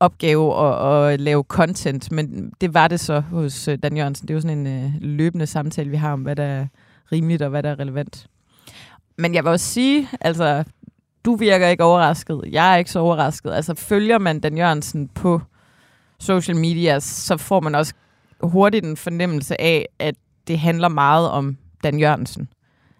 opgave 0.00 0.66
at, 0.66 1.12
at 1.12 1.20
lave 1.20 1.44
content, 1.48 2.12
men 2.12 2.52
det 2.60 2.74
var 2.74 2.88
det 2.88 3.00
så 3.00 3.20
hos 3.20 3.68
øh, 3.68 3.78
Dan 3.82 3.96
Jørgensen. 3.96 4.28
Det 4.28 4.34
er 4.34 4.36
jo 4.36 4.40
sådan 4.40 4.66
en 4.66 4.84
øh, 4.84 4.90
løbende 5.00 5.46
samtale, 5.46 5.90
vi 5.90 5.96
har 5.96 6.12
om, 6.12 6.20
hvad 6.20 6.36
der 6.36 6.42
er 6.42 6.66
rimeligt 7.12 7.42
og 7.42 7.50
hvad 7.50 7.62
der 7.62 7.70
er 7.70 7.78
relevant. 7.78 8.26
Men 9.18 9.34
jeg 9.34 9.44
vil 9.44 9.52
også 9.52 9.66
sige, 9.66 10.08
altså, 10.20 10.64
du 11.24 11.36
virker 11.36 11.68
ikke 11.68 11.84
overrasket. 11.84 12.40
Jeg 12.50 12.72
er 12.72 12.76
ikke 12.76 12.90
så 12.90 12.98
overrasket. 12.98 13.52
Altså, 13.52 13.74
følger 13.74 14.18
man 14.18 14.40
Dan 14.40 14.56
Jørgensen 14.56 15.08
på 15.08 15.40
social 16.18 16.56
media, 16.56 17.00
så 17.00 17.36
får 17.36 17.60
man 17.60 17.74
også 17.74 17.94
hurtigt 18.40 18.84
en 18.84 18.96
fornemmelse 18.96 19.60
af, 19.60 19.86
at 19.98 20.14
det 20.46 20.58
handler 20.58 20.88
meget 20.88 21.30
om 21.30 21.56
Dan 21.84 21.98
Jørgensen. 21.98 22.48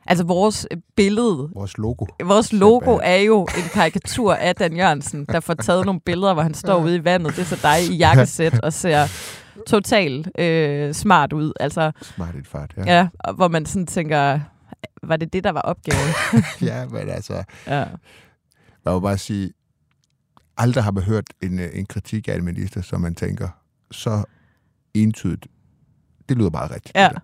Altså, 0.09 0.25
vores 0.25 0.67
billede 0.97 1.51
Vores 1.55 1.79
logo. 1.79 2.07
Vores 2.25 2.53
logo 2.53 3.01
er 3.03 3.17
jo 3.17 3.43
en 3.43 3.69
karikatur 3.73 4.35
af 4.35 4.55
Dan 4.57 4.77
Jørgensen, 4.77 5.25
der 5.25 5.41
får 5.41 5.55
taget 5.55 5.87
nogle 5.87 6.01
billeder, 6.01 6.35
hvor 6.35 6.43
han 6.43 6.55
står 6.55 6.85
ude 6.85 6.97
i 6.97 7.05
vandet. 7.05 7.37
Det 7.37 7.43
er 7.43 7.57
så 7.57 7.59
dig 7.63 7.95
i 7.95 7.97
jakkesæt 7.97 8.61
og 8.61 8.73
ser 8.73 9.07
totalt 9.67 10.41
øh, 10.41 10.95
smart 10.95 11.33
ud. 11.33 11.53
Altså, 11.61 11.93
Smart 12.03 12.35
i 12.35 12.39
et 12.39 12.47
fart, 12.47 12.75
ja. 12.77 12.97
ja, 12.97 13.09
og 13.19 13.35
hvor 13.35 13.49
man 13.49 13.67
sådan 13.67 13.87
tænker, 13.87 14.41
var 15.03 15.17
det 15.17 15.33
det, 15.33 15.45
der 15.45 15.51
var 15.51 15.61
opgaven? 15.61 16.15
ja, 16.71 16.87
men 16.87 17.09
altså, 17.09 17.45
ja. 17.67 17.85
jeg 18.85 18.95
vil 18.95 19.01
bare 19.01 19.19
sige, 19.19 19.53
aldrig 20.57 20.85
har 20.85 20.91
man 20.91 21.03
hørt 21.03 21.25
en, 21.43 21.59
øh, 21.59 21.69
en 21.73 21.87
kritik 21.87 22.29
af 22.29 22.35
en 22.35 22.45
minister, 22.45 22.83
som 22.83 23.01
man 23.01 23.15
tænker, 23.15 23.49
så 23.91 24.25
entydigt. 24.95 25.47
Det 26.29 26.37
lyder 26.39 26.51
bare 26.51 26.75
rigtigt. 26.75 26.97
ja. 26.97 27.05
det 27.05 27.15
der. 27.15 27.21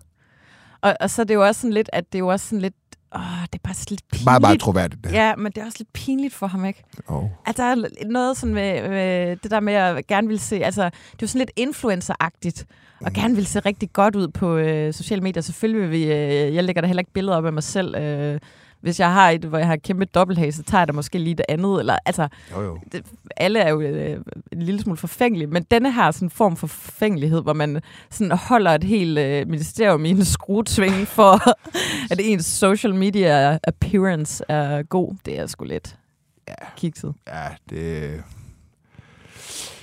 Og, 0.83 0.95
og 0.99 1.09
så 1.09 1.21
er 1.21 1.25
det 1.25 1.33
jo 1.33 1.45
også 1.45 1.61
sådan 1.61 1.73
lidt, 1.73 1.89
at 1.93 2.05
det 2.11 2.15
er 2.15 2.19
jo 2.19 2.27
også 2.27 2.45
sådan 2.47 2.61
lidt, 2.61 2.73
åh, 3.15 3.21
det 3.43 3.55
er 3.55 3.63
bare 3.63 3.73
sådan 3.73 3.85
lidt 3.89 4.01
pinligt. 4.11 4.25
Meget, 4.25 4.41
meget 4.41 4.59
troværdigt. 4.59 5.03
Det. 5.03 5.11
Ja, 5.11 5.35
men 5.35 5.45
det 5.51 5.57
er 5.61 5.65
også 5.65 5.77
lidt 5.79 5.93
pinligt 5.93 6.33
for 6.33 6.47
ham, 6.47 6.65
ikke? 6.65 6.83
Oh. 7.07 7.23
Altså, 7.45 7.63
der 7.63 7.69
er 7.69 8.05
noget 8.09 8.37
sådan 8.37 8.53
med, 8.55 8.89
med 8.89 9.35
det 9.35 9.51
der 9.51 9.59
med 9.59 9.73
at 9.73 10.07
gerne 10.07 10.27
vil 10.27 10.39
se, 10.39 10.55
altså, 10.63 10.83
det 10.83 10.91
er 10.91 11.17
jo 11.21 11.27
sådan 11.27 11.39
lidt 11.39 11.51
influencer-agtigt, 11.69 12.63
og 12.99 13.05
Mhm. 13.05 13.13
gerne 13.13 13.35
vil 13.35 13.45
se 13.45 13.59
rigtig 13.59 13.93
godt 13.93 14.15
ud 14.15 14.27
på 14.27 14.55
øh, 14.55 14.93
sociale 14.93 15.21
medier. 15.21 15.41
Selvfølgelig 15.41 15.81
vil 15.81 15.91
vi, 15.91 16.03
øh, 16.03 16.55
jeg 16.55 16.63
lægger 16.63 16.81
da 16.81 16.87
heller 16.87 17.01
ikke 17.01 17.13
billeder 17.13 17.37
op 17.37 17.45
af 17.45 17.53
mig 17.53 17.63
selv. 17.63 17.95
Øh, 17.95 18.39
hvis 18.83 18.99
jeg 18.99 19.13
har 19.13 19.29
et, 19.29 19.41
hvor 19.45 19.57
jeg 19.57 19.67
har 19.67 19.75
kæmpe 19.75 20.05
dobbelthage, 20.05 20.51
så 20.51 20.63
tager 20.63 20.81
jeg 20.81 20.87
da 20.87 20.93
måske 20.93 21.17
lige 21.17 21.35
det 21.35 21.45
andet. 21.49 21.79
Eller, 21.79 21.97
altså, 22.05 22.27
Jo, 22.51 22.61
jo. 22.61 22.79
det, 22.91 23.05
alle 23.37 23.59
er 23.59 23.69
jo 23.69 23.81
øh, 23.81 24.19
en 24.51 24.61
lille 24.61 24.81
smule 24.81 24.97
forfængelige, 24.97 25.47
men 25.47 25.63
denne 25.71 25.93
her 25.93 26.11
sådan 26.11 26.29
form 26.29 26.57
for 26.57 26.67
forfængelighed, 26.67 27.41
hvor 27.41 27.53
man 27.53 27.81
sådan 28.09 28.37
holder 28.37 28.71
et 28.71 28.83
helt 28.83 29.17
øh, 29.19 29.47
ministerium 29.47 30.05
i 30.05 30.09
en 30.09 30.25
skruetving 30.25 31.07
for, 31.07 31.41
at 32.11 32.19
ens 32.23 32.45
social 32.45 32.95
media 32.95 33.57
appearance 33.67 34.43
er 34.49 34.83
god, 34.83 35.15
det 35.25 35.39
er 35.39 35.47
sgu 35.47 35.65
lidt 35.65 35.95
Ja. 36.47 36.53
kikset. 36.77 37.13
Ja, 37.27 37.47
det... 37.69 38.21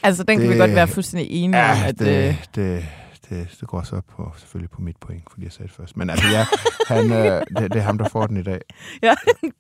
Altså, 0.02 0.22
den 0.24 0.38
kan 0.38 0.48
vi 0.48 0.52
Det- 0.52 0.60
godt 0.60 0.74
være 0.74 0.88
fuldstændig 0.88 1.30
enige 1.30 1.60
om, 1.62 1.76
Ja, 1.76 1.86
at... 1.88 1.98
det, 1.98 2.28
øh, 2.28 2.44
det, 2.54 2.86
det, 3.30 3.56
det 3.60 3.68
går 3.68 3.82
så 3.82 4.00
på, 4.00 4.32
selvfølgelig 4.36 4.70
på 4.70 4.80
mit 4.82 4.96
point, 4.96 5.30
fordi 5.30 5.44
jeg 5.44 5.52
sagde 5.52 5.68
det 5.68 5.76
først. 5.76 5.96
Men 5.96 6.10
altså, 6.10 6.26
ja, 6.28 6.46
han, 6.88 7.12
øh, 7.12 7.42
det, 7.58 7.72
det 7.72 7.76
er 7.76 7.80
ham, 7.80 7.98
der 7.98 8.08
får 8.08 8.26
den 8.26 8.36
i 8.36 8.42
dag. 8.42 8.60
ja, 9.02 9.14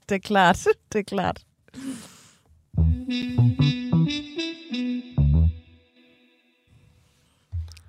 det 0.08 0.14
er 0.14 0.18
klart. 0.18 0.66
Det 0.92 0.98
er 0.98 1.02
klart. 1.02 1.44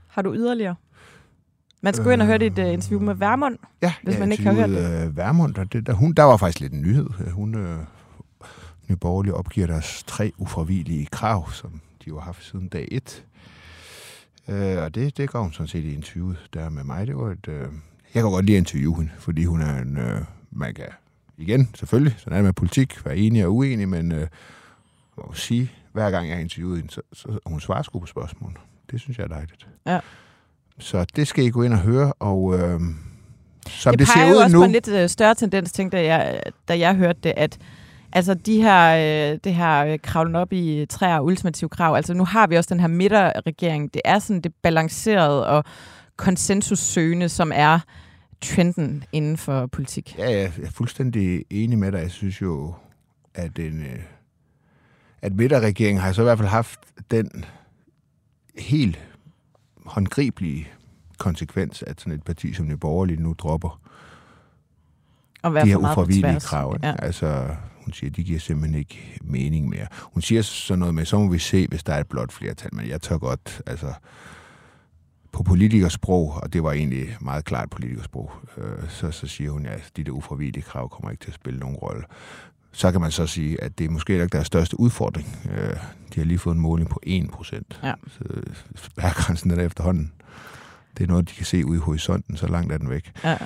Har 0.07 0.21
du 0.21 0.33
yderligere? 0.33 0.75
Man 1.81 1.93
skal 1.93 2.03
gå 2.03 2.09
ind 2.11 2.21
og 2.21 2.27
høre 2.27 2.37
dit 2.37 2.59
uh, 2.59 2.73
interview 2.73 2.99
med 3.01 3.15
Værmund. 3.15 3.57
Ja, 3.81 3.93
Hvis 4.03 4.13
jeg 4.13 4.19
man 4.19 4.31
ikke 4.31 4.43
har 4.43 4.53
hørt 4.53 4.69
interviewede, 4.69 5.05
Øh, 5.07 5.17
Værmund, 5.17 5.55
og 5.57 5.73
det, 5.73 5.85
der, 5.87 5.93
hun, 5.93 6.13
der 6.13 6.23
var 6.23 6.37
faktisk 6.37 6.59
lidt 6.59 6.73
en 6.73 6.81
nyhed. 6.81 7.07
Øh, 7.25 7.31
Hun, 7.31 7.55
øh, 7.55 7.77
Nye 8.89 8.95
Borgerlige 8.95 9.33
opgiver 9.33 9.67
deres 9.67 10.03
tre 10.07 10.31
ufravigelige 10.37 11.05
krav, 11.05 11.51
som 11.51 11.71
de 11.71 12.07
jo 12.07 12.19
har 12.19 12.25
haft 12.25 12.45
siden 12.45 12.67
dag 12.67 12.87
et. 12.91 13.25
Øh, 14.47 14.83
og 14.83 14.95
det, 14.95 15.17
det 15.17 15.31
gav 15.31 15.41
hun 15.41 15.53
sådan 15.53 15.67
set 15.67 15.83
i 15.83 15.93
interviewet 15.93 16.49
der 16.53 16.69
med 16.69 16.83
mig. 16.83 17.07
Det 17.07 17.17
var 17.17 17.31
et, 17.31 17.47
øh, 17.47 17.67
jeg 18.13 18.23
kan 18.23 18.31
godt 18.31 18.45
lide 18.45 18.57
at 18.57 18.61
interviewe 18.61 18.95
hende, 18.95 19.11
fordi 19.19 19.45
hun 19.45 19.61
er 19.61 19.77
en... 19.81 19.97
Øh, 19.97 20.21
man 20.51 20.73
kan, 20.73 20.85
igen, 21.37 21.69
selvfølgelig, 21.75 22.15
sådan 22.17 22.33
er 22.33 22.37
det 22.37 22.45
med 22.45 22.53
politik, 22.53 23.05
være 23.05 23.17
enig 23.17 23.45
og 23.45 23.55
uenig, 23.55 23.89
men 23.89 24.11
øh, 24.11 24.27
må 25.17 25.33
sige, 25.33 25.71
hver 25.93 26.11
gang 26.11 26.27
jeg 26.27 26.35
har 26.35 26.41
interviewet 26.41 26.77
hende, 26.77 26.93
så, 26.93 27.01
så 27.13 27.39
hun 27.45 27.59
svarer 27.59 27.81
sgu 27.81 27.99
på 27.99 28.05
spørgsmål. 28.05 28.59
Det 28.91 29.01
synes 29.01 29.17
jeg 29.17 29.23
er 29.23 29.27
dejligt. 29.27 29.67
Ja. 29.85 29.99
Så 30.79 31.05
det 31.15 31.27
skal 31.27 31.45
I 31.45 31.49
gå 31.49 31.63
ind 31.63 31.73
og 31.73 31.79
høre, 31.79 32.13
og 32.19 32.59
øh, 32.59 32.79
som 33.67 33.91
det, 33.93 33.99
det 33.99 34.07
peger 34.07 34.25
ser 34.25 34.29
jo 34.29 34.35
ud 34.35 34.43
også 34.43 34.55
nu... 34.55 34.59
på 34.59 34.65
en 34.65 34.71
lidt 34.71 34.87
øh, 34.87 35.09
større 35.09 35.35
tendens, 35.35 35.71
tænkte 35.71 35.97
jeg, 35.97 36.41
da 36.67 36.79
jeg 36.79 36.95
hørte 36.95 37.19
det, 37.23 37.33
at 37.37 37.57
altså 38.13 38.33
de 38.33 38.61
her, 38.61 39.31
øh, 39.33 39.39
det 39.43 39.55
her 39.55 39.85
øh, 39.85 39.99
kravlen 40.03 40.35
op 40.35 40.53
i 40.53 40.85
træer 40.89 41.17
og 41.17 41.25
ultimative 41.25 41.69
krav, 41.69 41.95
altså 41.95 42.13
nu 42.13 42.25
har 42.25 42.47
vi 42.47 42.55
også 42.57 42.73
den 42.73 42.79
her 42.79 42.87
midterregering, 42.87 43.93
det 43.93 44.01
er 44.05 44.19
sådan 44.19 44.41
det 44.41 44.53
balancerede 44.61 45.47
og 45.47 45.63
konsensussøgende, 46.15 47.29
som 47.29 47.51
er 47.55 47.79
trenden 48.41 49.03
inden 49.11 49.37
for 49.37 49.65
politik. 49.65 50.15
Ja, 50.17 50.29
jeg 50.31 50.51
er 50.63 50.71
fuldstændig 50.71 51.45
enig 51.49 51.77
med 51.77 51.91
dig. 51.91 51.99
Jeg 51.99 52.11
synes 52.11 52.41
jo, 52.41 52.73
at 53.35 53.59
en, 53.59 53.81
øh, 53.81 53.99
at 55.21 55.33
midterregeringen 55.33 56.01
har 56.01 56.11
så 56.11 56.21
i 56.21 56.23
hvert 56.23 56.37
fald 56.37 56.49
haft 56.49 56.79
den 57.11 57.45
helt 58.57 58.99
håndgribelige 59.85 60.67
konsekvens, 61.17 61.83
at 61.87 62.01
sådan 62.01 62.13
et 62.13 62.23
parti 62.23 62.53
som 62.53 62.67
Nye 62.67 62.77
Borgerlige 62.77 63.21
nu 63.23 63.35
dropper 63.37 63.79
Og 65.43 65.51
de 65.51 65.59
her 65.59 66.05
tværs. 66.19 66.45
krav. 66.45 66.73
ikke? 66.75 66.87
Ja. 66.87 66.95
Altså, 66.99 67.47
hun 67.91 67.95
siger, 67.95 68.11
de 68.11 68.23
giver 68.23 68.39
simpelthen 68.39 68.79
ikke 68.79 69.19
mening 69.21 69.69
mere. 69.69 69.87
Hun 70.01 70.21
siger 70.21 70.41
sådan 70.41 70.79
noget 70.79 70.95
med, 70.95 71.05
så 71.05 71.19
må 71.19 71.31
vi 71.31 71.39
se, 71.39 71.67
hvis 71.67 71.83
der 71.83 71.93
er 71.93 71.99
et 71.99 72.07
blot 72.07 72.31
flertal, 72.31 72.75
men 72.75 72.87
jeg 72.87 73.01
tør 73.01 73.17
godt, 73.17 73.61
altså, 73.65 73.93
på 75.31 75.43
politikersprog, 75.43 76.33
og 76.33 76.53
det 76.53 76.63
var 76.63 76.71
egentlig 76.71 77.17
meget 77.21 77.45
klart 77.45 77.69
politikersprog, 77.69 78.31
øh, 78.57 78.89
så, 78.89 79.11
så 79.11 79.27
siger 79.27 79.51
hun, 79.51 79.65
at 79.65 79.91
de 79.97 80.03
der 80.03 80.11
ufravillige 80.11 80.63
krav 80.63 80.89
kommer 80.89 81.11
ikke 81.11 81.23
til 81.23 81.31
at 81.31 81.35
spille 81.35 81.59
nogen 81.59 81.75
rolle. 81.75 82.03
Så 82.71 82.91
kan 82.91 83.01
man 83.01 83.11
så 83.11 83.27
sige, 83.27 83.63
at 83.63 83.79
det 83.79 83.85
er 83.85 83.89
måske 83.89 84.13
ikke 84.13 84.27
deres 84.27 84.47
største 84.47 84.79
udfordring. 84.79 85.27
Øh, 85.51 85.75
de 86.13 86.19
har 86.19 86.23
lige 86.23 86.39
fået 86.39 86.55
en 86.55 86.61
måling 86.61 86.89
på 86.89 86.99
1 87.03 87.29
procent. 87.31 87.79
Ja. 87.83 87.93
Så 88.07 88.23
spærregrænsen 88.75 89.51
er 89.51 89.55
der 89.55 89.65
efterhånden. 89.65 90.11
Det 90.97 91.03
er 91.03 91.07
noget, 91.07 91.29
de 91.29 91.35
kan 91.35 91.45
se 91.45 91.65
ude 91.65 91.77
i 91.77 91.81
horisonten, 91.81 92.37
så 92.37 92.47
langt 92.47 92.73
er 92.73 92.77
den 92.77 92.89
væk. 92.89 93.11
Ja. 93.23 93.37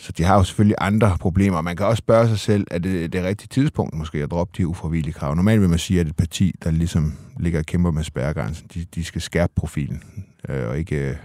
Så 0.00 0.12
de 0.12 0.24
har 0.24 0.36
jo 0.36 0.44
selvfølgelig 0.44 0.76
andre 0.80 1.16
problemer. 1.20 1.60
Man 1.60 1.76
kan 1.76 1.86
også 1.86 1.98
spørge 1.98 2.28
sig 2.28 2.38
selv, 2.38 2.66
er 2.70 2.78
det 2.78 3.12
det 3.12 3.24
rigtige 3.24 3.48
tidspunkt 3.48 3.94
måske 3.94 4.22
at 4.22 4.30
droppe 4.30 4.54
de 4.56 4.66
ufravillige 4.66 5.12
krav? 5.12 5.34
Normalt 5.34 5.60
vil 5.60 5.68
man 5.68 5.78
sige, 5.78 6.00
at 6.00 6.06
et 6.06 6.16
parti, 6.16 6.54
der 6.64 6.70
ligesom 6.70 7.14
ligger 7.38 7.58
og 7.58 7.66
kæmper 7.66 7.90
med 7.90 8.04
spærregrænsen, 8.04 8.66
de, 8.74 8.86
de 8.94 9.04
skal 9.04 9.20
skærpe 9.20 9.52
profilen, 9.56 10.02
øh, 10.48 10.68
og 10.68 10.78
ikke, 10.78 11.08
øh, 11.10 11.16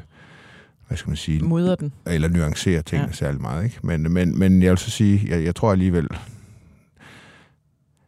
hvad 0.87 0.97
skal 0.97 1.09
man 1.09 1.17
sige, 1.17 1.43
Mudder 1.43 1.75
den. 1.75 1.93
eller 2.05 2.27
nuancere 2.27 2.81
tingene 2.81 3.07
ja. 3.07 3.13
særlig 3.13 3.41
meget. 3.41 3.63
Ikke? 3.63 3.79
Men, 3.83 4.11
men, 4.13 4.39
men 4.39 4.63
jeg 4.63 4.69
vil 4.69 4.77
så 4.77 4.91
sige, 4.91 5.25
jeg, 5.27 5.43
jeg 5.43 5.55
tror 5.55 5.71
alligevel, 5.71 6.07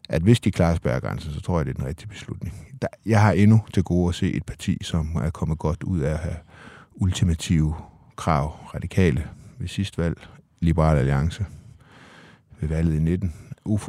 at 0.10 0.22
hvis 0.22 0.40
de 0.40 0.52
klarer 0.52 0.76
spærregrænsen, 0.76 1.34
så 1.34 1.42
tror 1.42 1.60
jeg, 1.60 1.66
det 1.66 1.72
er 1.72 1.78
den 1.78 1.86
rigtige 1.88 2.08
beslutning. 2.08 2.56
Der, 2.82 2.88
jeg 3.06 3.22
har 3.22 3.32
endnu 3.32 3.62
til 3.74 3.84
gode 3.84 4.10
at 4.10 4.16
se 4.16 4.34
et 4.34 4.46
parti, 4.46 4.78
som 4.82 5.16
er 5.16 5.30
kommet 5.30 5.58
godt 5.58 5.84
ud 5.84 6.00
af 6.00 6.12
at 6.12 6.20
have 6.20 6.36
ultimative 6.96 7.76
krav, 8.16 8.56
radikale 8.76 9.28
ved 9.60 9.68
sidste 9.68 9.98
valg, 9.98 10.28
Liberal 10.60 10.98
Alliance 10.98 11.46
ved 12.60 12.70
valget 12.70 12.96
i 12.96 13.00
19. 13.00 13.34
Uf, 13.66 13.88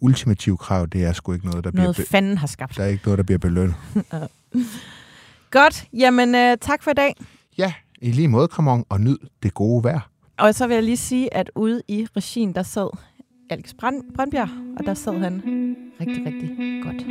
ultimative 0.00 0.56
krav, 0.56 0.86
det 0.86 1.04
er 1.04 1.12
sgu 1.12 1.32
ikke 1.32 1.46
noget, 1.46 1.64
der 1.64 1.70
noget 1.70 1.74
bliver... 1.74 1.84
Noget 1.84 2.08
fanden 2.08 2.38
har 2.38 2.46
skabt. 2.46 2.76
Der 2.76 2.82
er 2.82 2.88
ikke 2.88 3.04
noget, 3.04 3.18
der 3.18 3.24
bliver 3.24 3.38
belønnet. 3.38 3.74
Godt. 5.50 5.88
Jamen, 5.92 6.34
øh, 6.34 6.56
tak 6.60 6.82
for 6.82 6.90
i 6.90 6.94
dag. 6.94 7.14
Ja, 7.58 7.72
i 8.02 8.10
lige 8.10 8.28
måde, 8.28 8.48
Kramon, 8.48 8.84
og 8.88 9.00
nyd 9.00 9.18
det 9.42 9.54
gode 9.54 9.84
vejr. 9.84 10.10
Og 10.38 10.54
så 10.54 10.66
vil 10.66 10.74
jeg 10.74 10.82
lige 10.82 10.96
sige, 10.96 11.34
at 11.34 11.50
ude 11.54 11.82
i 11.88 12.06
regien, 12.16 12.54
der 12.54 12.62
sad 12.62 12.88
Alex 13.50 13.74
Brand, 13.78 14.02
Brandbjerg, 14.14 14.48
og 14.78 14.86
der 14.86 14.94
sad 14.94 15.18
han 15.18 15.42
rigtig, 16.00 16.26
rigtig 16.26 16.82
godt. 16.82 17.04